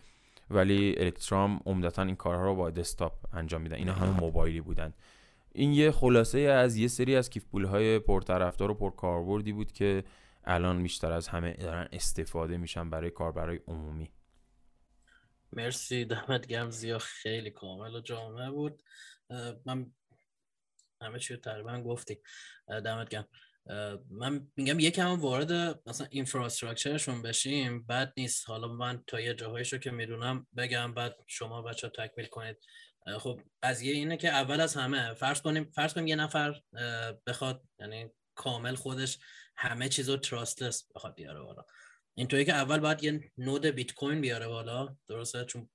ولی 0.49 0.95
الکترام 0.97 1.59
عمدتا 1.65 2.03
این 2.03 2.15
کارها 2.15 2.45
رو 2.45 2.55
با 2.55 2.69
دسکتاپ 2.69 3.13
انجام 3.33 3.61
میدن. 3.61 3.75
اینا 3.75 3.93
همون 3.93 4.15
موبایلی 4.19 4.61
بودن. 4.61 4.93
این 5.53 5.73
یه 5.73 5.91
خلاصه 5.91 6.39
از 6.39 6.77
یه 6.77 6.87
سری 6.87 7.15
از 7.15 7.29
کیف 7.29 7.45
پول 7.45 7.65
های 7.65 7.99
پرطرفدار 7.99 8.71
و 8.71 8.73
پرکاربردی 8.73 9.53
بود 9.53 9.71
که 9.71 10.03
الان 10.45 10.83
بیشتر 10.83 11.11
از 11.11 11.27
همه 11.27 11.53
دارن 11.53 11.87
استفاده 11.91 12.57
میشن 12.57 12.89
برای 12.89 13.11
کاربرای 13.11 13.59
عمومی. 13.67 14.09
مرسی 15.53 16.05
دمت 16.05 16.47
گرم 16.47 16.69
زیا 16.69 16.99
خیلی 16.99 17.51
کامل 17.51 17.95
و 17.95 18.01
جامعه 18.01 18.49
بود. 18.49 18.83
من 19.65 19.93
همه 21.01 21.19
چی 21.19 21.37
تقریبا 21.37 21.81
گفتی. 21.81 22.17
دمت 22.67 23.09
گرم. 23.09 23.27
من 24.09 24.51
میگم 24.55 24.79
یکم 24.79 25.19
وارد 25.19 25.51
مثلا 25.89 26.07
اینفراستراکچرشون 26.09 27.21
بشیم 27.21 27.85
بد 27.85 28.13
نیست. 28.17 28.49
حالا 28.49 28.67
من 28.67 29.03
تا 29.07 29.19
یه 29.19 29.33
جاهایشو 29.33 29.77
که 29.77 29.91
می‌دونم 29.91 30.47
بگم 30.57 30.93
بعد 30.93 31.15
شما 31.27 31.61
بچه 31.61 31.89
تکمیل 31.89 32.27
کنید. 32.27 32.57
خب 33.19 33.41
قضیه 33.63 33.93
اینه 33.93 34.17
که 34.17 34.29
اول 34.29 34.61
از 34.61 34.75
همه 34.75 35.13
فرض 35.13 35.41
کنیم 35.41 35.71
فرض 35.71 35.93
کنیم 35.93 36.07
یه 36.07 36.15
نفر 36.15 36.61
بخواد 37.27 37.63
یعنی 37.79 38.09
کامل 38.35 38.75
خودش 38.75 39.19
همه 39.57 39.89
چیزو 39.89 40.17
تراستلس 40.17 40.87
بخواد 40.95 41.15
بیاره 41.15 41.41
بالا. 41.41 41.65
اینطوری 42.19 42.45
که 42.45 42.53
اول 42.53 42.79
باید 42.79 43.03
یه 43.03 43.31
نود 43.37 43.65
بیت 43.65 43.93
کوین 43.93 44.21
بیاره 44.21 44.47
بالا 44.47 44.95
درسته؟ 45.07 45.45
چون 45.45 45.69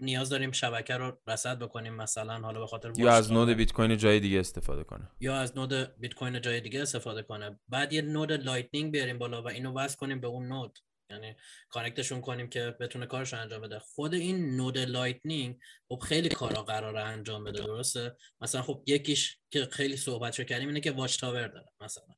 نیاز 0.00 0.28
داریم 0.28 0.52
شبکه 0.52 0.96
رو 0.96 1.20
رصد 1.26 1.58
بکنیم 1.58 1.94
مثلا 1.94 2.38
حالا 2.38 2.60
به 2.60 2.66
خاطر 2.66 2.92
یا 2.96 3.12
از 3.12 3.32
node 3.32 3.48
بیت 3.48 3.72
کوین 3.72 3.96
جای 3.96 4.20
دیگه 4.20 4.40
استفاده 4.40 4.84
کنه. 4.84 5.10
یا 5.20 5.36
از 5.36 5.58
node 5.58 6.00
بیت 6.00 6.14
کوین 6.14 6.40
جای 6.40 6.60
دیگه 6.60 6.82
استفاده 6.82 7.22
کنه. 7.22 7.60
بعد 7.68 7.92
یه 7.92 8.02
node 8.02 8.32
Lightning 8.32 8.92
بیاریم 8.92 9.18
بالا 9.18 9.42
و 9.42 9.48
اینو 9.48 9.72
وصل 9.72 9.96
کنیم 9.96 10.20
به 10.20 10.26
اون 10.26 10.48
node. 10.48 10.78
یعنی 11.10 11.36
connect 11.68 12.01
شون 12.01 12.20
کنیم 12.20 12.48
که 12.48 12.76
بتونه 12.80 13.06
کارش 13.06 13.34
انجام 13.34 13.60
بده. 13.60 13.78
خود 13.78 14.14
این 14.14 14.56
node 14.56 14.78
Lightning 14.78 15.58
خب 15.88 15.98
خیلی 15.98 16.28
کارا 16.28 16.62
قراره 16.62 17.00
انجام 17.00 17.44
بده 17.44 17.62
درسته؟ 17.62 18.16
مثلا 18.40 18.62
خب 18.62 18.82
یکیش 18.86 19.38
که 19.50 19.68
خیلی 19.72 19.96
صحبت 19.96 20.46
کردیم 20.46 20.68
اینه 20.68 20.80
که 20.80 20.92
watch 20.92 21.20
tower 21.20 21.48
داره 21.48 21.72
مثلا 21.80 22.14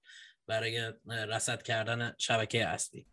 برای 0.46 0.92
رصد 1.06 1.62
کردن 1.62 2.14
شبکه 2.18 2.66
اصلی. 2.66 3.06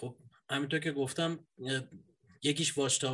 خب 0.00 0.16
همینطور 0.50 0.80
که 0.80 0.92
گفتم 0.92 1.38
یکیش 2.42 2.78
واچ 2.78 3.04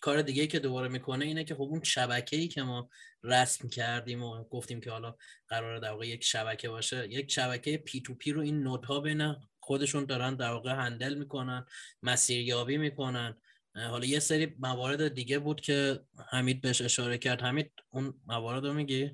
کار 0.00 0.22
دیگه 0.22 0.46
که 0.46 0.58
دوباره 0.58 0.88
می‌کنه 0.88 1.24
اینه 1.24 1.44
که 1.44 1.54
خب 1.54 1.62
اون 1.62 1.82
شبکه 1.82 2.36
ای 2.36 2.48
که 2.48 2.62
ما 2.62 2.88
رسم 3.22 3.68
کردیم 3.68 4.22
و 4.22 4.44
گفتیم 4.44 4.80
که 4.80 4.90
حالا 4.90 5.14
قراره 5.48 5.80
در 5.80 5.90
واقع 5.90 6.06
یک 6.06 6.24
شبکه 6.24 6.68
باشه 6.68 7.08
یک 7.08 7.32
شبکه 7.32 7.76
پی 7.76 8.00
تو 8.00 8.14
پی 8.14 8.32
رو 8.32 8.40
این 8.40 8.62
نودها 8.62 9.00
بین 9.00 9.36
خودشون 9.60 10.04
دارن 10.04 10.34
در 10.34 10.50
واقع 10.50 10.70
هندل 10.70 11.14
می‌کنن 11.14 11.66
مسیریابی 12.02 12.78
می‌کنن 12.78 13.36
حالا 13.74 14.04
یه 14.04 14.18
سری 14.18 14.56
موارد 14.58 15.14
دیگه 15.14 15.38
بود 15.38 15.60
که 15.60 16.00
حمید 16.30 16.60
بهش 16.60 16.82
اشاره 16.82 17.18
کرد 17.18 17.42
حمید 17.42 17.72
اون 17.90 18.14
موارد 18.26 18.66
رو 18.66 18.72
میگی؟ 18.72 19.10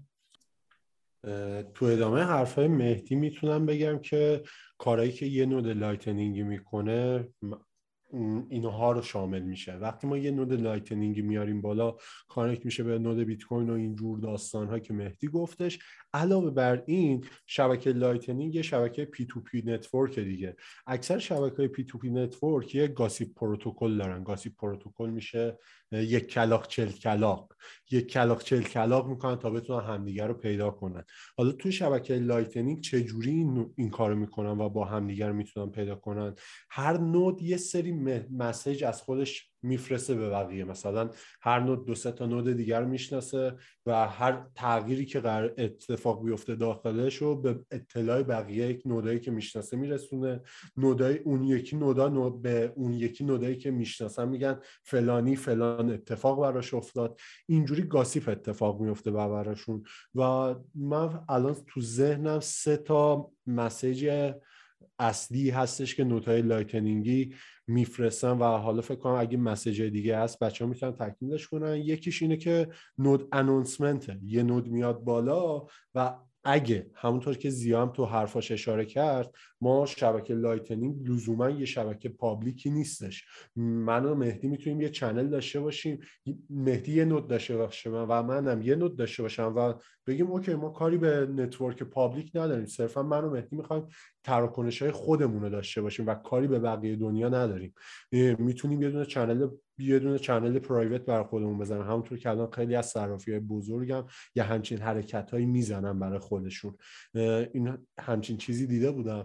تو 1.75 1.85
ادامه 1.85 2.23
حرفای 2.23 2.69
مهدی 2.69 3.15
می‌تونم 3.15 3.67
بگم 3.67 3.99
که 3.99 4.43
کارهایی 4.83 5.13
که 5.13 5.27
یه 5.27 5.47
node 5.47 5.69
Lightning 5.69 6.35
ی 6.35 6.43
می‌کنه 6.43 7.29
اینها 8.49 8.93
رو 8.93 9.03
شامل 9.03 9.43
میشه. 9.43 9.73
وقتی 9.73 10.07
ما 10.07 10.19
یه 10.19 10.31
node 10.31 10.53
Lightning 10.53 11.16
ی 11.16 11.23
میاریم 11.23 11.61
بالا 11.61 11.97
connect 12.29 12.65
میشه 12.65 12.83
به 12.83 12.99
node 12.99 13.19
بیت 13.19 13.45
کوین 13.45 13.71
و 13.71 13.73
این 13.73 13.95
جور 13.95 14.19
داستان 14.19 14.69
ها 14.69 14.79
که 14.79 14.95
مهدی 14.95 15.29
گفتش 15.29 15.79
علاوه 16.15 16.51
بر 16.51 16.83
این 16.87 17.25
شبکه 17.47 17.93
Lightning 17.93 18.55
یه 18.55 18.63
شبکه 18.63 19.05
P2P 19.05 19.27
network 19.27 20.19
دیگه. 20.19 20.57
اکثر 20.87 21.19
شبکه 21.19 21.69
P2P 21.69 21.85
network 21.85 22.75
یه 22.75 22.89
gossip 22.89 23.35
پروتکل 23.35 23.99
دارن. 23.99 24.25
gossip 24.25 24.57
پروتکل 24.57 25.11
میشه 25.11 25.59
یک 25.93 26.27
کلاغ 26.27 26.67
چل 26.67 26.89
کلاغ 26.89 27.55
یک 27.91 28.07
کلاغ 28.07 28.43
چل 28.43 28.63
کلاغ 28.63 29.09
می‌کنن 29.09 29.37
تا 29.37 29.51
بتونن 29.51 29.87
همدیگه 29.87 30.27
رو 30.27 30.35
پیدا 30.35 30.71
کنن. 30.71 31.05
حالا 31.37 31.53
توی 31.53 31.73
شبکه 31.73 32.15
Lightning 32.15 32.81
چه 32.81 33.05
جوری 33.05 33.31
این, 33.31 33.73
این 33.77 33.91
کارو 33.91 34.17
می‌کنن 34.17 34.61
و 34.61 34.69
با 34.69 34.85
همدیگه 34.85 35.27
رو 35.27 35.35
می‌تونن 35.35 35.71
پیدا 35.71 35.95
کنن؟ 35.95 36.35
هر 36.71 36.99
node 36.99 37.43
یه 37.43 37.57
سری 37.57 37.93
message 38.31 38.85
از 38.85 39.03
خودش 39.03 39.52
میفرسته 39.63 40.15
به 40.15 40.29
بقیه. 40.31 40.65
مثلا 40.65 41.11
هر 41.41 41.61
node 41.61 41.87
دو 41.87 41.95
سه 41.95 42.13
تا 42.13 42.27
node 42.27 42.53
دیگر 42.53 42.85
می‌شناسه 42.85 43.55
و 43.87 44.09
هر 44.09 44.47
تغییری 44.55 45.07
که 45.07 45.21
قرار 45.21 45.55
اتفاق 45.59 46.25
بیفته 46.25 46.55
داخلش 46.55 47.17
رو 47.17 47.37
به 47.37 47.61
اطلاع 47.71 48.23
بقیه 48.23 48.67
یک 48.67 48.83
node 48.87 49.09
ایی 49.09 49.21
که 49.21 49.31
می‌شناسه 49.31 49.77
میرسونه. 49.77 50.41
node 50.77 51.10
ای 51.10 51.19
اون 51.19 51.45
یکی 51.45 51.77
node 51.77 52.09
ا 52.09 52.15
node 52.15 52.43
به 52.43 52.73
اون 52.77 52.93
یکی 52.93 53.25
node 53.25 53.46
ایی 53.46 53.57
که 53.57 53.71
می‌شناسن 53.71 54.29
میگن 54.29 54.61
فلانی 54.83 55.37
فلان 55.37 55.91
اتفاق 55.91 56.41
براش 56.41 56.75
افتاد. 56.75 57.21
اینجوری 57.49 57.83
gossip 57.83 58.29
اتفاق 58.29 58.81
میفته 58.81 59.11
براشون 59.11 59.83
و 60.15 60.55
من 60.75 61.25
الان 61.29 61.57
تو 61.67 61.81
ذهنم 61.81 62.41
سه 62.41 62.77
تا 62.77 63.31
message 63.47 64.33
اصلی 64.99 65.51
هستش 65.51 65.95
که 65.95 66.05
node 66.05 66.43
های 66.43 66.58
Lightning 66.58 67.27
ی 67.27 67.35
میفرستن 67.67 68.31
و 68.31 68.45
حالا 68.45 68.81
فکر 68.81 68.99
کنم 68.99 69.15
اگه 69.15 69.37
message 69.37 69.83
دیگه 69.83 70.19
هست 70.19 70.39
بچه 70.39 70.65
ها 70.65 70.71
می‌تونن 70.71 70.93
تکمیلش 70.93 71.49
کنن. 71.49 71.77
یکیش 71.77 72.23
اینه 72.23 72.37
که 72.37 72.69
node 72.99 73.29
announcement 73.33 74.08
ه. 74.08 74.21
یه 74.23 74.43
node 74.43 74.69
میاد 74.69 74.99
بالا 74.99 75.67
و 75.95 76.17
اگه 76.45 76.91
همونطور 76.95 77.37
که 77.37 77.51
ضیام 77.51 77.93
تو 77.93 78.05
حرفاش 78.05 78.53
اشاره 78.53 78.85
کرد 78.85 79.35
ما 79.61 79.87
شبکه 79.87 80.35
Lightning 80.35 81.09
لزوما 81.11 81.51
یه 81.51 81.65
شبکه 81.65 82.09
public 82.09 82.62
ی 82.62 82.71
نیستش. 82.71 83.25
من 83.57 84.05
و 84.05 84.15
مهدی 84.15 84.49
می‌تونیم 84.49 84.81
یه 84.81 84.89
channel 84.89 85.29
داشته 85.29 85.61
باشیم. 85.61 86.01
مهدی 86.51 86.93
یه 86.93 87.05
node 87.05 87.29
داشته 87.29 87.57
باشه 87.57 87.91
و 87.91 88.23
منم 88.23 88.63
یه 88.63 88.75
node 88.75 88.97
داشته 88.97 89.23
باشم 89.23 89.53
و 89.57 89.75
بگیم 90.07 90.27
OK 90.27 90.55
ما 90.55 90.71
کاری 90.71 90.99
به 90.99 91.27
network 91.37 91.83
public 91.83 92.31
نداریم. 92.35 92.67
صرفا 92.67 93.03
من 93.03 93.25
و 93.25 93.31
مهدی 93.31 93.57
می‌خوایم 93.57 93.87
تراکنش 94.25 94.83
های 94.83 94.91
خودمون 94.91 95.43
رو 95.43 95.51
داشته 95.51 95.83
باشیم 95.83 96.07
و 96.07 96.15
کاری 96.15 96.47
به 96.47 96.59
بقیه 96.59 96.97
دنیا 96.97 97.29
نداریم. 97.29 97.75
می‌تونیم 98.39 98.83
یه 98.83 98.91
دونه 98.91 99.05
channel 99.05 99.49
یه 99.79 99.99
دونه 99.99 100.19
channel 100.19 100.59
private 100.59 101.01
برای 101.01 101.25
خودمون 101.25 101.59
بزنیم. 101.59 101.83
همونطور 101.83 102.19
که 102.19 102.31
الان 102.31 102.51
خیلی 102.51 102.75
از 102.75 102.87
صرافی 102.87 103.31
های 103.31 103.41
بزرگم 103.41 104.05
یا 104.35 104.45
همچین 104.45 104.79
حرکت 104.79 105.31
هایی 105.31 105.47
می‌زنن 105.47 105.99
برای 105.99 106.19
خودشون. 106.19 106.77
این 107.15 107.79
همچین 108.01 108.37
چیزی 108.37 108.67
دیده 108.67 108.91
بودم. 108.91 109.25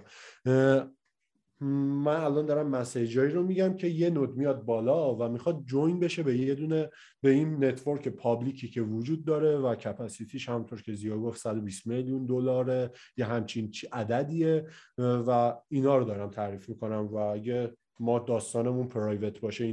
من 1.62 2.16
الان 2.16 2.45
دارم 2.45 2.68
message 2.68 3.17
ایی 3.17 3.32
رو 3.32 3.43
میگم 3.43 3.78
که 3.78 3.88
یه 3.88 4.10
node 4.09 4.38
میاد 4.38 4.66
بالا 4.66 5.16
و 5.16 5.30
می‌خواد 5.30 5.64
join 5.65 5.99
بشه 5.99 6.24
به 6.24 6.38
یه 6.38 6.55
دونه 6.55 6.89
به 7.22 7.30
این 7.30 7.66
network 7.65 8.07
public 8.07 8.59
ی 8.59 8.68
که 8.68 8.82
وجود 8.82 9.26
داره 9.26 9.58
و 9.58 9.76
capacity 9.76 10.35
ش 10.35 10.49
همونطور 10.49 10.82
که 10.82 10.93
ضیا 10.93 11.20
گفت 11.20 11.39
120 11.41 11.88
میلیون 11.88 12.26
دلاره 12.26 12.91
یه 13.18 13.26
همچین 13.26 13.72
عددیه 13.91 14.68
و 14.97 15.53
اینا 15.70 15.97
رو 15.97 16.05
دارم 16.05 16.30
تعریف 16.30 16.70
می‌کنم 16.70 17.08
و 17.12 17.16
اگه 17.16 17.74
ما 17.99 18.20
داستانمون 18.20 18.88
private 18.88 19.39
باشه 19.39 19.64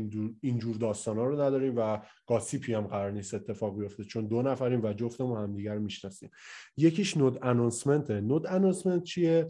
اینجور 0.40 0.76
داستان 0.76 1.16
ها 1.16 1.24
رو 1.24 1.40
نداریم 1.40 1.74
و 1.76 1.98
gossip 2.26 2.68
ی 2.68 2.74
هم 2.74 2.86
قرار 2.86 3.10
نیست 3.10 3.34
اتفاق 3.34 3.78
بیفته 3.78 4.04
چون 4.04 4.26
دو 4.26 4.42
نفریم 4.42 4.84
و 4.84 4.92
جفتمون 4.92 5.38
همدیگر 5.38 5.78
می‌شناسیم. 5.78 6.30
یکیش 6.76 7.16
node 7.16 7.38
announcement 7.42 8.20
ه 8.20 8.26
node 8.26 8.46
announcement 8.46 9.02
چیه؟ 9.02 9.48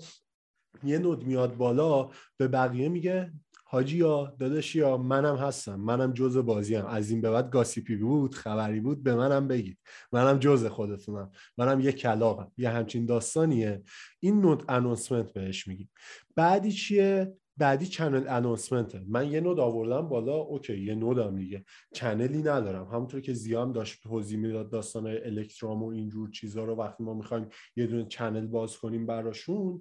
یه 0.84 0.98
node 0.98 1.26
میاد 1.26 1.56
بالا 1.56 2.10
به 2.36 2.48
بقیه 2.48 2.88
میگه 2.88 3.32
حاجی 3.64 3.96
یا 3.96 4.34
داداشی 4.38 4.78
یا 4.78 4.96
منم 4.96 5.36
هستم 5.36 5.74
منم 5.74 6.12
جز 6.12 6.36
بازی 6.36 6.74
هم. 6.74 6.86
از 6.86 7.10
این 7.10 7.20
به 7.20 7.30
بعد 7.30 7.50
gossip 7.50 7.89
ی 7.89 7.96
بود 7.96 8.34
خبری 8.34 8.80
بود 8.80 9.02
به 9.02 9.14
منم 9.14 9.48
بگید. 9.48 9.78
منم 10.12 10.38
جز 10.38 10.66
خودتونم. 10.66 11.30
منم 11.58 11.80
یه 11.80 11.92
کلاغم 11.92 12.52
یه 12.56 12.70
همچین 12.70 13.06
داستانیه. 13.06 13.82
این 14.20 14.40
node 14.40 14.64
announcement 14.68 15.32
بهش 15.32 15.68
میگیم. 15.68 15.90
بعدی 16.36 16.72
چیه؟ 16.72 17.36
بعدی 17.56 17.86
channel 17.86 18.24
announcement 18.28 18.96
ه 18.96 19.02
من 19.08 19.32
یه 19.32 19.40
node 19.40 19.60
آوردم 19.60 20.08
بالا 20.08 20.34
OK 20.34 20.80
یه 20.80 20.94
node 20.94 21.28
م 21.28 21.36
دیگه. 21.36 21.64
channel 21.92 22.32
ی 22.32 22.38
ندارم. 22.38 22.86
همونطور 22.86 23.20
که 23.20 23.32
ضیام 23.32 23.72
داشت 23.72 24.02
توضیح 24.02 24.38
می‌داد 24.38 24.70
داستان 24.70 25.06
Electrum 25.06 25.82
و 25.82 25.88
اینجور 25.88 26.30
چیزها 26.30 26.64
رو 26.64 26.74
وقتی 26.74 27.04
ما 27.04 27.14
می‌خوایم 27.14 27.48
یه 27.76 27.86
دونه 27.86 28.04
channel 28.04 28.46
باز 28.46 28.78
کنیم 28.78 29.06
براشون 29.06 29.80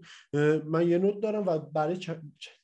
من 0.66 0.88
یه 0.88 0.98
node 0.98 1.20
دارم 1.20 1.48
و 1.48 1.60
برای 1.60 1.98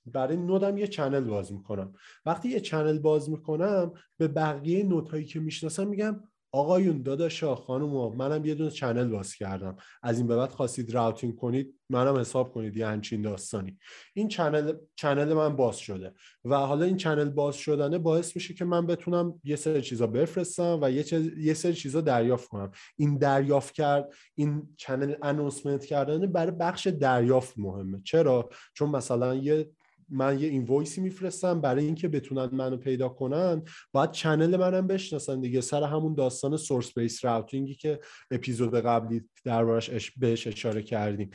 برای 0.05 0.38
node 0.38 0.70
م 0.70 0.78
یه 0.78 0.88
channel 0.88 1.24
باز 1.24 1.53
می‌کنم. 1.53 1.93
وقتی 2.26 2.49
یه 2.49 2.60
channel 2.60 3.00
باز 2.99 3.30
می‌کنم 3.30 3.93
به 4.18 4.28
بقیه 4.28 4.84
node 4.84 5.08
هایی 5.08 5.26
که 5.26 5.39
می‌شناسم 5.39 5.88
میگم 5.88 6.24
آقایون 6.52 7.02
داداشا 7.02 7.56
خانم 7.56 8.16
منم 8.16 8.45
یه 8.45 8.56
دونه 8.56 8.70
channel 8.70 9.08
باز 9.08 9.36
کردم. 9.36 9.76
از 10.04 10.18
این 10.18 10.28
به 10.28 10.36
بعد 10.36 10.52
خواستید 10.52 10.93
routing 10.93 11.36
کنید 11.36 11.76
منم 11.89 12.16
حساب 12.18 12.52
کنید 12.52 12.78
یه 12.78 12.88
همچین 12.88 13.22
داستانی. 13.22 13.78
این 14.14 14.28
channel 14.28 14.74
channel 14.95 15.34
من 15.34 15.56
باز 15.56 15.78
شده 15.78 16.14
و 16.45 16.56
حالا 16.56 16.86
این 16.86 16.97
channel 16.97 17.30
باز 17.30 17.56
شدنه 17.56 17.97
باعث 17.97 18.36
میشه 18.36 18.54
که 18.54 18.66
من 18.66 18.86
بتونم 18.86 19.41
یه 19.43 19.56
سری 19.56 19.82
چیزا 19.82 20.08
بفرستم 20.08 20.80
و 20.82 20.91
یه, 20.91 21.06
یه 21.38 21.54
سری 21.54 21.74
چیزا 21.74 22.02
دریافت 22.02 22.50
کنم. 22.50 22.72
این 22.95 23.18
دریافت 23.18 23.74
کرد 23.74 24.14
این 24.36 24.76
channel 24.78 25.16
announcement 25.24 25.86
کردن 25.86 26.32
برای 26.32 26.52
بخش 26.52 26.88
دریافت 26.88 27.54
مهمه. 27.58 28.02
چرا؟ 28.04 28.50
چون 28.74 28.89
مثلا 28.89 29.36
یه 29.36 29.70
من 30.12 30.39
یه 30.39 30.47
invoice 30.47 30.95
ی 30.95 31.02
میفرستم 31.01 31.62
برای 31.62 31.86
اینکه 31.86 32.07
بتونن 32.07 32.49
منو 32.51 32.78
پیدا 32.78 33.10
کنن. 33.10 33.62
باید 33.91 34.12
channel 34.12 34.58
منم 34.57 34.88
بشناسن 34.88 35.41
دیگه. 35.41 35.62
سر 35.62 35.84
همون 35.84 36.16
داستان 36.16 36.57
source 36.58 36.97
based 36.97 37.26
routing 37.26 37.69
ی 37.69 37.76
که 37.76 37.99
اپیزود 38.32 38.76
قبلی 38.76 39.22
دربارش 39.43 40.12
بهش 40.12 40.47
اشاره 40.47 40.82
کردیم. 40.82 41.30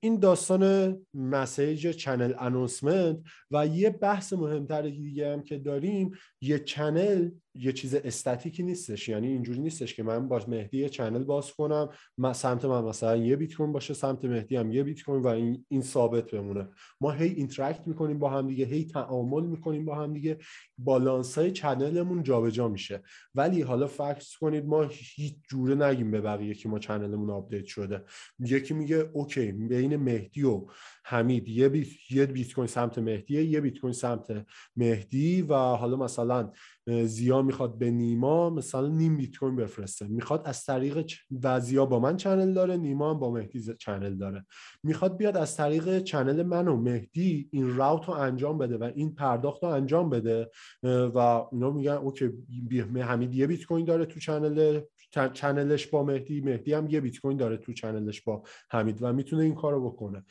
این 0.00 0.18
داستان 0.18 0.96
message 1.14 1.88
channel 1.88 2.32
announcement 2.38 3.18
و 3.50 3.66
یه 3.66 3.90
بحث 3.90 4.32
مهمتر 4.32 4.82
دیگه 4.82 5.32
هم 5.32 5.42
که 5.42 5.58
داریم 5.58 6.10
یه 6.40 6.58
channel 6.58 7.30
یه 7.54 7.72
چیز 7.72 7.94
استاتیکی 7.94 8.62
نیستش. 8.62 9.08
یعنی 9.08 9.26
اینجوری 9.26 9.60
نیستش 9.60 9.94
که 9.94 10.02
من 10.02 10.28
با 10.28 10.40
مهدی 10.48 10.78
یه 10.78 10.88
channel 10.88 11.24
باز 11.24 11.52
کنم 11.52 11.88
سمت 12.32 12.64
من 12.64 12.84
مثلا 12.84 13.16
یه 13.16 13.36
بیت 13.36 13.54
کوین 13.54 13.72
باشه 13.72 13.94
سمت 13.94 14.24
مهدی 14.24 14.56
هم 14.56 14.72
یه 14.72 14.82
بیت 14.82 15.02
کوین 15.02 15.22
و 15.22 15.26
این, 15.26 15.64
این 15.68 15.82
ثابت 15.82 16.30
بمونه. 16.30 16.68
ما 17.00 17.10
هی 17.10 17.28
interact 17.28 17.86
می‌کنیم 17.86 18.18
با 18.18 18.30
هم 18.30 18.48
دیگه 18.48 18.64
هی 18.64 18.84
تعامل 18.84 19.46
می‌کنیم 19.46 19.84
با 19.84 19.94
هم 19.94 20.14
دیگه. 20.14 20.38
بالانس 20.78 21.38
های 21.38 21.50
channel 21.50 22.00
مون 22.00 22.22
جابجا 22.22 22.68
میشه. 22.68 23.02
ولی 23.34 23.62
حالا 23.62 23.86
فرض 23.86 24.36
کنید 24.36 24.66
ما 24.66 24.82
هیچ 24.90 25.36
جوره 25.50 25.74
نگیم 25.74 26.10
به 26.10 26.20
بقیه 26.20 26.54
که 26.54 26.68
ما 26.68 26.78
channel 26.78 27.14
مون 27.14 27.30
update 27.30 27.64
شده. 27.64 28.04
یکی 28.38 28.74
میگه 28.74 29.10
OK 29.12 29.52
بین 29.52 29.96
مهدی 29.96 30.42
و 30.42 30.66
حمید 31.04 31.48
یه 31.48 31.68
بیت 31.68 32.10
یه 32.10 32.26
بیت 32.26 32.54
کوین 32.54 32.66
سمت 32.66 32.98
مهدی 32.98 33.42
یه 33.42 33.60
بیت 33.60 33.78
کوین 33.78 33.92
سمت 33.92 34.46
مهدی 34.76 35.42
و 35.42 35.54
حالا 35.54 35.96
مثلا 35.96 36.52
ضیا 37.04 37.42
می‌خواد 37.44 37.78
به 37.78 37.90
نیما 37.90 38.50
مثلا 38.50 38.88
نیم 38.88 39.16
بیت 39.16 39.36
کوین 39.36 39.56
بفرسته. 39.56 40.06
می‌خواد 40.08 40.42
از 40.44 40.64
طریق 40.64 41.06
و 41.42 41.60
ضیا 41.60 41.86
با 41.86 42.00
من 42.00 42.16
channel 42.16 42.54
داره 42.54 42.76
نیما 42.76 43.10
هم 43.10 43.18
با 43.18 43.30
مهدی 43.30 43.74
channel 43.78 44.14
داره. 44.14 44.46
می‌خواد 44.82 45.16
بیاد 45.16 45.36
از 45.36 45.56
طریق 45.56 45.98
channel 46.02 46.42
من 46.42 46.68
و 46.68 46.76
مهدی 46.76 47.48
این 47.52 47.76
route 47.76 48.04
رو 48.04 48.14
انجام 48.14 48.58
بده 48.58 48.76
و 48.76 48.90
این 48.94 49.14
پرداخت 49.14 49.64
رو 49.64 49.68
انجام 49.68 50.10
بده 50.10 50.50
و 50.82 51.18
اونا 51.18 51.70
میگن 51.70 51.92
OK 51.92 52.30
حمید 53.02 53.34
یه 53.34 53.46
بیت 53.46 53.64
کوین 53.64 53.84
داره 53.84 54.06
تو 54.06 54.20
channel 54.20 54.80
channel 55.32 55.74
ش 55.74 55.86
با 55.86 56.02
مهدی. 56.02 56.40
مهدی 56.40 56.72
هم 56.72 56.86
یه 56.90 57.00
بیت 57.00 57.20
کوین 57.20 57.36
داره 57.36 57.56
تو 57.56 57.72
channel 57.72 58.09
ش 58.09 58.20
با 58.22 58.42
حمید 58.70 58.98
و 59.02 59.12
می‌تونه 59.12 59.42
این 59.42 59.54
کارو 59.54 59.90
بکنه. 59.90 60.24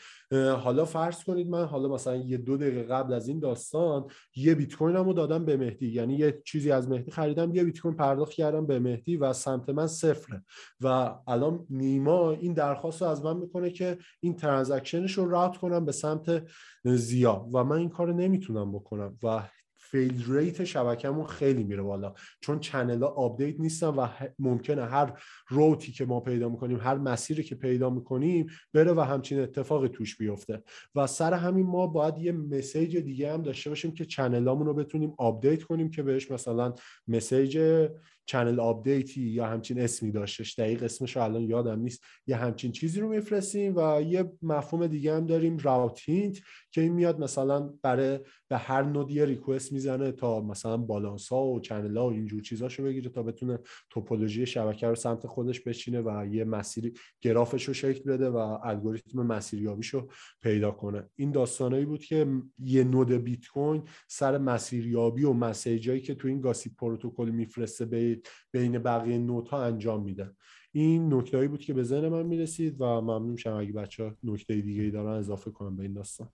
حالا 0.55 0.85
فرض 0.85 1.23
کنید 1.23 1.49
من 1.49 1.65
حالا 1.65 1.89
مثلا 1.89 2.15
یه 2.15 2.37
دو 2.37 2.57
دقیقه 2.57 2.83
قبل 2.83 3.13
از 3.13 3.27
این 3.27 3.39
داستان 3.39 4.07
یه 4.35 4.55
بیت 4.55 4.75
کوینمو 4.75 5.13
دادم 5.13 5.45
به 5.45 5.57
مهدی. 5.57 5.87
یعنی 5.87 6.15
یه 6.15 6.41
چیزی 6.45 6.71
از 6.71 6.89
مهدی 6.89 7.11
خریدم 7.11 7.55
یه 7.55 7.63
بیت 7.63 7.79
کوین 7.79 7.95
پرداخت 7.95 8.31
کردم 8.31 8.65
به 8.65 8.79
مهدی 8.79 9.17
و 9.17 9.33
سمت 9.33 9.69
من 9.69 9.87
صفره. 9.87 10.43
و 10.81 11.15
الان 11.27 11.65
نیما 11.69 12.31
این 12.31 12.53
درخواست 12.53 13.01
رو 13.01 13.07
از 13.07 13.25
من 13.25 13.37
می‌کنه 13.37 13.69
که 13.69 13.97
این 14.19 14.35
transaction 14.35 15.01
ش 15.01 15.13
رو 15.13 15.29
route 15.29 15.57
کنم 15.57 15.85
به 15.85 15.91
سمت 15.91 16.43
زیا. 16.83 17.47
و 17.53 17.63
من 17.63 17.77
این 17.77 17.89
کار 17.89 18.13
نمی‌تونم 18.13 18.71
بکنم. 18.71 19.17
و 19.23 19.49
fail 19.93 20.23
rate 20.27 20.63
شبکهمون 20.63 21.27
خیلی 21.27 21.63
میره 21.63 21.81
بالا. 21.81 22.13
چون 22.41 22.59
channel 22.59 23.03
ها 23.03 23.07
update 23.07 23.59
نیستن 23.59 23.87
و 23.87 24.07
ممکنه 24.39 24.85
هر 24.85 25.21
route 25.47 25.84
ی 25.84 25.91
که 25.91 26.05
ما 26.05 26.19
پیدا 26.19 26.49
می‌کنیم 26.49 26.79
هر 26.79 26.95
مسیری 26.95 27.43
که 27.43 27.55
پیدا 27.55 27.89
می‌کنیم 27.89 28.47
بره 28.73 28.93
و 28.93 28.99
همچین 28.99 29.39
اتفاقی 29.39 29.87
توش 29.87 30.17
بیفته. 30.17 30.63
و 30.95 31.07
سر 31.07 31.33
همین 31.33 31.65
ما 31.65 31.87
باید 31.87 32.17
یه 32.17 32.31
message 32.31 32.97
دیگه 32.97 33.33
هم 33.33 33.41
داشته 33.41 33.69
باشیم 33.69 33.93
که 33.93 34.05
channel 34.05 34.47
امون 34.47 34.65
رو 34.65 34.73
بتونیم 34.73 35.13
update 35.17 35.63
کنیم 35.63 35.89
که 35.89 36.03
بهش 36.03 36.31
مثلا 36.31 36.73
message 37.07 37.87
channel 38.25 38.59
update 38.59 39.12
ی 39.12 39.21
یا 39.21 39.45
همچین 39.45 39.79
اسمی 39.79 40.11
داشتش. 40.11 40.59
دقیق 40.59 40.83
اسمش 40.83 41.17
الان 41.17 41.41
یادم 41.41 41.79
نیست. 41.79 42.03
یه 42.27 42.35
همچین 42.35 42.71
چیزی 42.71 42.99
رو 42.99 43.09
میفرستیم 43.09 43.75
و 43.75 44.01
یه 44.01 44.31
مفهوم 44.41 44.87
دیگه 44.87 45.15
هم 45.15 45.25
داریم 45.25 45.57
routing 45.57 46.39
که 46.71 46.81
این 46.81 46.93
میاد 46.93 47.19
مثلا 47.19 47.73
برای 47.81 48.19
به 48.49 48.57
هر 48.57 48.83
node 48.83 49.25
ی 49.25 49.31
request 49.31 49.73
می‌زنه 49.73 50.11
تا 50.11 50.41
مثلا 50.41 50.77
بالانس 50.77 51.27
ها 51.27 51.45
و 51.45 51.59
channel 51.59 51.97
ها 51.97 52.07
و 52.07 52.11
اینجور 52.11 52.41
چیزاشو 52.41 52.83
بگیره 52.83 53.09
تا 53.09 53.23
بتونه 53.23 53.59
توپولوژی 53.89 54.45
شبکه 54.45 54.87
رو 54.87 54.95
سمت 54.95 55.27
خودش 55.27 55.61
بچینه 55.61 56.01
و 56.01 56.27
یه 56.31 56.43
مسیری 56.43 56.93
گرافش 57.21 57.63
رو 57.63 57.73
شکل 57.73 58.03
بده 58.11 58.29
و 58.29 58.37
الگوریتم 58.63 59.21
مسیریابیشو 59.21 60.07
پیدا 60.41 60.71
کنه. 60.71 61.09
این 61.15 61.31
داستانایی 61.31 61.85
بود 61.85 62.03
که 62.03 62.27
یه 62.59 62.83
نود 62.83 63.11
بیت 63.11 63.47
کوین 63.47 63.83
سر 64.07 64.37
مسیریابی 64.37 65.23
و 65.23 65.33
مسیجایی 65.33 66.01
که 66.01 66.15
تو 66.15 66.27
این 66.27 66.41
گاسیپ 66.41 66.73
پروتکل 66.75 67.29
میفرسته 67.29 67.85
به 67.85 68.12
بین 68.51 68.79
بقیه 68.79 69.17
نوت 69.17 69.49
ها 69.49 69.63
انجام 69.63 70.03
میدن. 70.03 70.35
این 70.71 71.13
نکتهایی 71.13 71.47
بود 71.47 71.59
که 71.59 71.73
به 71.73 71.83
ذهن 71.83 72.07
من 72.07 72.23
می‌رسید 72.25 72.81
و 72.81 72.85
ممنون 72.85 73.29
میشم 73.29 73.53
اگه 73.53 73.73
بچه 73.73 74.03
ها 74.03 74.17
نکته 74.23 74.61
دیگه 74.61 74.83
ای 74.83 74.91
دارن 74.91 75.19
اضافه 75.19 75.51
کنم 75.51 75.75
به 75.75 75.83
این 75.83 75.93
داستان. 75.93 76.29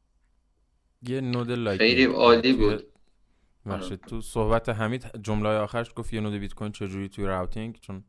یه 1.08 1.22
نود 1.22 1.52
لایک 1.52 1.80
خیلی 1.80 2.06
عالی 2.06 2.54
بود. 2.54 2.84
بخشید 3.66 4.00
تو 4.02 4.22
صحبت 4.22 4.70
حمید 4.70 5.06
جمله 5.24 5.50
آخرش 5.50 5.92
گفت 5.96 6.14
یه 6.14 6.22
node 6.22 6.34
بیت 6.34 6.54
کوین 6.54 6.72
چجوری 6.72 7.10
توی 7.10 7.26
routing؟ 7.26 7.80
چون 7.82 8.04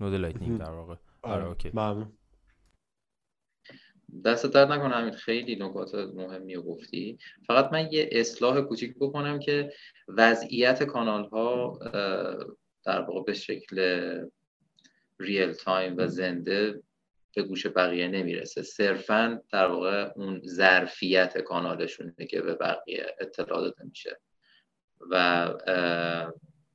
node 0.00 0.14
Lightning 0.14 0.58
در 0.58 0.70
واقع. 0.70 0.94
آره 1.22 1.48
okay. 1.48 1.70
ممنون. 1.74 2.12
دست 4.24 4.46
درد 4.46 4.72
نکنه 4.72 4.94
حمید 4.94 5.14
خیلی 5.14 5.56
نکات 5.56 5.94
مهمی 5.94 6.54
رو 6.54 6.62
گفتی. 6.62 7.18
فقط 7.46 7.72
من 7.72 7.88
یه 7.92 8.08
اصلاح 8.12 8.60
کوچیک 8.60 8.94
بکنم 9.00 9.38
که 9.38 9.72
وضعیت 10.08 10.82
کانال 10.82 11.28
ها 11.28 11.78
در 12.86 13.00
واقع 13.00 13.22
به 13.22 13.32
شکل 13.32 13.78
real 15.18 15.52
time 15.52 15.94
و 15.96 16.06
زنده 16.06 16.82
به 17.34 17.42
گوش 17.42 17.66
بقیه 17.66 18.08
نمی‌رسه. 18.08 18.62
صرفا 18.62 19.42
در 19.52 19.66
واقع 19.66 20.10
اون 20.16 20.42
ظرفیت 20.46 21.38
کانالشونه 21.38 22.26
که 22.30 22.40
به 22.40 22.54
بقیه 22.54 23.06
اطلاع 23.20 23.60
داده 23.60 23.84
میشه. 23.84 24.20
و 25.10 25.52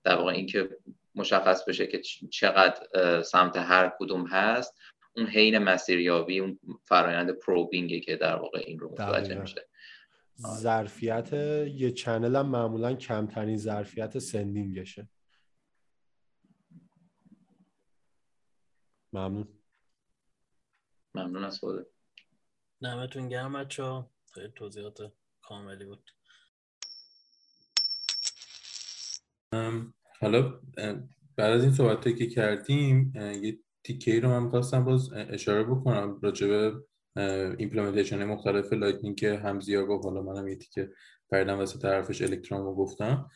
در 0.04 0.16
واقع 0.16 0.32
اینکه 0.32 0.70
مشخص 1.16 1.66
بشه 1.66 1.88
که 1.88 2.02
چقدر 2.32 3.22
سمت 3.22 3.58
هر 3.58 3.92
کدوم 4.00 4.28
هست 4.28 4.80
اون 5.16 5.26
حین 5.26 5.58
مسیریابی 5.58 6.40
اون 6.40 6.60
فرایند 6.86 7.32
پروبینگه 7.32 8.00
که 8.00 8.16
در 8.16 8.36
واقع 8.36 8.64
این 8.66 8.80
رو 8.80 8.92
متوجه 8.92 9.42
میشه. 9.42 9.68
ظرفیت 10.58 11.34
یه 11.34 11.92
چنل 11.92 12.36
هم 12.36 12.46
معمولا 12.46 12.94
کمترین 12.94 13.58
ظرفیت 13.58 14.20
سندینگشه 14.20 15.08
ممنون. 19.14 19.48
ممنون 21.16 21.44
از 21.44 21.60
خوده 21.60 21.86
نمتون 22.82 23.30
گرم 23.30 23.54
بچه 23.54 24.06
خیلی 24.34 24.52
توضیحات 24.56 25.12
کاملی 25.42 25.86
بود. 25.86 26.12
حالا 30.20 30.60
بعد 31.36 31.52
از 31.52 31.64
این 31.64 31.74
صحبت 31.74 32.18
که 32.18 32.28
کردیم 32.28 33.14
یه 33.16 33.60
تیکه 33.84 34.12
ای 34.12 34.20
رو 34.20 34.30
من 34.30 34.50
خواستم 34.50 34.86
باز 34.86 35.14
اشاره 35.14 35.64
بکنم 35.64 36.20
راجع 36.22 36.48
به 36.48 36.84
implementation 37.58 38.24
مختلف 38.24 38.74
Lightning 38.74 39.18
که 39.18 39.38
هم 39.38 39.60
زیاد 39.60 39.88
گفت 39.88 40.06
حالا 40.06 40.22
منم 40.22 40.48
یه 40.48 40.56
تیکه 40.56 40.94
پریدم 41.30 41.58
واسه 41.58 41.80
طرفش 41.80 42.22
Electrum 42.22 42.64
رو 42.64 42.76
گفتم. 42.76 43.30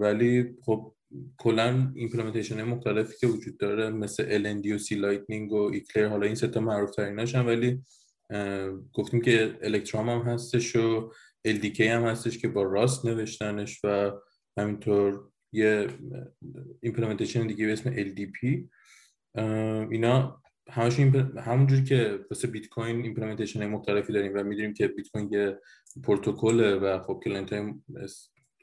ولی 0.00 0.56
خب 0.64 0.94
کلا 1.36 1.92
implementation 1.94 2.62
مختلفی 2.62 3.14
که 3.20 3.26
وجود 3.26 3.56
داره 3.56 3.90
مثل 3.90 4.42
LND 4.42 4.72
و 4.72 4.78
c-lightning 4.78 5.52
و 5.52 5.62
Eclair 5.62 6.08
حالا 6.08 6.26
این 6.26 6.34
ستا 6.34 6.60
معروف 6.60 6.90
تریناش 6.90 7.34
هم 7.34 7.46
ولی 7.46 7.82
گفتیم 8.92 9.20
که 9.20 9.58
Electrum 9.62 10.08
هم 10.08 10.20
هستش 10.20 10.76
و 10.76 11.12
LDK 11.48 11.80
هم 11.80 12.02
هستش 12.02 12.38
که 12.38 12.48
با 12.48 12.62
Rust 12.62 13.06
نوشتنش 13.06 13.80
و 13.84 14.12
همینطور 14.58 15.30
یه 15.52 15.86
implementation 16.80 17.46
دیگه 17.46 17.66
به 17.66 17.72
اسم 17.72 17.94
LDP 17.94 18.68
اینا 19.90 20.42
همشون 20.70 21.38
همونجوری 21.38 21.84
که 21.84 22.18
واسه 22.30 22.48
بیت 22.48 22.68
کوین 22.68 23.02
implementation 23.02 23.66
مختلفی 23.66 24.12
داریم 24.12 24.32
و 24.34 24.42
می‌دونیم 24.42 24.74
که 24.74 24.88
بیت 24.88 25.08
کوین 25.08 25.32
یه 25.32 25.58
پروتکل 26.02 26.78
و 26.82 26.98
خب 26.98 27.20
client 27.24 27.52
های 27.52 27.74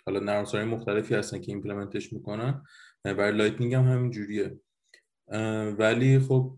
حالا 0.08 0.20
نرم 0.20 0.68
مختلفی 0.68 1.16
هستن 1.16 1.42
که 1.42 1.52
implement 1.52 2.02
ش 2.02 2.14
می‌کنن. 2.14 2.64
برای 3.04 3.32
Lightning 3.32 3.74
هم 3.74 3.84
همین 3.84 4.12
جوریه. 4.12 4.60
ولی 5.78 6.20
خب 6.20 6.58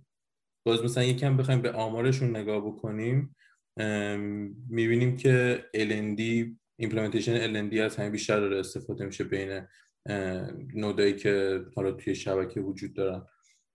باز 0.66 0.84
مثلا 0.84 1.04
یکم 1.04 1.38
بخوایم 1.38 1.62
به 1.62 1.72
آمارشون 1.72 2.36
نگاه 2.36 2.68
بکنیم 2.68 3.36
می‌بینیم 4.70 5.18
که 5.18 5.66
LND 5.78 6.22
implementation 6.80 7.70
LND 7.70 7.78
از 7.78 7.96
همین 7.96 8.12
بیشتر 8.12 8.40
داره 8.40 8.60
استفاده 8.60 9.06
میشه 9.06 9.24
بین 9.24 9.68
node 10.76 11.01
ایی 11.01 11.14
که 11.14 11.66
حالا 11.76 11.92
توی 11.92 12.16
شبکه 12.16 12.62
وجود 12.62 12.94
دارن. 12.94 13.26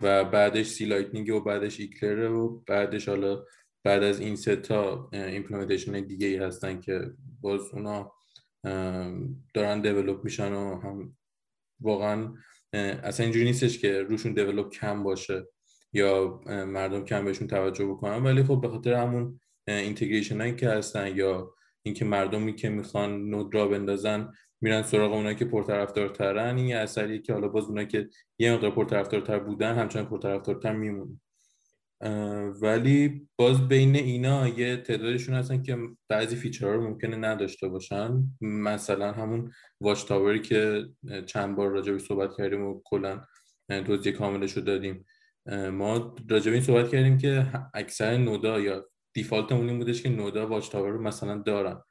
و 0.01 0.25
بعدش 0.25 0.66
c-lightning 0.66 1.34
و 1.35 1.41
بعدش 1.41 1.81
Eclair 1.80 2.30
و 2.31 2.64
بعدش 2.66 3.09
حالا 3.09 3.45
بعد 3.85 4.03
از 4.03 4.20
این 4.20 4.37
سه 4.37 4.57
تا 4.57 5.11
implementation 5.12 6.01
دیگه 6.01 6.27
ای 6.27 6.37
هستن 6.37 6.81
که 6.81 7.11
باز 7.41 7.61
اونا 7.72 8.12
دارن 9.54 9.80
develop 9.82 10.24
میشن 10.24 10.52
و 10.52 10.80
هم 10.80 11.16
واقعا 11.80 12.34
اصلا 12.72 13.24
اینجوری 13.24 13.44
نیستش 13.44 13.78
که 13.78 14.02
روشون 14.02 14.34
develop 14.34 14.70
کم 14.70 15.02
باشه 15.02 15.46
یا 15.92 16.40
مردم 16.46 17.04
کم 17.04 17.24
بهشون 17.24 17.48
توجه 17.48 17.86
بکنن. 17.86 18.22
ولی 18.22 18.42
خب 18.42 18.60
به 18.60 18.68
خاطر 18.68 18.94
همون 18.94 19.40
integration 19.68 20.40
هایی 20.40 20.56
که 20.56 20.68
هستن 20.68 21.16
یا 21.16 21.54
اینکه 21.82 22.04
مردمی 22.04 22.54
که 22.54 22.68
می‌خوان 22.68 23.30
node 23.30 23.55
را 23.54 23.68
بندازن 23.68 24.32
میرن 24.60 24.82
سراغ 24.82 25.12
اونایی 25.12 25.36
که 25.36 25.44
پرطرفدارترن. 25.44 26.56
این 26.56 26.66
یه 26.66 26.76
اثریه 26.76 27.18
که 27.18 27.32
حالا 27.32 27.48
باز 27.48 27.64
اونایی 27.64 27.86
که 27.86 28.08
یه 28.38 28.52
مقدار 28.52 28.70
پرطرفدارتر 28.70 29.38
بودن 29.38 29.74
همچنان 29.74 30.06
پرطرفدارتر 30.06 30.72
میمونن. 30.72 31.20
ولی 32.62 33.28
باز 33.36 33.68
بین 33.68 33.97
اینا 33.97 34.49
یه 34.49 34.76
تعدادشون 34.76 35.34
هستن 35.34 35.62
که 35.62 35.78
بعضی 36.09 36.36
feature 36.36 36.68
ها 36.68 36.72
رو 36.72 36.88
ممکنه 36.88 37.16
نداشته 37.16 37.68
باشن 37.68 38.22
مثلا 38.40 39.12
همون 39.12 39.53
watchtower 39.80 40.05
ی 40.05 40.40
که 40.40 40.88
چند 41.26 41.57
بار 41.57 41.70
راجع 41.70 41.99
صحبت 41.99 42.36
کردیم 42.36 42.66
و 42.66 42.80
کلا 42.84 43.20
توضیح 43.68 44.12
کاملش 44.12 44.53
رو 44.53 44.62
دادیم 44.62 45.05
ما 45.72 46.14
راجع 46.30 46.53
این 46.53 46.62
صحبت 46.62 46.90
کردیم 46.90 47.18
که 47.18 47.47
اکثر 47.74 48.16
node 48.16 48.52
ا 48.52 48.61
یا 48.61 48.88
default 49.14 49.52
مون 49.52 49.68
این 49.68 49.78
بودش 49.78 50.03
که 50.03 50.09
node 50.09 50.47
ا 50.47 50.70
watchtower 50.70 50.90
رو 50.90 51.03
مثلا 51.03 51.38
دارن. 51.38 51.82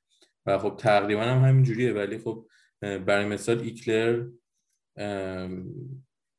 و 0.46 0.58
خب 0.58 0.76
تقریبا 0.80 1.22
هم 1.24 1.50
همین 1.50 1.64
جوریه 1.64 1.94
ولی 1.94 2.18
خب 2.18 2.48
برای 2.82 3.26
مثال 3.26 3.60
Eclair 3.60 4.28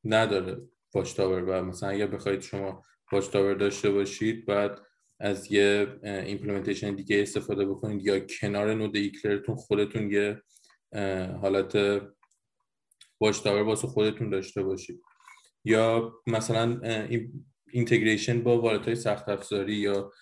نداره 0.05 0.63
watchtower. 0.95 1.43
و 1.43 1.65
مثلا 1.65 1.89
اگر 1.89 2.07
بخواید 2.07 2.41
شما 2.41 2.83
watchtower 3.13 3.55
داشته 3.55 3.91
باشید 3.91 4.47
باید 4.47 4.81
از 5.21 5.53
یه 5.53 5.99
implementation 6.03 6.95
دیگه 6.95 7.23
استفاده 7.23 7.67
بکنید 7.67 8.07
یا 8.07 8.21
کنار 8.21 8.75
node 8.75 8.97
Eclair 8.97 9.37
تون 9.37 9.57
خودتون 9.57 10.11
یه 10.11 10.43
حالت 11.41 12.03
واچ 13.21 13.43
تاور 13.43 13.63
واسه 13.63 13.89
خودتون 13.89 14.31
داشته 14.31 14.63
باشید. 14.63 15.03
یا 15.65 16.13
مثلا 16.27 16.81
اینتگریشن 17.73 18.43
با 18.43 18.61
والت 18.61 18.85
های 18.85 18.95
سخت 18.95 19.29
افزاری 19.29 19.75
یا 19.75 20.13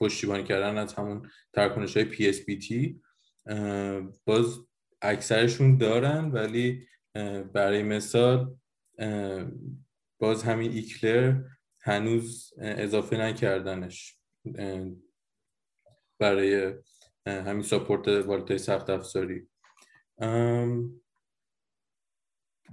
پشتیبانی 0.00 0.44
کردن 0.44 0.78
از 0.78 0.94
همون 0.94 1.30
ترکنش 1.52 1.96
های 1.96 2.12
PSBT 2.12 2.96
باز 4.24 4.58
اکثرشون 5.02 5.76
دارن 5.76 6.30
ولی 6.30 6.86
برای 7.52 7.82
مثال 7.82 8.56
باز 10.20 10.42
همین 10.42 10.72
ایکلر 10.72 11.42
هنوز 11.86 12.52
اضافه 12.58 13.16
نکردنش 13.16 14.18
برای 16.20 16.74
همین 17.26 17.62
support 17.62 18.08
wallet 18.08 18.51
ای 18.51 18.58
سخت 18.58 18.90
افزاری. 18.90 19.48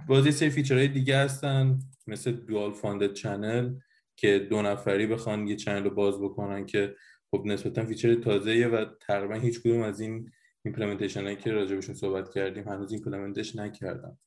باز 0.08 0.26
یه 0.26 0.30
سری 0.30 0.50
feature 0.50 0.80
های 0.80 0.88
دیگه 0.88 1.18
هستن 1.18 1.78
مثل 2.06 2.32
dual 2.32 2.72
funded 2.72 3.12
channel 3.12 3.74
که 4.16 4.38
دو 4.38 4.62
نفری 4.62 5.06
بخوان 5.06 5.46
یه 5.46 5.56
channel 5.56 5.84
رو 5.84 5.90
باز 5.90 6.20
بکنن 6.20 6.66
که 6.66 6.96
خب 7.30 7.42
نسبتا 7.46 7.84
feature 7.84 8.14
تازه 8.14 8.66
و 8.66 8.84
تقریبا 9.00 9.34
هیچ 9.34 9.60
کدوم 9.60 9.82
از 9.82 10.00
این 10.00 10.30
implementation 10.64 11.22
هایی 11.22 11.36
که 11.36 11.52
راجبشون 11.52 11.94
صحبت 11.94 12.30
کردیم 12.30 12.68
هنوز 12.68 12.92
implement 12.92 13.44
ش 13.44 13.56
نکردن. 13.56 14.18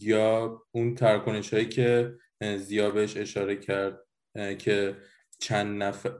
یا 0.00 0.62
اون 0.70 0.94
تراکنش 0.94 1.54
هایی 1.54 1.68
که 1.68 2.16
زیا 2.40 2.90
بهش 2.90 3.16
اشاره 3.16 3.56
کرد 3.56 3.98
که 4.58 4.96
چند 5.38 5.82
نفر 5.82 6.14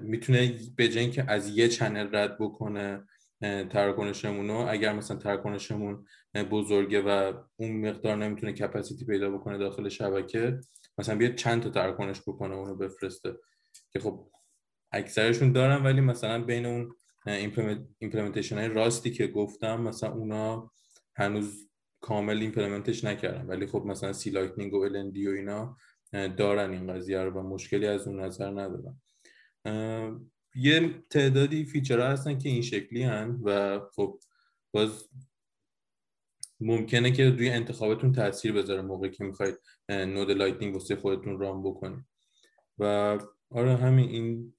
می‌تونه 0.00 0.58
به 0.76 0.88
جای 0.88 1.10
که 1.10 1.24
از 1.30 1.48
یه 1.48 1.68
channel 1.68 2.16
رد 2.16 2.38
بکنه 2.38 3.04
تراکنشمون 3.70 4.48
رو 4.48 4.66
اگر 4.68 4.92
مثلا 4.92 5.16
تراکنشمون 5.16 6.06
بزرگه 6.50 7.00
و 7.00 7.32
اون 7.56 7.88
مقدار 7.88 8.16
نمی‌تونه 8.16 8.52
capacity 8.52 9.04
پیدا 9.04 9.30
بکنه 9.30 9.58
داخل 9.58 9.88
شبکه 9.88 10.60
مثلا 10.98 11.16
بیاد 11.16 11.34
چند 11.34 11.62
تا 11.62 11.70
تراکنش 11.70 12.20
بکنه 12.20 12.54
اونو 12.54 12.74
بفرسته. 12.76 13.34
که 13.92 14.00
خب 14.00 14.30
اکثرشون 14.92 15.52
دارن 15.52 15.82
ولی 15.82 16.00
مثلا 16.00 16.44
بین 16.44 16.66
اون 16.66 16.94
implementation 17.26 18.58
های 18.58 18.68
Rust 18.68 19.02
ی 19.02 19.10
که 19.10 19.26
گفتم 19.26 19.80
مثلا 19.80 20.12
اونا 20.12 20.70
هنوز 21.16 21.68
کامل 22.02 22.38
implement 22.38 22.92
ش 22.92 23.04
نکردن 23.04 23.46
ولی 23.46 23.66
خب 23.66 23.82
مثلا 23.86 24.12
c-lightning 24.12 24.74
و 24.74 24.82
ال 24.82 24.96
و 25.26 25.30
اینا 25.30 25.76
دارن 26.12 26.70
این 26.70 26.92
قضیه 26.92 27.18
رو 27.18 27.30
و 27.30 27.42
مشکلی 27.42 27.86
از 27.86 28.08
اون 28.08 28.20
نظر 28.20 28.50
ندارن 28.50 29.00
یه 30.54 31.02
تعدادی 31.10 31.64
feature 31.64 32.01
ها 32.01 32.06
هستن 32.06 32.38
که 32.38 32.48
این 32.48 32.62
شکلی 32.62 33.02
هن 33.02 33.40
و 33.44 33.80
خب 33.96 34.20
باز 34.72 35.08
ممکنه 36.60 37.10
که 37.10 37.30
روی 37.30 37.50
انتخابتون 37.50 38.12
تاثیر 38.12 38.52
بذاره 38.52 38.82
موقعی 38.82 39.10
که 39.10 39.24
می‌خواید 39.24 39.58
node 39.88 40.30
Lightning 40.30 40.74
واسه 40.74 40.96
خودتون 40.96 41.38
run 41.38 41.62
بکنید. 41.62 42.04
و 42.78 43.18
آره 43.50 43.76
همین 43.76 44.08
این 44.08 44.54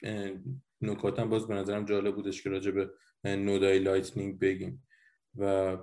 نکات 0.81 1.19
هم 1.19 1.29
باز 1.29 1.47
به 1.47 1.53
نظرم 1.53 1.85
جالب 1.85 2.15
بودش 2.15 2.43
که 2.43 2.49
راجع 2.49 2.71
به 2.71 2.89
node 3.25 3.79
ای 3.79 3.85
Lightning 3.85 4.39
بگیم. 4.39 4.87
و 5.35 5.77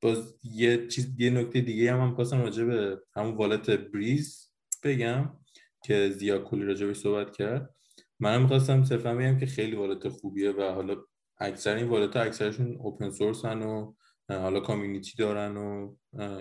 باز 0.00 0.34
یه 0.44 0.86
چیز 0.86 1.14
یه 1.18 1.30
نکته 1.30 1.60
دیگه 1.60 1.92
هم 1.92 2.00
هم 2.00 2.14
خواستم 2.14 2.40
راجع 2.40 2.64
به 2.64 3.00
همون 3.16 3.34
والت 3.34 3.70
بریز 3.70 4.52
بگم 4.84 5.36
که 5.84 6.10
زیا 6.10 6.38
کلی 6.38 6.64
راجع 6.64 6.86
به 6.86 6.94
صحبت 6.94 7.36
کرد. 7.36 7.74
منم 8.20 8.42
می‌خواستم 8.42 8.84
صرفا 8.84 9.14
بگم 9.14 9.38
که 9.38 9.46
خیلی 9.46 9.76
والت 9.76 10.08
خوبیه 10.08 10.50
و 10.50 10.62
حالا 10.62 10.96
اکثر 11.40 11.76
این 11.76 11.88
والت 11.88 12.16
ها 12.16 12.22
اکثرشون 12.22 12.76
اوپن 12.76 13.10
سورس 13.10 13.44
هن 13.44 13.62
و 13.62 13.94
حالا 14.28 14.60
کامیونیتی 14.60 15.16
دارن 15.18 15.56
و 15.56 15.96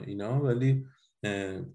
اینا. 0.05 0.41
ولی 0.41 0.85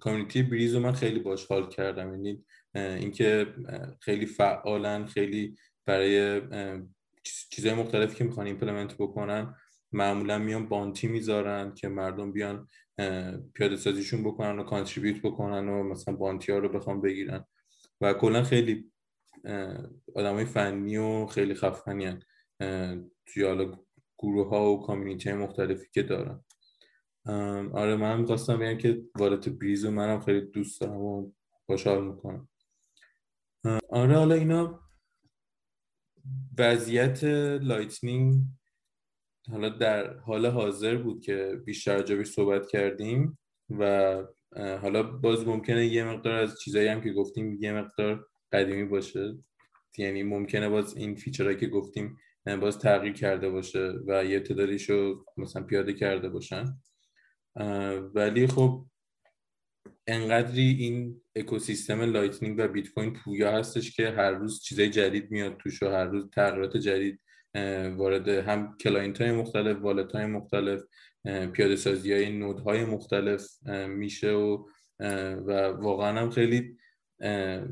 کامیونیتی 0.01 0.43
بریز 0.43 0.74
رو 0.74 0.80
من 0.80 0.93
خیلی 0.93 1.20
باش 1.20 1.47
حال 1.47 1.68
کردم. 1.68 2.11
یعنی 2.11 2.45
اینکه 2.74 3.55
خیلی 4.01 4.26
فعالن 4.26 5.07
خیلی 5.07 5.57
برای 5.87 6.43
چیزهای 7.51 7.74
مختلفی 7.74 8.16
که 8.16 8.24
می‌خوان 8.24 8.47
implement 8.47 8.95
بکنن 8.95 9.55
معمولا 9.93 10.38
میان 10.38 10.68
bounty 10.68 11.09
می‌ذارن 11.09 11.74
که 11.74 11.88
مردم 11.88 12.32
بیان 12.32 12.68
پیاده 13.55 13.76
سازیشون 13.76 14.24
بکنن 14.24 14.59
و 14.59 14.64
contribute 14.64 15.22
بکنن 15.22 15.68
و 15.68 15.82
مثلا 15.82 16.16
bounty 16.16 16.53
ها 16.53 16.59
رو 16.59 16.68
بخوام 16.68 17.01
بگیرن. 17.01 17.45
و 18.01 18.12
کلا 18.12 18.43
خیلی 18.43 18.93
آدمای 20.14 20.45
فنی 20.45 20.97
و 20.97 21.26
خیلی 21.26 21.55
خفنی 21.55 22.18
توی 23.26 23.43
حالا 23.45 23.78
گروه 24.18 24.49
ها 24.49 24.72
و 24.72 24.86
community 24.87 25.30
های 25.30 25.38
مختلفی 25.38 25.86
که 25.93 26.03
دارن. 26.03 26.45
آره 27.72 27.97
من 27.97 28.26
خواستم 28.26 28.59
بگم 28.59 28.78
که 28.78 29.03
wallet 29.18 29.49
Breez 29.49 29.85
منم 29.86 30.20
خیلی 30.20 30.40
دوست 30.40 30.80
دارم 30.80 31.01
و 31.01 31.32
خوشحال 31.66 32.05
می‌کنم. 32.05 32.49
آره 33.88 34.16
حالا 34.16 34.34
اینا 34.34 34.80
وضعیت 36.59 37.24
Lightning 37.62 38.43
حالا 39.51 39.68
در 39.68 40.18
حال 40.18 40.47
حاضر 40.47 40.97
بود 40.97 41.24
که 41.24 41.61
بیشتر 41.64 41.97
راجبش 41.97 42.26
صحبت 42.26 42.68
کردیم 42.68 43.38
و 43.70 44.16
حالا 44.57 45.03
باز 45.03 45.47
ممکنه 45.47 45.86
یه 45.86 46.05
مقدار 46.05 46.34
از 46.34 46.61
چیزایی 46.61 46.88
هم 46.88 47.01
که 47.01 47.12
گفتیم 47.12 47.59
یه 47.61 47.72
مقدار 47.72 48.28
قدیمی 48.53 48.84
باشه. 48.84 49.38
یعنی 49.99 50.22
ممکنه 50.22 50.68
باز 50.68 50.97
این 50.97 51.14
feature 51.14 51.44
هایی 51.44 51.57
که 51.57 51.66
گفتیم 51.66 52.16
باز 52.61 52.78
تغییر 52.78 53.12
کرده 53.12 53.51
باشه 53.51 53.93
و 54.07 54.24
یه 54.24 54.40
تعدادیشو 54.40 55.24
مثلا 55.36 55.62
پیاده 55.62 55.93
کرده 55.93 56.28
باشن. 56.28 56.64
ولی 58.14 58.47
خب 58.47 58.86
انقدری 60.07 60.76
این 60.80 61.20
اکوسیستم 61.36 62.01
Lightning 62.01 62.55
و 62.59 62.68
بیت 62.68 62.88
کوین 62.88 63.12
پویا 63.12 63.53
هستش 63.53 63.97
که 63.97 64.11
هر 64.11 64.30
روز 64.30 64.62
چیزای 64.62 64.90
جدید 64.90 65.30
میاد 65.30 65.57
توش 65.57 65.82
و 65.82 65.86
هر 65.86 66.05
روز 66.05 66.30
تغییرات 66.30 66.76
جدید 66.76 67.20
وارد 67.96 68.28
هم 68.28 68.76
client 68.80 69.20
های 69.20 69.32
مختلف 69.32 69.76
wallet 69.80 70.12
های 70.12 70.26
مختلف 70.26 70.82
پیاده 71.24 71.76
سازی 71.76 72.12
های 72.12 72.30
node 72.30 72.59
های 72.59 72.84
مختلف 72.84 73.46
میشه 73.88 74.30
و 74.32 74.64
و 75.46 75.53
واقعا 75.80 76.20
هم 76.20 76.30
خیلی 76.30 76.76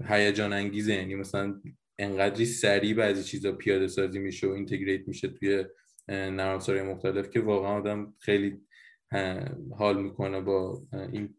هیجان 0.08 0.52
انگیزه 0.52 0.92
یعنی 0.92 1.14
مثلا 1.14 1.60
انقدری 1.98 2.44
سریع 2.44 2.94
بعضی 2.94 3.22
چیزا 3.22 3.52
پیاده 3.52 3.88
سازی 3.88 4.18
میشه 4.18 4.46
و 4.46 4.50
integrate 4.50 5.08
میشه 5.08 5.28
توی 5.28 5.64
نرم 6.08 6.60
مختلف 6.68 7.30
که 7.30 7.40
واقعا 7.40 7.70
آدم 7.70 8.14
خیلی 8.18 8.60
حال 9.78 10.02
می‌کنه 10.02 10.40
با 10.40 10.82
این 11.12 11.34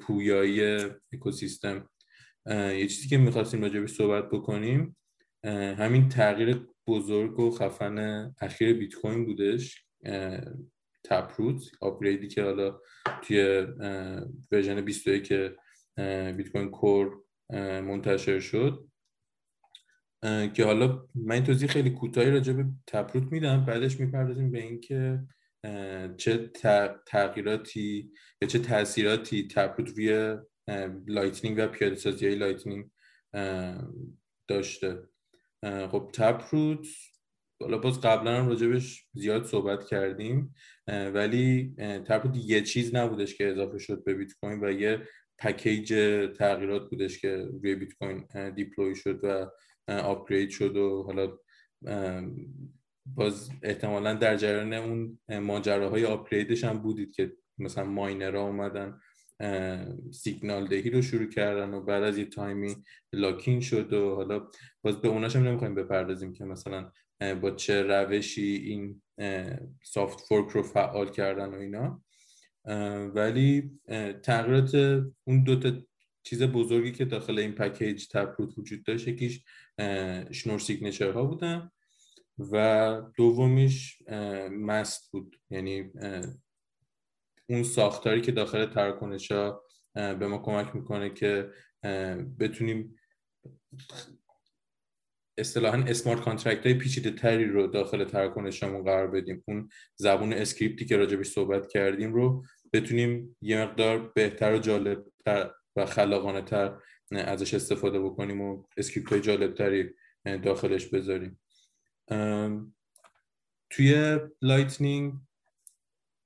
پویایی 0.00 0.84
اکوسیستم. 1.12 1.88
یه 2.50 2.86
چیزی 2.86 3.08
که 3.08 3.18
می‌خواستیم 3.18 3.62
راجع 3.62 3.86
صحبت 3.86 4.30
بکنیم 4.30 4.96
همین 5.78 6.08
تغییر 6.08 6.66
بزرگ 6.88 7.38
و 7.38 7.50
خفن 7.50 7.98
اخیر 8.40 8.72
بیت 8.72 8.94
کوین 8.94 9.24
بودش 9.24 9.84
تپروت 11.04 11.62
آپگریدی 11.80 12.28
که 12.28 12.42
حالا 12.42 12.80
توی 13.22 13.66
ورژن 14.52 14.80
21 14.80 15.24
که 15.24 15.56
بیت 16.36 16.48
کوین 16.48 16.70
کور 16.70 17.16
منتشر 17.80 18.40
شد. 18.40 18.88
که 20.54 20.64
حالا 20.64 21.08
من 21.14 21.44
توضیح 21.44 21.68
خیلی 21.68 21.90
کوتاهی 21.90 22.30
راجع 22.30 22.52
به 22.52 22.64
تپروت 22.86 23.32
میدم. 23.32 23.64
بعدش 23.64 24.00
می‌پردازیم 24.00 24.50
به 24.50 24.62
اینکه 24.62 25.20
چه 26.16 26.50
تغییراتی 27.06 28.12
یا 28.42 28.48
چه 28.48 28.58
تاثیراتی 28.58 29.48
Taproot 29.48 29.88
روی 29.88 30.36
Lightning 31.06 31.58
و 31.58 31.66
پیاده 31.66 31.94
سازی 31.94 32.34
Lightning 32.34 32.90
داشته. 34.48 35.02
خب 35.64 36.10
Taproot 36.12 36.86
حالا 37.60 37.78
باز 37.78 38.00
قبلا 38.00 38.36
هم 38.36 38.48
راجبش 38.48 39.06
زیاد 39.12 39.44
صحبت 39.44 39.86
کردیم 39.86 40.54
ولی 40.88 41.74
Taproot 42.06 42.36
یه 42.36 42.62
چیز 42.62 42.94
نبودش 42.94 43.34
که 43.34 43.48
اضافه 43.48 43.78
شد 43.78 44.04
به 44.04 44.14
بیت 44.14 44.32
کوین 44.40 44.64
و 44.64 44.70
یه 44.70 45.02
package 45.38 45.88
تغییرات 46.38 46.90
بودش 46.90 47.18
که 47.20 47.48
روی 47.62 47.74
بیت 47.74 47.92
کوین 47.94 48.50
deploy 48.50 48.94
شد 48.96 49.20
و 49.24 49.50
upgrade 49.92 50.50
شد 50.50 50.76
و 50.76 51.02
حالا 51.02 51.38
باز 53.06 53.50
احتمالا 53.62 54.14
در 54.14 54.36
جریان 54.36 54.72
اون 54.72 55.18
ماجراهای 55.28 56.04
upgrade 56.04 56.51
ش 56.51 56.64
هم 56.64 56.78
بودید 56.78 57.14
که 57.14 57.32
مثلا 57.58 57.84
miner 57.84 58.32
ها 58.32 58.42
اومدن. 58.42 59.00
سیگنال 60.12 60.66
دهی 60.66 60.90
رو 60.90 61.02
شروع 61.02 61.28
کردن 61.28 61.74
و 61.74 61.80
بعد 61.80 62.02
از 62.02 62.18
یه 62.18 62.24
تایمی 62.24 62.76
lock-in 63.12 63.60
شد 63.60 63.92
و 63.92 64.14
حالا 64.14 64.48
باز 64.82 65.00
به 65.00 65.08
اوناش 65.08 65.36
هم 65.36 65.44
نمی‌خوایم 65.48 65.74
بپردازیم 65.74 66.32
که 66.32 66.44
مثلا 66.44 66.90
با 67.40 67.50
چه 67.50 67.82
روشی 67.82 68.42
این 68.42 69.02
soft 69.82 70.20
fork 70.20 70.50
رو 70.50 70.62
فعال 70.62 71.10
کردن 71.10 71.48
و 71.48 71.54
اینا. 71.54 72.02
ولی 73.14 73.70
تغییرات 74.22 74.74
اون 75.24 75.44
دوتا 75.44 75.72
چیز 76.22 76.42
بزرگی 76.42 76.92
که 76.92 77.04
داخل 77.04 77.38
این 77.38 77.52
package 77.52 78.08
Taproot 78.08 78.58
وجود 78.58 78.82
داشت 78.84 79.08
یکیش 79.08 79.44
Schnorr 80.30 80.58
signature 80.58 81.12
ها 81.12 81.24
بودن 81.24 81.70
و 82.38 83.02
دومیش 83.16 84.02
MAST 84.50 85.12
بود. 85.12 85.36
یعنی 85.50 85.90
اون 87.48 87.62
ساختاری 87.62 88.20
که 88.20 88.32
داخل 88.32 88.66
تراکنش 88.66 89.32
ها 89.32 89.64
به 89.94 90.26
ما 90.26 90.38
کمک 90.38 90.76
می‌کنه 90.76 91.10
که 91.10 91.50
بتونیم 92.38 92.96
اصطلاحا 95.38 95.84
smart 95.86 96.20
contract 96.20 96.66
های 96.66 96.74
پیچیده 96.74 97.10
تری 97.10 97.44
رو 97.44 97.66
داخل 97.66 98.04
تراکنشمون 98.04 98.84
قرار 98.84 99.08
بدیم. 99.08 99.44
اون 99.48 99.68
زبون 99.96 100.32
script 100.32 100.77
ی 100.77 100.84
که 100.84 100.96
راجبش 100.96 101.26
صحبت 101.26 101.68
کردیم 101.68 102.14
رو 102.14 102.44
بتونیم 102.72 103.36
یه 103.40 103.62
مقدار 103.62 104.12
بهتر 104.14 104.54
و 104.54 104.58
جالب 104.58 105.04
تر 105.24 105.50
و 105.76 105.86
خلاقانه 105.86 106.42
تر 106.42 106.78
ازش 107.10 107.54
استفاده 107.54 108.00
بکنیم 108.00 108.40
و 108.40 108.64
script 108.76 109.12
های 109.12 109.20
جالب 109.20 109.54
تری 109.54 109.94
داخلش 110.42 110.86
بذاریم. 110.86 111.40
توی 113.70 114.18
Lightning 114.42 115.14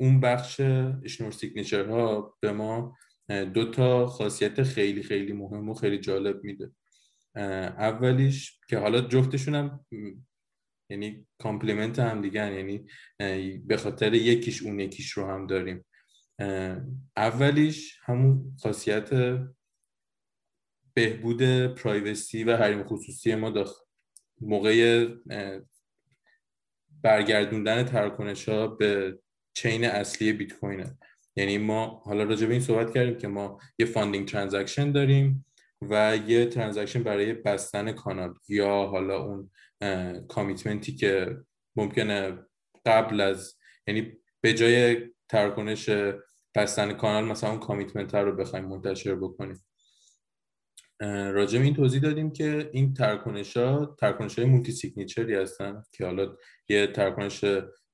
اون 0.00 0.20
بخش 0.20 0.60
Schnorr 1.04 1.30
signature 1.30 1.86
ها 1.88 2.36
به 2.40 2.52
ما 2.52 2.96
دو 3.28 3.70
تا 3.70 4.06
خاصیت 4.06 4.62
خیلی 4.62 5.02
خیلی 5.02 5.32
مهم 5.32 5.68
و 5.68 5.74
خیلی 5.74 5.98
جالب 5.98 6.44
میده. 6.44 6.70
اولیش 7.36 8.60
که 8.68 8.78
حالا 8.78 9.00
جفتشون 9.00 9.54
هم 9.54 9.86
یعنی 10.90 11.26
complement 11.38 11.98
هم 11.98 12.22
دیگه 12.22 12.54
یعنی 12.54 12.86
به 13.58 13.76
خاطر 13.76 14.14
یکیش 14.14 14.62
اون 14.62 14.80
یکیش 14.80 15.10
رو 15.10 15.26
هم 15.26 15.46
داریم. 15.46 15.84
اولیش 17.16 17.98
همون 18.04 18.56
خاصیت 18.62 19.10
بهبود 20.94 21.42
privacy 21.66 22.44
و 22.44 22.56
حریم 22.56 22.84
خصوصی 22.84 23.34
ما 23.34 23.50
داخل 23.50 23.84
موقع 24.40 25.06
برگردوندن 27.02 27.82
تراکنش 27.82 28.48
ها 28.48 28.66
به 28.66 29.18
chain 29.54 29.84
اصلی 29.84 30.32
بیت 30.32 30.52
کوینه 30.52 30.98
یعنی 31.36 31.58
ما 31.58 32.02
حالا 32.04 32.24
راجع 32.24 32.46
به 32.46 32.52
این 32.52 32.62
صحبت 32.62 32.94
کردیم 32.94 33.18
که 33.18 33.28
ما 33.28 33.58
یه 33.78 33.86
funding 33.86 34.28
transaction 34.28 34.92
داریم 34.92 35.46
و 35.82 36.18
یه 36.26 36.46
transaction 36.46 37.02
برای 37.02 37.32
بستن 37.32 37.92
کانال 37.92 38.34
یا 38.48 38.86
حالا 38.86 39.22
اون 39.22 39.50
commitment 40.26 40.90
ی 40.90 40.96
که 40.96 41.36
ممکنه 41.76 42.38
قبل 42.86 43.20
از 43.20 43.54
یعنی 43.86 44.12
به 44.40 44.54
جای 44.54 45.08
تراکنش 45.28 45.90
بستن 46.54 46.92
کانال 46.92 47.24
مثلا 47.24 47.50
اون 47.50 47.60
commitment 47.60 48.14
رو 48.14 48.36
بخوایم 48.36 48.64
منتشر 48.64 49.14
بکنیم. 49.14 49.64
راجع 51.10 51.58
به 51.58 51.64
این 51.64 51.74
توضیح 51.74 52.00
دادیم 52.00 52.32
که 52.32 52.70
این 52.72 52.94
تراکنش 52.94 53.56
ها 53.56 53.96
تراکنش 54.00 54.38
های 54.38 54.48
multi-signature 54.48 54.72
ی 54.72 55.34
هستن 55.34 55.82
که 55.92 56.06
حالا 56.06 56.36
یه 56.68 56.86
تراکنش 56.86 57.44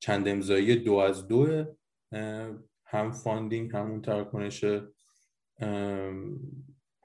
چند 0.00 0.28
امضایی 0.28 0.76
دو 0.76 0.94
از 0.94 1.28
دو 1.28 1.64
هم 2.86 3.12
funding 3.12 3.72
همون 3.72 4.02
تراکنش 4.02 4.64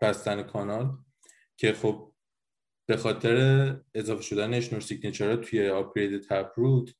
بستن 0.02 0.44
کانال 0.44 0.98
که 1.58 1.74
خب 1.74 2.14
به 2.86 2.98
خاطر 2.98 3.36
اضافه 3.94 4.22
شدن 4.22 4.54
Schnorr 4.54 4.82
signature 4.82 5.36
توی 5.36 5.70
upgrade 5.70 6.22
Taproot 6.22 6.94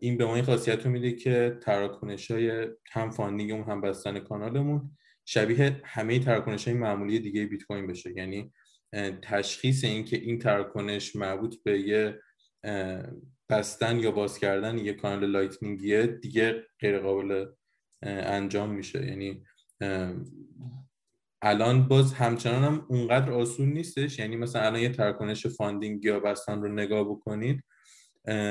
این 0.00 0.18
به 0.18 0.26
ما 0.26 0.34
این 0.34 0.44
خاصیت 0.44 0.86
رو 0.86 0.92
میده 0.92 1.12
که 1.12 1.58
تراکنش 1.62 2.30
های 2.30 2.68
هم 2.92 3.10
funding 3.10 3.48
مون 3.48 3.64
هم 3.64 3.80
بستن 3.80 4.18
کانالمون 4.18 4.96
شبیه 5.24 5.80
همه 5.84 6.18
تراکنش 6.18 6.68
های 6.68 6.76
معمولی 6.76 7.18
دیگه 7.18 7.46
بیت 7.46 7.62
کوین 7.62 7.86
بشه. 7.86 8.12
یعنی 8.16 8.52
تشخیص 9.22 9.84
اینکه 9.84 10.16
این 10.16 10.38
تراکنش 10.38 11.16
مربوط 11.16 11.56
به 11.62 11.80
یه 11.80 12.20
بستن 13.48 13.98
یا 13.98 14.10
باز 14.10 14.38
کردن 14.38 14.78
یه 14.78 14.92
کانال 14.92 15.30
Lightning 15.30 15.92
یه 15.92 16.06
دیگه 16.06 16.66
غیر 16.80 16.98
قابل 16.98 17.46
انجام 18.02 18.70
میشه. 18.70 19.06
یعنی 19.06 19.44
الان 21.42 21.88
باز 21.88 22.14
همچنان 22.14 22.64
هم 22.64 22.86
اونقدر 22.88 23.32
آسون 23.32 23.68
نیستش. 23.68 24.18
یعنی 24.18 24.36
مثلا 24.36 24.62
الان 24.62 24.80
یه 24.80 24.88
تراکنش 24.88 25.46
funding 25.46 26.04
یا 26.04 26.20
بستن 26.20 26.62
رو 26.62 26.72
نگاه 26.72 27.04
بکنید 27.04 27.64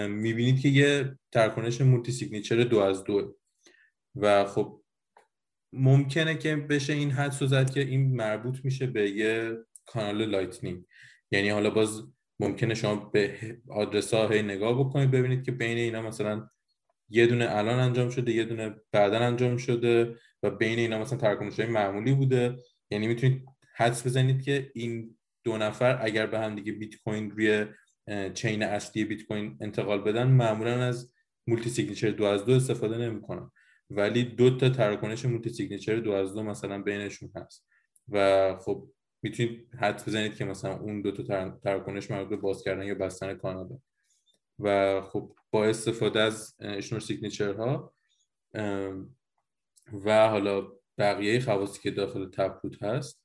می‌بینید 0.08 0.62
که 0.62 0.70
یه 0.70 1.18
تراکنش 1.32 1.82
multi-signature 1.82 2.64
دو 2.64 2.80
از 2.80 3.04
دو 3.04 3.36
و 4.16 4.46
خب 4.46 4.84
ممکنه 5.74 6.38
که 6.38 6.56
بشه 6.56 6.94
این 6.94 7.12
رو 7.12 7.26
حدس 7.26 7.48
زد 7.48 7.70
که 7.70 7.80
این 7.80 8.16
مربوط 8.16 8.58
میشه 8.64 8.88
به 8.88 9.10
یه 9.10 9.58
کانال 9.86 10.26
Lightning. 10.26 10.86
یعنی 11.32 11.50
حالا 11.50 11.70
باز 11.70 12.04
ممکنه 12.40 12.74
شما 12.74 12.96
به 12.96 13.58
آدرس 13.70 14.14
ها 14.14 14.28
نگاه 14.28 14.80
بکنید 14.80 15.12
ببینید 15.12 15.44
که 15.44 15.52
بین 15.52 15.78
اینا 15.78 16.02
مثلا 16.02 16.50
یه 17.10 17.28
دونه 17.28 17.48
الان 17.50 17.80
انجام 17.80 18.10
شده 18.10 18.32
یه 18.32 18.44
دونه 18.44 18.76
بعدا 18.92 19.20
انجام 19.20 19.58
شده 19.58 20.16
و 20.44 20.50
بین 20.50 20.80
اینا 20.80 21.00
مثلا 21.00 21.18
تراکنش 21.18 21.60
های 21.60 21.70
معمولی 21.70 22.14
بوده. 22.14 22.56
یعنی 22.92 23.08
می‌تونید 23.08 23.46
حدس 23.76 24.08
بزنید 24.08 24.42
که 24.42 24.72
این 24.74 25.18
دو 25.44 25.58
نفر 25.58 26.00
اگر 26.02 26.28
به 26.28 26.40
هم 26.40 26.56
دیگه 26.56 26.72
بیت 26.72 26.96
کوین 26.96 27.32
روی 27.32 27.66
chain 28.34 28.64
اصلی 28.64 29.06
بیت 29.06 29.24
کوین 29.24 29.58
انتقال 29.62 30.02
بدن 30.02 30.28
معمولا 30.28 30.84
از 30.84 31.14
multi-signature 31.48 32.10
دو 32.10 32.24
از 32.24 32.46
دو 32.46 32.54
استفاده 32.54 32.98
نمی‌کنن. 32.98 33.52
ولی 33.90 34.24
دو 34.24 34.58
تا 34.58 34.70
تراکنش 34.70 35.26
multi-signature 35.26 35.96
دو 35.96 36.12
از 36.12 36.34
دو 36.34 36.44
مثلا 36.44 36.82
بینشون 36.82 37.32
هست. 37.36 37.68
و 38.10 38.56
خب 38.56 38.90
می‌تونید 39.24 39.70
حدس 39.80 40.04
بزنید 40.08 40.36
که 40.36 40.46
مثلا 40.46 40.80
اون 40.80 41.02
دو 41.02 41.12
تا 41.12 41.50
تراکنش 41.50 42.12
مربوط 42.12 42.30
به 42.30 42.36
باز 42.36 42.64
کردن 42.64 42.86
یا 42.86 42.96
بستن 42.96 43.34
کاناله. 43.34 43.80
و 44.60 45.02
خب 45.02 45.36
با 45.52 45.66
استفاده 45.66 46.20
از 46.20 46.56
Schnorr 46.60 47.02
signature 47.02 47.54
ها 47.54 47.94
و 50.06 50.30
حالا 50.30 50.72
بقیه 50.98 51.40
خواصی 51.40 51.82
که 51.82 51.92
داخل 51.92 52.30
Taproot 52.30 52.84
هست 52.84 53.24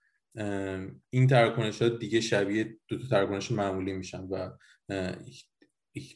این 1.10 1.26
تراکنش 1.26 1.82
ها 1.82 1.88
دیگه 1.88 2.20
شبیه 2.20 2.78
دو 2.88 2.98
تا 2.98 3.08
تراکنش 3.08 3.52
معمولی 3.52 3.92
میشن 3.92 4.20
و 4.20 4.50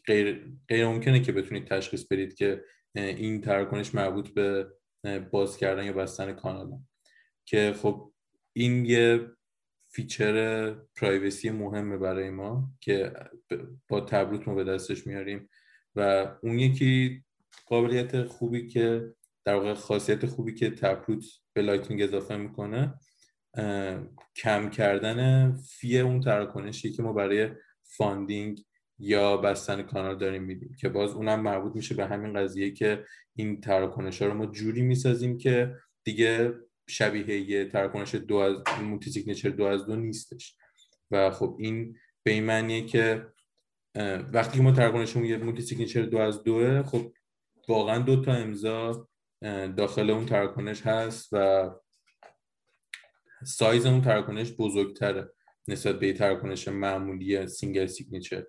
غیر, 0.07 0.53
غیر 0.69 0.87
ممکنه 0.87 1.21
که 1.21 1.33
بتونید 1.33 1.67
تشخیص 1.67 2.07
بدید 2.07 2.35
که 2.35 2.65
این 2.95 3.41
تراکنش 3.41 3.95
مربوط 3.95 4.29
به 4.29 4.73
باز 5.31 5.57
کردن 5.57 5.85
یا 5.85 5.93
بستن 5.93 6.33
کاناله 6.33 6.79
که 7.45 7.75
خب 7.83 8.13
این 8.53 8.85
یه 8.87 9.31
feature 9.95 10.71
privacy 10.97 11.51
مهمه 11.51 11.97
برای 11.97 12.31
ما 12.31 12.71
که 12.81 13.13
با 13.89 14.01
Taproot 14.01 14.49
ما 14.49 14.55
به 14.55 14.65
دستش 14.65 15.07
میاریم 15.07 15.49
و 15.97 16.31
اون 16.43 16.59
یکی 16.59 17.25
قابلیت 17.67 18.23
خوبی 18.25 18.69
که 18.69 19.15
در 19.45 19.55
واقع 19.55 19.75
خاصیت 19.75 20.27
خوبی 20.27 20.55
که 20.55 20.71
Taproot 20.71 21.25
به 21.53 21.63
Lightning 21.63 22.03
اضافه 22.03 22.37
می‌کنه 22.37 22.95
کم 24.37 24.71
کردن 24.71 25.53
fee 25.57 25.99
اون 25.99 26.21
تراکنشی 26.21 26.93
که 26.93 27.03
ما 27.03 27.13
برای 27.13 27.49
funding 27.83 28.65
یا 28.99 29.37
بستن 29.37 29.83
کانال 29.83 30.19
داریم 30.19 30.43
میدیم 30.43 30.77
که 30.81 30.89
باز 30.89 31.11
اونم 31.11 31.41
مربوط 31.41 31.77
میشه 31.77 31.95
به 31.95 32.07
همین 32.07 32.35
قضیه 32.35 32.71
که 32.71 33.05
این 33.35 33.61
تراکنش 33.61 34.23
ها 34.23 34.29
رو 34.29 34.35
ما 34.35 34.47
جوری 34.47 34.83
می‌سازیم 34.83 35.39
که 35.39 35.77
دیگه 36.05 36.55
شبیه 36.89 37.51
یه 37.51 37.65
تراکنش 37.65 38.15
دو 38.15 38.37
از 38.37 38.57
multi 38.83 39.11
signature 39.11 39.49
دو 39.49 39.65
از 39.65 39.87
دو 39.87 39.97
نیستش. 39.97 40.57
و 41.11 41.31
خب 41.31 41.57
این 41.59 41.97
به 42.23 42.31
این 42.31 42.45
معنیه 42.45 42.87
که 42.87 43.27
وقتی 44.33 44.57
که 44.57 44.63
ما 44.63 44.73
تراکنشمون 44.73 45.25
یه 45.25 45.37
multi 45.37 45.63
signature 45.63 46.03
دو 46.03 46.19
از 46.19 46.43
دوه 46.43 46.83
خب 46.83 47.13
واقعا 47.69 47.99
دو 47.99 48.23
تا 48.23 48.33
امضا 48.33 49.09
داخل 49.77 50.11
اون 50.11 50.27
تراکنش 50.27 50.83
هست 50.83 51.29
و 51.33 51.71
سایز 53.45 53.87
اون 53.87 54.01
تراکنش 54.01 54.53
بزرگتره 54.53 55.33
نسبت 55.69 55.99
به 55.99 56.13
تراکنش 56.13 56.69
معمولی 56.69 57.47
single 57.47 57.87
signature 57.87 58.47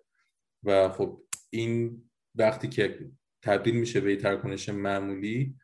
و 0.63 0.89
خب 0.89 1.23
این 1.49 2.03
وقتی 2.35 2.67
که 2.67 3.11
تبدیل 3.41 3.75
میشه 3.75 4.01
به 4.01 4.15
تراکنش 4.15 4.69
معمولی 4.69 5.55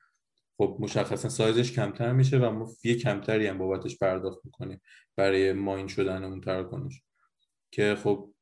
خب 0.59 0.77
مشخصا 0.79 1.29
سایزش 1.29 1.71
کمتر 1.71 2.13
میشه 2.13 2.37
و 2.37 2.49
ما 2.51 2.65
fee 2.65 2.95
کمتری 2.95 3.47
هم 3.47 3.57
بابتش 3.57 3.97
پرداخت 3.97 4.45
می‌کنیم 4.45 4.81
برای 5.15 5.53
mine 5.53 5.87
شدن 5.87 6.23
اون 6.23 6.41
تراکنش. 6.41 7.01
که 7.71 7.95
خب 7.95 8.33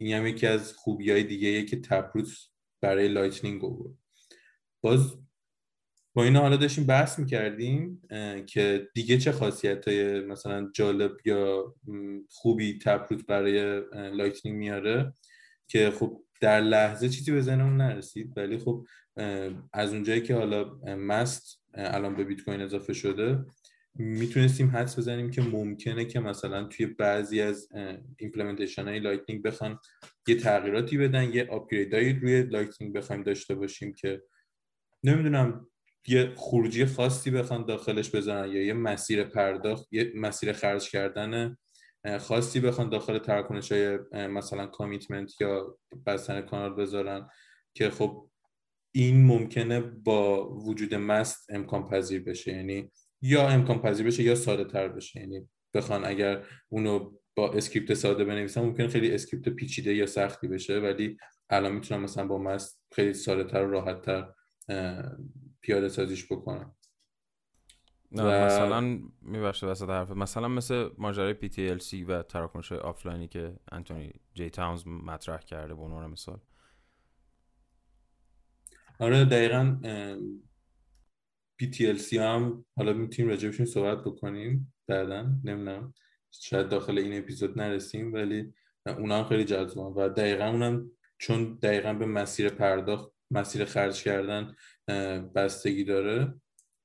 این 0.00 0.14
هم 0.14 0.26
یکی 0.26 0.46
از 0.46 0.72
خوبی 0.72 1.10
های 1.10 1.24
دیگه 1.24 1.64
که 1.64 1.80
Taproot 1.80 2.28
برای 2.80 3.08
Lightning 3.08 3.60
بود 3.60 3.98
باز 4.80 5.16
با 6.14 6.24
این 6.24 6.36
حالا 6.36 6.56
داشتیم 6.56 6.86
بحث 6.86 7.18
می‌کردیم 7.18 8.02
که 8.46 8.88
دیگه 8.94 9.18
چه 9.18 9.32
خاصیت 9.32 9.88
های 9.88 10.20
مثلا 10.20 10.70
جالب 10.74 11.16
یا 11.24 11.74
خوبی 12.30 12.78
Taproot 12.78 13.26
برای 13.26 13.80
Lightning 14.16 14.58
میاره 14.58 15.14
که 15.68 15.90
خب 15.90 16.24
در 16.40 16.60
لحظه 16.60 17.08
چیزی 17.08 17.32
به 17.32 17.40
ذهنمون 17.40 17.76
نرسید 17.76 18.32
ولی 18.36 18.58
خب 18.58 18.86
از 19.72 19.92
اونجایی 19.92 20.20
که 20.20 20.34
حالا 20.34 20.64
MAST 20.84 21.62
الان 21.74 22.16
به 22.16 22.24
بیت 22.24 22.44
کوین 22.44 22.60
اضافه 22.60 22.92
شده 22.92 23.44
می‌تونستیم 23.94 24.70
حدس 24.70 24.98
بزنیم 24.98 25.30
که 25.30 25.42
ممکنه 25.42 26.04
که 26.04 26.20
مثلا 26.20 26.64
توی 26.64 26.86
بعضی 26.86 27.40
از 27.40 27.68
implementation 28.18 28.88
های 28.88 28.98
Lightning 28.98 29.42
بخوان 29.42 29.78
یه 30.28 30.34
تغییراتی 30.34 30.98
بدن 30.98 31.32
یه 31.32 31.48
upgrade 31.50 31.98
ایی 31.98 32.12
روی 32.12 32.42
Lightning 32.42 32.94
بخوایم 32.94 33.22
داشته 33.22 33.54
باشیم 33.54 33.92
که 33.92 34.22
نمی‌دونم 35.04 35.66
یه 36.08 36.32
خروجی 36.36 36.84
خاصی 36.84 37.30
بخوان 37.30 37.66
داخلش 37.66 38.14
بزنن 38.14 38.52
یا 38.52 38.62
یه 38.62 38.72
مسیر 38.72 39.24
پرداخت 39.24 39.88
یه 39.92 40.12
مسیر 40.16 40.52
خرج 40.52 40.90
کردن 40.90 41.56
خاصی 42.20 42.60
بخوان 42.60 42.88
داخل 42.88 43.18
تراکنش 43.18 43.72
های 43.72 43.98
مثلا 44.12 44.66
commitment 44.66 45.40
یا 45.40 45.78
بستن 46.06 46.40
کانال 46.40 46.74
بذارن 46.74 47.28
که 47.74 47.90
خب 47.90 48.30
این 48.92 49.26
ممکنه 49.26 49.80
با 49.80 50.50
وجود 50.54 50.94
MAST 50.94 51.50
امکان 51.50 51.88
پذیر 51.88 52.22
بشه 52.22 52.52
یعنی 52.52 52.90
یا 53.22 53.48
امکان 53.48 53.82
پذیر 53.82 54.06
بشه 54.06 54.22
یا 54.22 54.34
ساده 54.34 54.64
تر 54.64 54.88
بشه. 54.88 55.20
یعنی 55.20 55.48
بخوان 55.74 56.04
اگر 56.04 56.44
اونو 56.68 57.12
با 57.36 57.52
script 57.52 57.94
ساده 57.94 58.24
بنویسن 58.24 58.60
ممکن 58.60 58.88
خیلی 58.88 59.14
script 59.14 59.48
پیچیده 59.48 59.94
یا 59.94 60.06
سختی 60.06 60.48
بشه 60.48 60.78
ولی 60.78 61.16
الان 61.50 61.72
می‌تونم 61.72 62.02
مثلا 62.02 62.26
با 62.26 62.38
MAST 62.38 62.82
خیلی 62.92 63.14
ساده 63.14 63.44
تر 63.44 63.66
و 63.66 63.70
راحت 63.70 64.02
تر 64.02 64.28
پیاده 65.60 65.88
سازیش 65.88 66.32
بکنم 66.32 66.74
نه 68.12 68.22
و... 68.22 68.44
مثلا 68.44 69.00
ببخشید 69.22 69.66
وسط 69.66 69.88
حرف. 69.88 70.10
مثلا 70.10 70.48
مثل 70.48 70.90
ماجرای 70.98 71.34
PTLC 71.34 72.08
و 72.08 72.22
تراکنش 72.22 72.72
های 72.72 72.80
آفلاینی 72.80 73.28
که 73.28 73.56
انتونی 73.72 74.12
جی 74.34 74.50
تاونز 74.50 74.86
مطرح 74.86 75.40
کرده 75.40 75.74
به 75.74 75.82
عنوان 75.82 76.10
مثال. 76.10 76.40
آره 79.00 79.24
دقیقا 79.24 79.78
PTLC 81.62 82.12
هم 82.12 82.64
حالا 82.76 82.92
می‌تونیم 82.92 83.30
راجبشون 83.30 83.66
صحبت 83.66 83.98
بکنیم 83.98 84.74
بعدا 84.88 85.22
نمی‌دونم 85.22 85.94
شاید 86.30 86.68
داخل 86.68 86.98
این 86.98 87.18
اپیزود 87.18 87.58
نرسیم 87.58 88.12
ولی 88.12 88.54
اونا 88.86 89.18
هم 89.18 89.24
خیلی 89.24 89.44
جذاب 89.44 89.96
و 89.96 90.08
دقیقا 90.08 90.44
اونم 90.44 90.90
چون 91.18 91.58
دقیقا 91.62 91.92
به 91.92 92.06
مسیر 92.06 92.48
پرداخت 92.48 93.12
مسیر 93.30 93.64
خرج 93.64 94.02
کردن 94.02 94.54
بستگی 95.34 95.84
داره 95.84 96.34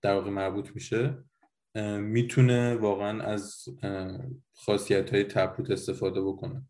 در 0.01 0.14
واقع 0.14 0.30
مربوط 0.30 0.70
میشه 0.76 1.24
می‌تونه 1.99 2.76
واقعا 2.76 3.22
از 3.22 3.66
خاصیت 4.53 5.14
های 5.14 5.24
تپروت 5.24 5.72
استفاده 5.72 6.22
بکنه 6.22 6.64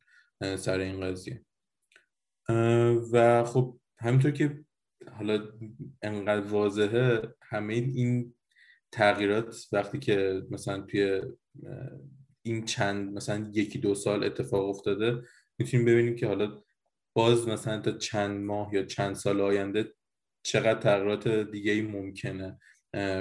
سر 0.57 0.79
این 0.79 1.01
قضیه. 1.01 1.45
و 3.11 3.43
خب 3.43 3.79
همینطور 3.99 4.31
که 4.31 4.65
حالا 5.11 5.47
انقدر 6.01 6.47
واضحه 6.47 7.21
همه 7.41 7.73
این 7.73 8.33
تغییرات 8.91 9.67
وقتی 9.71 9.99
که 9.99 10.41
مثلا 10.51 10.81
توی 10.81 11.21
این 12.41 12.65
چند 12.65 13.13
مثلا 13.13 13.51
یکی 13.53 13.79
دو 13.79 13.95
سال 13.95 14.23
اتفاق 14.23 14.69
افتاده 14.69 15.21
می‌تونیم 15.59 15.85
ببینیم 15.85 16.15
که 16.15 16.27
حالا 16.27 16.63
باز 17.13 17.47
مثلا 17.47 17.79
تا 17.79 17.91
چند 17.91 18.45
ماه 18.45 18.73
یا 18.73 18.83
چند 18.83 19.15
سال 19.15 19.41
آینده 19.41 19.93
چقدر 20.43 20.79
تغییرات 20.79 21.27
دیگه 21.27 21.71
ای 21.71 21.81
ممکنه 21.81 22.59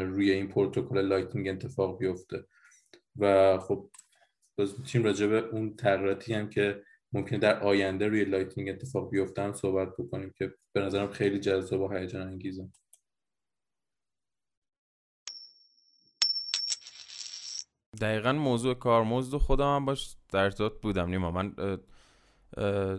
روی 0.03 0.30
این 0.32 0.49
پروتکل 0.49 0.99
Lightning 0.99 1.49
اتفاق 1.49 1.99
بیفته. 1.99 2.45
و 3.16 3.59
خب 3.59 3.91
باز 4.59 4.80
می‌تونیم 4.80 5.07
راجع 5.07 5.26
به 5.26 5.39
اون 5.39 5.76
تغییراتی 5.76 6.34
هم 6.34 6.51
که 6.51 6.82
ممکنه 7.17 7.39
در 7.39 7.61
آینده 7.62 8.09
روی 8.09 8.25
Lightning 8.24 8.70
اتفاق 8.71 9.11
بیفته 9.11 9.53
صحبت 9.53 9.89
بکنیم 9.99 10.35
که 10.39 10.55
به 10.73 10.81
نظرم 10.81 11.11
خیلی 11.11 11.41
جذاب 11.41 11.81
و 11.81 11.89
هیجان 11.89 12.29
انگیزه. 12.29 12.69
دقیقا 18.01 18.33
موضوع 18.33 18.75
کارمزد 18.75 19.37
خودم 19.37 19.77
هم 19.77 19.85
باش 19.85 20.17
در 20.33 20.45
ارتباط 20.45 20.73
بودم 20.83 21.09
نیما. 21.09 21.31
من 21.31 21.55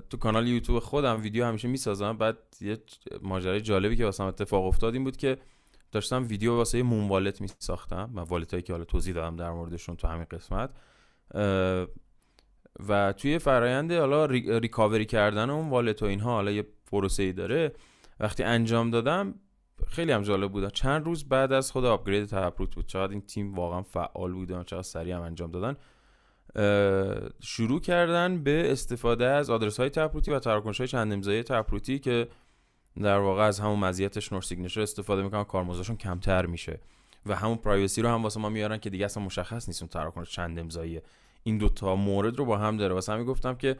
تو 0.09 0.18
کانال 0.20 0.47
یوتیوب 0.47 0.80
خودم 0.80 1.22
ویدیو 1.22 1.45
همیشه 1.45 1.68
می‌سازم. 1.68 2.18
بعد 2.18 2.38
یه 2.61 2.78
ماجرای 3.22 3.61
جالبی 3.61 3.95
که 3.95 4.05
واسم 4.05 4.26
اتفاق 4.26 4.65
افتاد 4.65 4.93
این 4.93 5.03
بود 5.03 5.18
که 5.18 5.38
داشتم 5.91 6.28
ویدیو 6.28 6.55
واسه 6.55 6.84
مون 6.84 7.07
والت 7.07 7.41
می 7.41 7.47
ساختم 7.59 8.11
و 8.15 8.20
والت 8.20 8.51
هایی 8.51 8.63
که 8.63 8.74
حالا 8.74 8.86
توضیح 8.86 9.13
دادم 9.13 9.36
در 9.36 9.51
موردشون 9.51 9.95
تو 9.95 10.07
همین 10.07 10.26
قسمت. 10.32 10.70
و 12.89 13.13
توی 13.13 13.39
فرایند 13.39 13.91
حالا 13.91 14.25
ریکاوری 14.25 15.05
کردن 15.05 15.49
اون 15.49 15.69
والت 15.69 16.03
و 16.03 16.05
اینها 16.05 16.32
حالا 16.32 16.51
یه 16.51 16.65
پروسه 16.91 17.23
ای 17.23 17.34
داره. 17.34 17.73
وقتی 18.19 18.43
انجام 18.43 18.91
دادم 18.91 19.36
خیلی 19.88 20.11
هم 20.11 20.21
جالب 20.21 20.51
بود. 20.51 20.73
چند 20.73 21.05
روز 21.05 21.30
بعد 21.30 21.53
از 21.53 21.71
خود 21.71 21.86
آپگرید 21.86 22.25
تپروت 22.25 22.75
بود. 22.75 22.88
چقدر 22.88 23.11
این 23.11 23.21
تیم 23.21 23.55
واقعا 23.55 23.82
فعال 23.82 24.34
بودن 24.34 24.63
چقدر 24.63 24.82
سریع 24.82 25.15
هم 25.15 25.21
انجام 25.21 25.51
دادن. 25.51 25.75
شروع 27.41 27.80
کردن 27.82 28.43
به 28.43 28.71
استفاده 28.71 29.25
از 29.25 29.49
آدرس 29.49 29.80
های 29.80 29.89
تپروتی 29.89 30.32
و 30.32 30.39
تراکنش 30.39 30.78
های 30.78 30.88
چند 30.88 31.13
امضایی 31.13 31.43
تپروتی 31.43 31.99
که 31.99 32.28
در 33.01 33.17
واقع 33.17 33.43
از 33.43 33.59
همون 33.59 33.80
مزیت 33.80 34.19
Schnorr 34.19 34.41
signature 34.41 34.82
استفاده 34.82 35.23
می‌کنن. 35.23 35.43
کارمزدشون 35.43 35.95
کمتر 35.95 36.45
میشه. 36.45 36.80
و 37.25 37.36
همون 37.36 37.57
privacy 37.57 38.01
رو 38.01 38.09
هم 38.09 38.23
واسه 38.23 38.39
ما 38.39 38.49
میارن 38.49 38.78
که 38.78 38.89
دیگه 38.89 39.05
اصلا 39.05 39.23
مشخص 39.23 39.69
نیست 39.69 39.82
اون 39.82 39.89
تراکنش 39.89 40.32
چند 40.32 40.59
امضایی 40.59 41.01
این 41.47 41.57
دو 41.57 41.69
تا 41.69 41.95
مورد 41.95 42.37
رو 42.37 42.45
با 42.45 42.57
هم 42.57 42.77
داره. 42.77 42.93
واسه 42.93 43.13
همین 43.13 43.25
گفتم 43.25 43.55
که 43.55 43.77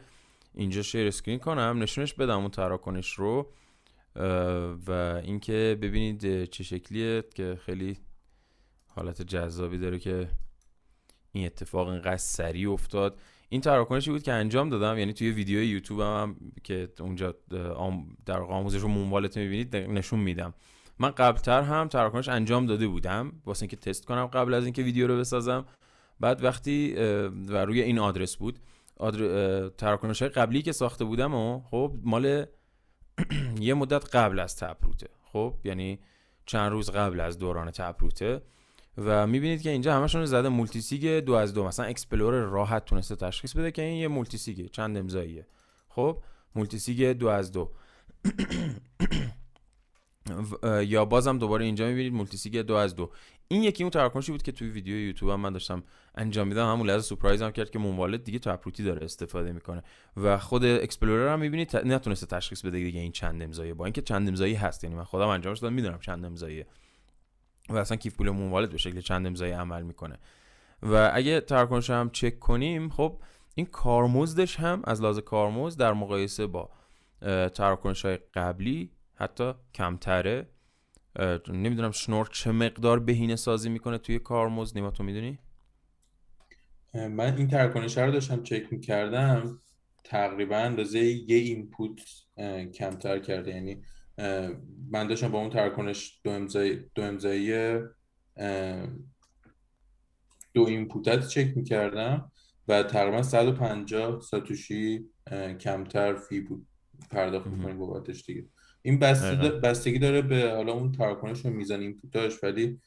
اینجا 0.54 0.82
share 0.82 1.06
screen 1.06 1.38
کنم 1.38 1.76
نشونش 1.82 2.14
بدم 2.14 2.40
اون 2.40 2.48
تراکنش 2.50 3.12
رو 3.12 3.52
و 4.86 5.20
اینکه 5.24 5.78
ببینید 5.82 6.44
چه 6.44 6.64
شکلیه 6.64 7.24
که 7.34 7.58
خیلی 7.64 7.98
حالت 8.86 9.22
جذابی 9.22 9.78
داره 9.78 9.98
که 9.98 10.28
این 11.32 11.46
اتفاق 11.46 11.88
اینقدر 11.88 12.16
سریع 12.16 12.70
افتاد. 12.70 13.20
این 13.48 13.60
تراکنشی 13.60 14.10
بود 14.10 14.22
که 14.22 14.32
انجام 14.32 14.68
دادم 14.68 14.98
یعنی 14.98 15.12
توی 15.12 15.30
ویدیو 15.30 15.62
یوتیوب 15.62 16.00
هم 16.00 16.36
که 16.64 16.88
اونجا 17.00 17.34
در 18.26 18.38
آموزش 18.38 18.80
رو 18.80 18.88
Muun 18.88 19.08
Wallet 19.08 19.38
می‌بینید 19.38 19.76
نشون 19.76 20.20
میدم. 20.20 20.54
من 20.98 21.10
قبلتر 21.10 21.62
هم 21.62 21.88
تراکنش 21.88 22.28
انجام 22.28 22.66
داده 22.66 22.88
بودم 22.88 23.32
واسه 23.46 23.62
اینکه 23.62 23.76
تست 23.76 24.06
کنم 24.06 24.26
قبل 24.26 24.54
از 24.54 24.64
اینکه 24.64 24.82
ویدیو 24.82 25.06
رو 25.06 25.18
بسازم. 25.18 25.66
بعد 26.20 26.44
وقتی 26.44 26.94
و 27.48 27.64
روی 27.64 27.82
این 27.82 27.98
آدرس 27.98 28.36
بود 28.36 28.58
آدر... 28.96 29.68
تراکنش 29.68 30.22
های 30.22 30.28
قبلی 30.28 30.62
که 30.62 30.72
ساخته 30.72 31.04
بودم 31.04 31.34
و 31.34 31.60
خب 31.60 31.92
مال 32.02 32.46
یه 33.60 33.74
مدت 33.74 34.16
قبل 34.16 34.38
از 34.38 34.56
Taproot 34.56 35.01
ه 35.01 35.08
خب 35.32 35.54
یعنی 35.64 35.98
چند 36.46 36.72
روز 36.72 36.90
قبل 36.90 37.20
از 37.20 37.38
دوران 37.38 37.70
Taproot 37.70 38.33
ه 38.33 38.42
و 38.98 39.26
می‌بینید 39.26 39.62
که 39.62 39.70
اینجا 39.70 39.96
همشون 39.96 40.26
زده 40.26 40.48
multisig 40.48 41.24
دو 41.24 41.32
از 41.32 41.54
دو. 41.54 41.64
مثلا 41.64 41.86
explorer 41.86 42.34
راحت 42.34 42.84
تونسته 42.84 43.16
تشخیص 43.16 43.56
بده 43.56 43.70
که 43.70 43.82
این 43.82 43.96
یه 43.96 44.08
multisig 44.08 44.38
ه 44.38 44.68
چند 44.68 44.96
امضاییه. 44.96 45.46
خب 45.88 46.22
multisig 46.54 47.12
دو 47.12 47.28
از 47.28 47.52
دو. 47.52 47.72
یا 50.92 51.04
بازم 51.04 51.38
دوباره 51.38 51.64
اینجا 51.64 51.86
می‌بینید 51.86 52.12
multisig 52.12 52.58
دو 52.58 52.74
از 52.74 52.96
دو. 52.96 53.10
این 53.50 53.62
یکی 53.62 53.82
اون 53.82 53.90
تراکنشی 53.90 54.32
بود 54.32 54.42
که 54.42 54.52
توی 54.52 54.68
ویدیو 54.68 54.96
یوتیوب 54.96 55.30
هم 55.30 55.40
من 55.40 55.52
داشتم 55.52 55.82
انجام 56.14 56.48
میدم. 56.48 56.72
همون 56.72 56.86
لحظه 56.86 57.02
surprise 57.02 57.42
هم 57.42 57.50
کرد 57.50 57.70
که 57.70 57.78
Muun 57.78 57.96
Wallet 57.96 58.24
دیگه 58.24 58.38
Taproot 58.38 58.56
داره 58.78 59.04
استفاده 59.04 59.52
می‌کنه. 59.52 59.82
و 60.16 60.38
خود 60.38 60.64
explorer 60.64 61.32
هم 61.32 61.40
می‌بینید 61.40 61.76
نتونسته 61.76 62.26
تشخیص 62.26 62.64
بده 62.64 62.78
دیگه 62.78 63.00
این 63.00 63.12
چند 63.12 63.42
امضایه 63.42 63.74
با 63.74 63.84
اینکه 63.84 64.02
چند 64.02 64.28
امضایی 64.28 64.54
هست 64.54 64.84
یعنی 64.84 64.96
من 64.96 65.04
خودم 65.04 65.28
انجامش 65.28 65.58
دادم 65.58 65.74
می‌دونم 65.74 65.98
چند 65.98 66.24
امضایه 66.24 66.66
و 67.68 67.76
اصلا 67.76 67.96
کیف 67.96 68.16
پول 68.16 68.30
Muun 68.30 68.46
Wallet 68.46 68.70
به 68.70 68.78
شکل 68.78 69.00
چند 69.00 69.26
امضایی 69.26 69.52
عمل 69.52 69.82
می‌کنه. 69.82 70.18
و 70.82 71.10
اگه 71.14 71.40
تراکنش 71.40 71.90
هم 71.90 72.10
چک 72.10 72.38
کنیم 72.38 72.88
خب 72.88 73.20
این 73.54 73.66
کارمزدش 73.66 74.56
هم 74.56 74.82
از 74.84 75.02
لحاظ 75.02 75.18
کارمزد 75.18 75.80
در 75.80 75.92
مقایسه 75.92 76.46
با 76.46 76.70
تراکنش 77.54 78.04
های 78.04 78.16
قبلی 78.16 78.92
حتی 79.14 79.52
کمتره. 79.74 80.48
نمی‌دونم 81.48 81.90
شنور 81.90 82.28
چه 82.32 82.52
مقدار 82.52 83.00
بهینه 83.00 83.36
سازی 83.36 83.68
می‌کنه 83.68 83.98
توی 83.98 84.18
کارمزد 84.18 84.76
نیما 84.76 84.90
تو 84.90 85.04
می‌دونی؟ 85.04 85.38
من 86.94 87.36
این 87.36 87.48
تراکنش 87.48 87.98
رو 87.98 88.10
داشتم 88.10 88.42
چک 88.42 88.72
می‌کردم. 88.72 89.62
تقریبا 90.04 90.56
اندازه 90.56 90.98
یه 91.00 91.36
اینپوت 91.36 92.00
کمتر 92.74 93.18
کرده. 93.18 93.50
یعنی 93.50 93.82
من 94.90 95.06
داشتم 95.08 95.28
با 95.28 95.38
اون 95.38 95.50
تراکنش 95.50 96.20
دو 96.24 96.30
امضایی 96.30 96.84
دو 96.94 97.02
امضایی 97.02 97.78
دو 100.54 100.62
input 100.62 101.17
ت 101.17 101.28
چک 101.28 101.56
می‌کردم 101.56 102.32
و 102.68 102.82
تقریبا 102.82 103.22
150 103.22 104.20
ساتوشی 104.20 105.10
کمتر 105.60 106.14
fee 106.14 106.40
بود 106.40 106.66
پرداخت 107.10 107.46
می‌کنیم 107.46 107.78
بابتش 107.78 108.24
دیگه. 108.24 108.46
این 108.82 108.98
بستگی 109.62 109.98
داره 109.98 110.22
به 110.22 110.52
حالا 110.52 110.72
اون 110.72 110.92
تراکنش 110.92 111.46
و 111.46 111.50
میزان 111.50 111.80
input 111.80 112.26
اش 112.26 112.44
ولی 112.44 112.80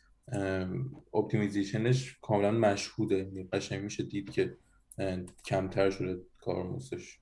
optimization 1.13 2.02
ش 2.02 2.17
کاملا 2.21 2.51
مشهوده. 2.51 3.17
یعنی 3.17 3.43
قشنگ 3.53 3.83
میشه 3.83 4.03
دید 4.03 4.29
که 4.29 4.57
کمتر 5.45 5.89
شده 5.89 6.17
کارمزدش 6.37 7.19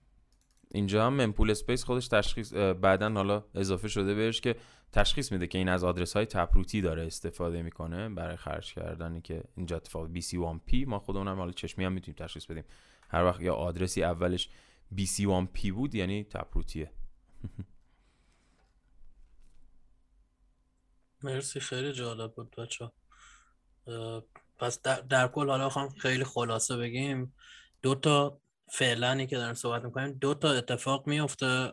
اینجا 0.72 1.06
هم 1.06 1.14
mempool 1.14 1.52
space 1.52 1.84
خودش 1.84 2.08
تشخیص 2.08 2.54
بعدا 2.54 3.10
حالا 3.10 3.46
اضافه 3.56 3.88
شده 3.88 4.16
بهش 4.16 4.42
که 4.42 4.56
تشخیص 4.92 5.32
میده 5.32 5.48
که 5.48 5.58
این 5.58 5.70
از 5.70 5.84
آدرس 5.84 6.16
های 6.16 6.26
Taproot 6.26 6.75
ی 6.75 6.82
داره 6.82 7.06
استفاده 7.06 7.62
می‌کنه 7.62 8.10
برای 8.10 8.36
خرج 8.36 8.74
کردنی 8.74 9.22
که 9.22 9.44
اینجا 9.58 9.76
اتفاق 9.76 10.10
BC1P 10.14 10.88
ما 10.88 11.00
خودمون 11.00 11.28
هم 11.28 11.38
حالا 11.38 11.52
چشمی 11.52 11.86
هم 11.86 11.92
می‌تونیم 11.92 12.16
تشخیص 12.20 12.46
بدیم. 12.46 12.64
هر 13.10 13.24
وقت 13.24 13.42
یا 13.42 13.54
آدرسی 13.54 14.04
اولش 14.04 14.50
BC1P 14.98 15.72
بود 15.72 15.96
یعنی 15.96 16.24
Taproot 16.24 16.72
یه. 16.72 16.92
مرسی 21.24 21.60
خیلی 21.60 21.94
جالب 21.94 22.34
بود 22.34 22.56
بچه 22.56 22.92
پس 24.60 24.82
در, 24.82 25.02
در 25.02 25.28
کل 25.28 25.50
حالا 25.50 25.70
خواهم 25.70 25.90
خیلی 25.90 26.24
خلاصه 26.24 26.78
بگیم. 26.78 27.36
دو 27.82 27.96
تا 27.96 28.42
فعلنی 28.72 29.28
که 29.28 29.38
داریم 29.38 29.54
صحبت 29.54 29.84
می‌کنیم 29.84 30.14
دو 30.14 30.34
تا 30.34 30.52
اتفاق 30.52 31.08
میفته 31.08 31.72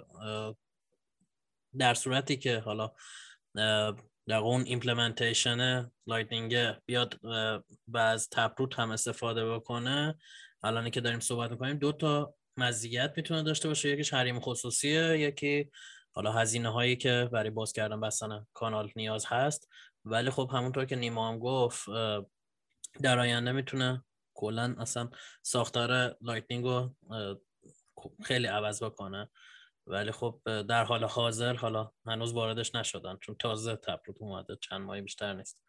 در 1.78 1.94
صورتی 1.94 2.36
که 2.36 2.58
حالا 2.58 2.92
در 4.26 4.36
اون 4.36 4.62
implementation 4.62 5.90
Lightning 6.06 6.56
بیاد 6.86 7.20
و 7.88 7.98
از 7.98 8.28
Taproot 8.30 8.78
هم 8.78 8.90
استفاده 8.90 9.50
بکنه. 9.54 10.18
الانی 10.62 10.90
که 10.90 11.00
داریم 11.00 11.20
صحبت 11.20 11.50
می‌کنیم 11.50 11.78
دو 11.78 11.92
تا 11.92 12.34
مزیت 12.56 13.12
می‌تونه 13.16 13.42
داشته 13.42 13.68
باشه. 13.68 13.88
یکیش 13.88 14.14
حریم 14.14 14.40
خصوصیه 14.40 15.18
یکی 15.18 15.70
حالا 16.16 16.32
هزینه 16.32 16.68
هایی 16.68 16.96
که 16.96 17.28
برای 17.32 17.50
باز 17.50 17.72
کردن 17.72 18.00
بستن 18.00 18.46
کانال 18.54 18.92
نیاز 18.96 19.26
هست. 19.26 19.68
ولی 20.04 20.30
خب 20.30 20.50
همونطور 20.52 20.84
که 20.84 20.96
نیما 20.96 21.28
هم 21.28 21.38
گفت 21.38 21.88
در 23.02 23.18
آینده 23.18 23.52
می‌تونه 23.52 24.04
کلا 24.34 24.74
اصلا 24.78 25.10
ساختار 25.42 26.16
Lightning 26.20 26.64
رو 26.64 26.94
خیلی 28.24 28.46
عوض 28.46 28.82
بکنه. 28.82 29.30
ولی 29.86 30.10
خب 30.10 30.40
در 30.44 30.84
حال 30.84 31.04
حاضر 31.04 31.54
حالا 31.54 31.92
هنوز 32.06 32.32
واردش 32.32 32.74
نشدن 32.74 33.16
چون 33.20 33.36
تازه 33.38 33.76
Taproot 33.76 34.16
اومده 34.20 34.56
چند 34.56 34.80
ماهی 34.80 35.00
بیشتر 35.00 35.34
نیست. 35.34 35.60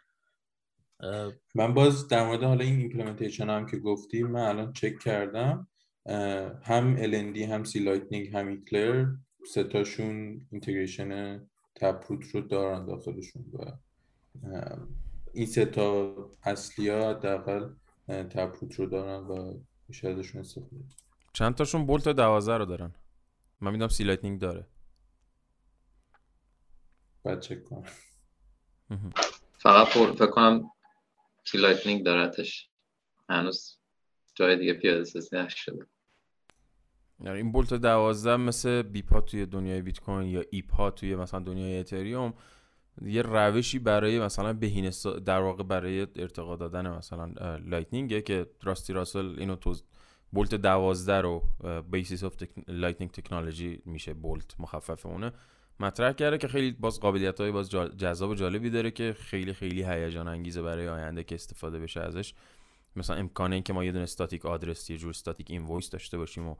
من 1.56 1.74
باز 1.74 2.08
در 2.08 2.26
مورد 2.26 2.44
حالا 2.44 2.64
این 2.64 2.80
implementation 2.80 3.50
هم 3.50 3.66
که 3.66 3.78
گفتی 3.78 4.24
من 4.24 4.42
الان 4.42 4.74
چک 4.74 5.00
کردم 5.00 5.68
هم 6.64 6.98
LND 6.98 7.38
هم 7.38 7.64
C-Lightning 7.64 8.36
هم 8.36 8.48
Eclair 8.48 9.06
ستاشون 9.48 10.48
integration 10.52 11.42
Taproot 11.76 12.26
رو 12.36 12.42
دارن 12.42 12.86
داخلشون 12.86 13.46
و 13.54 13.72
این 15.34 15.46
ستا 15.46 16.16
اصلی 16.44 16.90
ها 16.90 17.10
حداقل 17.10 17.74
Taproot 18.08 18.76
رو 18.76 18.86
دارن 18.86 19.24
و 19.28 19.60
میشه 19.88 20.10
ازشون 20.10 20.42
استفاده 20.42 20.84
چند 21.34 21.56
تاشون 21.56 21.86
BOLT 21.86 22.08
دوازده 22.08 22.58
رو 22.58 22.66
دارن؟ 22.66 22.96
من 23.62 23.72
می‌دونم 23.72 23.90
C-Lightning 23.90 24.40
داره. 24.40 24.68
باید 27.24 27.40
چک 27.40 27.64
کنم. 27.64 27.84
فقط 29.60 29.88
فکر 29.88 30.32
کنم 30.32 30.72
C-Lightning 31.46 32.06
دارتش 32.06 32.70
هنوز 33.30 33.80
جای 34.36 34.58
دیگه 34.58 34.74
پیاده 34.74 35.04
سازی 35.04 35.36
نشده. 35.36 35.86
یعنی 37.20 37.38
این 37.38 37.52
BOLT 37.52 37.74
دوازده 37.74 38.38
مثل 38.38 38.82
BIP 38.82 39.12
ها 39.12 39.22
توی 39.22 39.46
دنیای 39.46 39.82
بیت 39.82 40.00
کوین 40.00 40.30
یا 40.30 40.44
EIP 40.50 40.81
ها 40.81 40.92
توی 40.92 41.16
مثلا 41.16 41.40
دنیای 41.40 41.80
اتریوم 41.80 42.34
یه 43.02 43.22
روشی 43.22 43.80
برای 43.80 44.20
مثلا 44.20 44.54
بهینه 44.54 44.92
در 45.26 45.40
واقع 45.40 45.64
برای 45.64 46.08
ارتقا 46.16 46.56
دادن 46.56 46.88
مثلا 46.90 47.58
Lightning 47.58 48.16
ه 48.16 48.22
که 48.22 48.46
Rusty 48.64 48.94
Russell 48.94 49.36
اینو 49.38 49.56
تو 49.56 49.76
BOLT 50.32 50.56
دوازده 50.56 51.22
رو 51.22 51.44
Basis 51.92 52.24
of 52.24 52.36
Lightning 52.68 53.12
Technology 53.12 53.82
میشه 53.86 54.14
BOLT 54.14 54.60
مخفف 54.60 55.06
اونه 55.06 55.32
مطرح 55.80 56.12
کرده 56.12 56.38
که 56.38 56.48
خیلی 56.48 56.72
باز 56.72 57.00
قابلیت 57.00 57.42
های 57.42 57.52
باز 57.52 57.70
جذاب 57.70 58.30
و 58.30 58.36
جالبی 58.36 58.70
داره 58.70 58.92
که 58.92 59.16
خیلی 59.20 59.54
خیلی 59.54 59.84
هیجان 59.84 60.28
انگیزه 60.28 60.62
برای 60.62 60.88
آینده 60.88 61.24
که 61.24 61.36
استفاده 61.36 61.80
بشه 61.80 62.00
ازش. 62.02 62.34
مثلا 62.96 63.16
امکانه 63.16 63.56
این 63.56 63.64
که 63.64 63.74
ما 63.74 63.84
یه 63.84 63.92
دونه 63.92 64.04
static 64.04 64.46
address 64.46 64.90
یه 64.90 64.98
جور 64.98 65.10
static 65.10 65.52
invoice 65.52 65.90
داشته 65.90 66.18
باشیم 66.18 66.48
و 66.48 66.56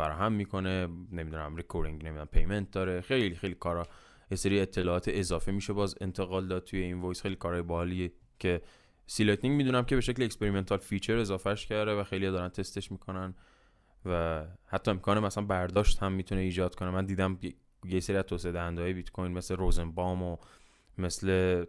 فراهم 0.00 0.32
می‌کنه 0.32 0.88
نمی‌دونم 1.12 1.56
recurring 1.56 2.04
نمی‌دونم 2.04 2.26
payment 2.26 2.70
داره. 2.70 3.00
خیلی 3.00 3.34
خیلی 3.34 3.54
کارا 3.54 3.86
یه 4.30 4.36
سری 4.36 4.60
اطلاعات 4.60 5.08
اضافه 5.08 5.52
میشه 5.52 5.72
باز 5.72 5.94
انتقال 6.00 6.48
داد 6.48 6.64
توی 6.64 6.80
invoice 6.80 7.22
خیلی 7.22 7.36
کارهای 7.36 7.62
باحالیه 7.62 8.12
که 8.38 8.62
C-Lightning 9.06 9.56
می‌دونم 9.56 9.84
که 9.84 9.94
به 9.94 10.00
شکل 10.00 10.22
experimental 10.22 10.78
feature 10.78 11.16
اضافهش 11.16 11.66
کرده 11.66 11.92
و 11.92 12.04
خیلی 12.04 12.30
دارن 12.30 12.48
تستش 12.48 12.92
می‌کنن 12.92 13.34
و 14.06 14.44
حتی 14.66 14.90
امکان 14.90 15.18
مثلا 15.18 15.44
برداشت 15.44 16.02
هم 16.02 16.12
می‌تونه 16.12 16.40
ایجاد 16.40 16.74
کنه. 16.74 16.90
من 16.90 17.06
دیدم 17.06 17.38
یه 17.84 18.00
سری 18.00 18.16
از 18.16 18.24
توسعه 18.24 18.52
دهنده 18.52 18.92
بیت 18.92 19.10
کوین 19.10 19.32
مثل 19.32 19.56
روزنبام 19.56 20.22
و 20.22 20.36
مثل 20.98 21.64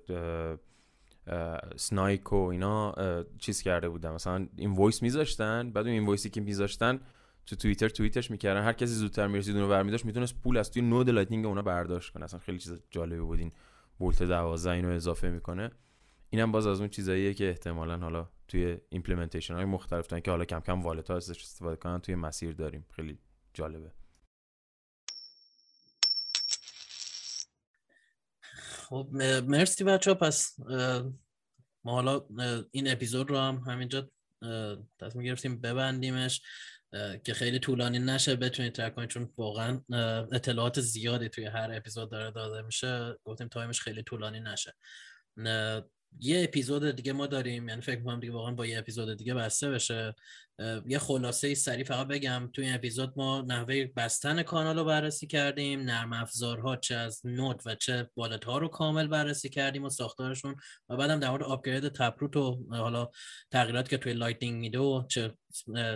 سنایک 1.76 2.34
و 2.34 2.36
اینا 2.36 2.96
چیز 3.40 3.62
کرده 3.62 3.90
بودن. 3.90 4.12
مثلا 4.12 4.48
invoice 4.58 5.02
میذاشتن 5.02 5.72
بعد 5.72 5.88
invoice 5.88 6.06
ی 6.06 6.30
که 6.30 6.42
میذاشتن 6.42 7.00
تو 7.46 7.56
توییتر 7.56 7.90
توییتش 7.90 8.32
می‌کردن. 8.32 8.64
هر 8.64 8.74
کسی 8.74 8.94
زودتر 8.94 9.28
می‌رسید 9.28 9.56
اونو 9.56 9.68
برمیداشت 9.68 10.06
می‌تونست 10.06 10.36
پول 10.44 10.58
از 10.58 10.72
توی 10.72 10.82
node 10.82 11.10
Lightning 11.10 11.46
اونا 11.46 11.62
برداشت 11.62 12.14
کنه. 12.14 12.24
اصلا 12.24 12.40
خیلی 12.40 12.60
چیز 12.60 12.82
جالبی 12.92 13.20
بود. 13.20 13.40
این 13.40 13.52
BOLT 14.00 14.24
12 14.24 14.70
اینو 14.70 14.90
اضافه 14.90 15.30
می‌کنه. 15.30 15.72
اینم 16.30 16.52
باز 16.52 16.68
از 16.68 16.80
اون 16.80 16.90
چیزاییه 16.90 17.34
که 17.34 17.50
احتمالا 17.50 17.98
حالا 17.98 18.30
توی 18.48 18.78
implementation 18.90 19.54
های 19.54 19.66
مختلف 19.66 20.08
تن 20.08 20.20
که 20.20 20.32
حالا 20.32 20.46
کم 20.46 20.60
کم 20.60 20.82
wallet 20.82 21.10
ها 21.10 21.16
ازش 21.16 21.44
استفاده 21.44 21.76
کنن. 21.76 22.00
توی 22.00 22.16
مسیر 22.16 22.54
داریم. 22.54 22.86
خیلی 22.96 23.20
جالبه. 23.54 23.92
خب 28.54 29.10
مرسی 29.46 29.84
بچه 29.84 30.12
ها 30.12 30.16
پس 30.16 30.60
ما 31.84 31.92
حالا 31.92 32.26
این 32.72 32.92
اپیزود 32.92 33.30
رو 33.30 33.38
هم 33.38 33.56
همینجا 33.56 34.10
تصمیم 35.00 35.26
گرفتیم 35.26 35.62
ببندیمش. 35.62 36.42
که 37.24 37.34
خیلی 37.34 37.60
طولانی 37.60 38.00
نشه 38.00 38.36
بتونید 38.36 38.74
track 38.74 38.96
کنید 38.96 39.10
چون 39.10 39.34
واقعا 39.38 39.82
اطلاعات 40.32 40.82
زیادی 40.82 41.30
توی 41.30 41.46
هر 41.46 41.72
اپیزود 41.74 42.12
داره 42.12 42.32
داده 42.32 42.62
میشه. 42.62 43.16
گفتیم 43.24 43.48
تایمش 43.48 43.82
خیلی 43.82 44.04
طولانی 44.04 44.40
نشه. 44.40 44.74
یه 46.20 46.44
اپیزود 46.44 46.92
دیگه 46.96 47.14
ما 47.14 47.28
داریم 47.28 47.70
یعنی 47.70 47.82
فکر 47.82 47.98
می‌کنم 48.00 48.20
دیگه 48.20 48.34
واقعا 48.34 48.52
با 48.52 48.66
یه 48.66 48.80
اپیزود 48.80 49.18
دیگه 49.18 49.34
بسته 49.34 49.70
بشه. 49.70 50.16
یه 50.86 51.00
خلاصه 51.00 51.56
سریع 51.56 51.84
فقط 51.84 52.08
بگم 52.08 52.50
توی 52.54 52.66
این 52.66 52.76
اپیزود 52.76 53.14
ما 53.16 53.42
نحوه 53.42 53.86
بستن 53.86 54.44
کانال 54.44 54.80
رو 54.80 54.86
بررسی 54.86 55.28
کردیم 55.28 55.80
نرم 55.80 56.14
افزارها 56.14 56.76
چه 56.76 56.96
از 56.96 57.22
node 57.26 57.68
و 57.68 57.76
چه 57.76 58.10
wallet 58.16 58.46
ها 58.46 58.58
رو 58.58 58.68
کامل 58.68 59.08
بررسی 59.08 59.50
کردیم 59.50 59.84
و 59.84 59.90
ساختارشون 59.90 60.56
و 60.90 60.98
بعدم 60.98 61.20
در 61.20 61.30
مورد 61.30 61.44
upgrade 61.44 61.88
Taproot 61.88 62.38
و 62.38 62.66
حالا 62.70 63.10
تغییرات 63.52 63.90
که 63.90 63.98
توی 63.98 64.14
Lightning 64.14 64.60
میده 64.60 64.80
و 64.80 65.04
چه 65.08 65.38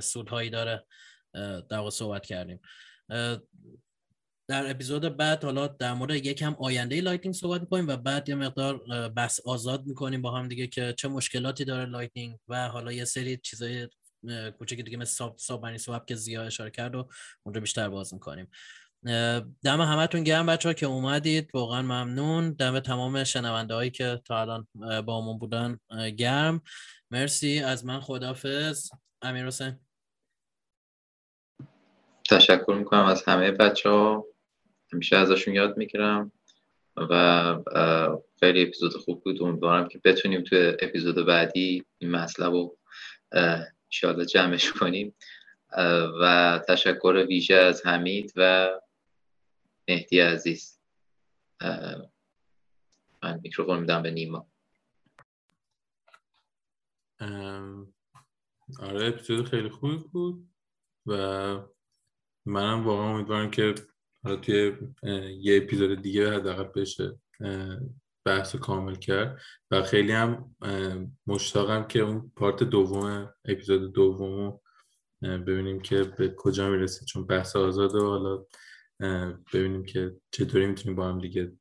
سودهایی 0.01 0.49
داره 0.49 0.85
در 1.69 1.89
صحبت 1.89 2.25
کردیم. 2.25 2.59
در 4.47 4.71
اپیزود 4.71 5.17
بعد 5.17 5.43
حالا 5.43 5.67
در 5.67 5.93
مورد 5.93 6.25
یکم 6.25 6.55
آینده 6.59 7.01
Lightning 7.01 7.35
صحبت 7.35 7.61
می‌کنیم 7.61 7.87
و 7.87 7.97
بعد 7.97 8.29
یه 8.29 8.35
مقدار 8.35 8.77
بحث 9.09 9.39
آزاد 9.45 9.85
می‌کنیم 9.85 10.21
با 10.21 10.31
هم 10.31 10.47
دیگه 10.47 10.67
که 10.67 10.93
چه 10.97 11.07
مشکلاتی 11.07 11.65
داره 11.65 11.85
Lightning 11.85 12.39
و 12.47 12.67
حالا 12.67 12.91
یه 12.91 13.05
سری 13.05 13.37
چیزای 13.37 13.87
کوچکی 14.59 14.83
دیگه 14.83 14.97
مثل 14.97 15.27
ساب 15.37 15.77
سواب 15.77 16.05
که 16.05 16.15
زیاد 16.15 16.45
اشاره 16.45 16.71
کرد 16.71 16.95
و 16.95 17.09
اونجا 17.43 17.61
بیشتر 17.61 17.89
باز 17.89 18.13
می‌کنیم. 18.13 18.47
دم 19.63 19.81
همتون 19.81 20.23
گرم 20.23 20.45
بچه 20.45 20.69
ها 20.69 20.73
که 20.73 20.85
اومدید. 20.85 21.49
واقعا 21.53 21.81
ممنون. 21.81 22.51
دم 22.51 22.79
تمام 22.79 23.23
شنونده 23.23 23.73
هایی 23.73 23.91
که 23.91 24.21
تا 24.25 24.41
الان 24.41 24.67
با 25.01 25.21
همون 25.21 25.37
بودن 25.37 25.79
گرم. 26.17 26.61
مرسی. 27.11 27.59
از 27.59 27.85
من 27.85 27.99
خدافز 27.99 28.89
امیر 29.21 29.45
حسین. 29.45 29.79
تشکر 32.29 32.73
می‌کنم 32.73 33.05
از 33.05 33.23
همه 33.23 33.51
بچه 33.51 33.89
ها 33.89 34.25
همیشه 34.93 35.15
ازشون 35.15 35.53
یاد 35.53 35.77
می‌گیرم. 35.77 36.31
و 36.97 37.55
خیلی 38.39 38.61
اپیزود 38.61 38.93
خوب 38.93 39.23
بود. 39.23 39.41
امیدوارم 39.41 39.87
که 39.87 40.01
بتونیم 40.03 40.43
تو 40.43 40.55
اپیزود 40.79 41.25
بعدی 41.25 41.85
این 41.97 42.11
مسئله 42.11 42.47
رو 42.47 42.77
انشاءالله 43.31 44.25
جمعش 44.25 44.71
کنیم. 44.71 45.15
و 46.21 46.59
تشکر 46.67 47.25
ویژه 47.27 47.55
از 47.55 47.85
حمید 47.85 48.33
و 48.35 48.69
مهدی 49.87 50.19
عزیز. 50.19 50.79
من 53.23 53.39
میکروفون 53.43 53.79
میدم 53.79 54.01
به 54.01 54.11
نیما. 54.11 54.47
آره 58.79 59.07
اپیزود 59.07 59.49
خیلی 59.49 59.69
خوبی 59.69 59.97
بود 59.97 60.49
و 61.05 61.15
منم 62.45 62.87
واقعا 62.87 63.15
امیدوارم 63.15 63.51
که 63.51 63.75
حالا 64.25 64.35
توی 64.35 64.71
یه 65.39 65.57
اپیزود 65.57 66.01
دیگه 66.01 66.33
حداقل 66.33 66.63
بشه 66.63 67.19
بحث 68.25 68.55
کامل 68.55 68.95
کرد. 68.95 69.41
و 69.71 69.83
خیلی 69.83 70.11
هم 70.11 70.55
مشتاقم 71.27 71.87
که 71.87 71.99
اون 71.99 72.31
پارت 72.35 72.63
دوم 72.63 73.33
اپیزود 73.45 73.93
دوم 73.93 74.59
ببینیم 75.21 75.81
که 75.81 76.03
به 76.03 76.33
کجا 76.37 76.69
می‌رسه. 76.69 77.05
چون 77.05 77.25
بحث 77.25 77.55
آزاد 77.55 77.95
و 77.95 78.07
حالا 78.07 78.45
ببینیم 79.53 79.85
که 79.85 80.15
چطوری 80.31 80.65
می‌تونیم 80.65 80.95
با 80.95 81.09
هم 81.09 81.19
دیگه 81.19 81.51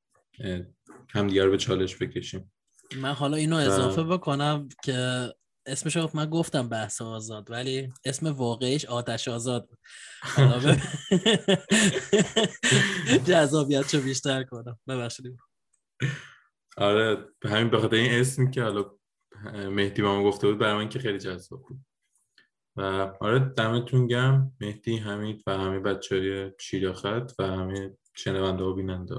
هم 1.08 1.26
دیگر 1.26 1.44
رو 1.44 1.50
به 1.50 1.56
چالش 1.56 1.96
بکشیم. 1.96 2.52
من 2.96 3.12
حالا 3.12 3.36
اینو 3.36 3.56
اضافه 3.56 4.02
بکنم 4.02 4.68
که 4.84 5.28
اسمش 5.66 5.96
من 5.96 6.30
گفتم 6.30 6.68
بحث 6.68 7.02
آزاد 7.02 7.50
ولی 7.50 7.92
اسم 8.04 8.26
واقعیش 8.26 8.84
آتش 8.84 9.28
آزاد 9.28 9.68
جذابیت 13.28 13.94
رو 13.94 14.00
بیشتر 14.00 14.44
کنم. 14.44 14.78
ببخشید. 14.88 15.36
آره 16.76 17.28
همین 17.44 17.70
به 17.70 17.78
خاطر 17.78 17.96
این 17.96 18.20
اسمی 18.20 18.50
که 18.50 18.62
حالا 18.62 18.90
مهدی 19.54 20.02
با 20.02 20.16
ما 20.16 20.24
گفته 20.24 20.46
بود 20.46 20.58
برای 20.58 20.74
من 20.74 20.88
که 20.88 20.98
خیلی 20.98 21.18
جذاب 21.18 21.62
بود. 21.62 21.78
و 22.76 22.82
آره 23.20 23.38
دمتون 23.38 24.06
گرم. 24.06 24.56
مهدی 24.60 24.96
حمید 24.96 25.42
و 25.46 25.58
همه 25.58 25.80
بچه 25.80 26.16
های 26.16 26.52
شیراخت 26.60 27.40
و 27.40 27.46
همه 27.46 27.96
شنونده 28.16 28.64
و 28.64 28.74
بیننده. 28.74 29.14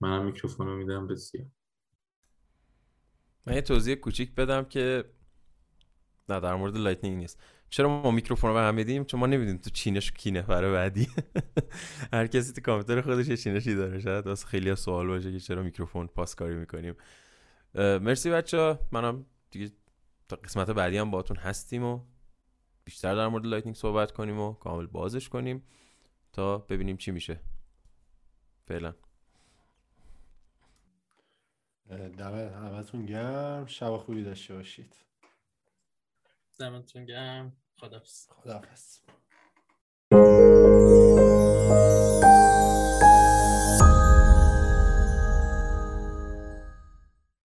منم 0.00 0.24
میکروفون 0.24 0.66
رو 0.66 0.76
میدم. 0.76 1.06
به 1.06 1.16
من 3.50 3.56
یه 3.56 3.62
توضیح 3.62 3.94
کوچیک 3.94 4.34
بدم 4.34 4.64
که 4.64 5.04
نه 6.28 6.40
در 6.40 6.54
مورد 6.54 6.76
Lightning 6.76 7.16
نیست. 7.16 7.40
چرا 7.70 7.88
ما 7.88 8.10
میکروفون 8.10 8.50
رو 8.50 8.56
به 8.56 8.62
هم 8.62 8.74
میدیم؟ 8.74 9.04
چون 9.04 9.20
ما 9.20 9.26
نمی‌دونیم 9.26 9.56
تو 9.56 9.70
چینش 9.70 10.12
کی 10.12 10.30
نفره 10.30 10.72
بعدی. 10.72 11.08
هر 12.12 12.26
کسی 12.26 12.52
تو 12.52 12.60
کامپیوتر 12.60 13.00
خودش 13.00 13.28
یه 13.28 13.36
چینشی 13.36 13.74
داره. 13.74 14.00
شاید 14.00 14.26
واسه 14.26 14.46
خیلی 14.46 14.76
سوال 14.76 15.06
باشه 15.06 15.32
که 15.32 15.40
چرا 15.40 15.62
میکروفون 15.62 16.06
پاسکاری 16.06 16.54
می‌کنیم. 16.54 16.94
مرسی 17.74 18.30
بچه 18.30 18.78
منم 18.92 19.26
دیگه 19.50 19.70
تا 20.28 20.36
قسمت 20.36 20.70
بعدی 20.70 20.96
هم 20.98 21.10
باهاتون 21.10 21.36
هستیم 21.36 21.84
و 21.84 22.00
بیشتر 22.84 23.14
در 23.14 23.28
مورد 23.28 23.46
Lightning 23.46 23.76
صحبت 23.76 24.12
کنیم 24.12 24.40
و 24.40 24.52
کامل 24.52 24.86
بازش 24.86 25.28
کنیم 25.28 25.62
تا 26.32 26.58
ببینیم 26.58 26.96
چی 26.96 27.10
میشه. 27.10 27.40
فعلا. 28.68 28.94
دم 31.96 32.34
همتون 32.34 33.06
گرم. 33.06 33.66
شب 33.66 33.96
خوبی 33.96 34.24
داشته 34.24 34.54
باشید. 34.54 34.96
دمتون 36.58 37.04
گرم. 37.04 37.56
خدافز 37.76 38.28
خدافز 38.30 39.00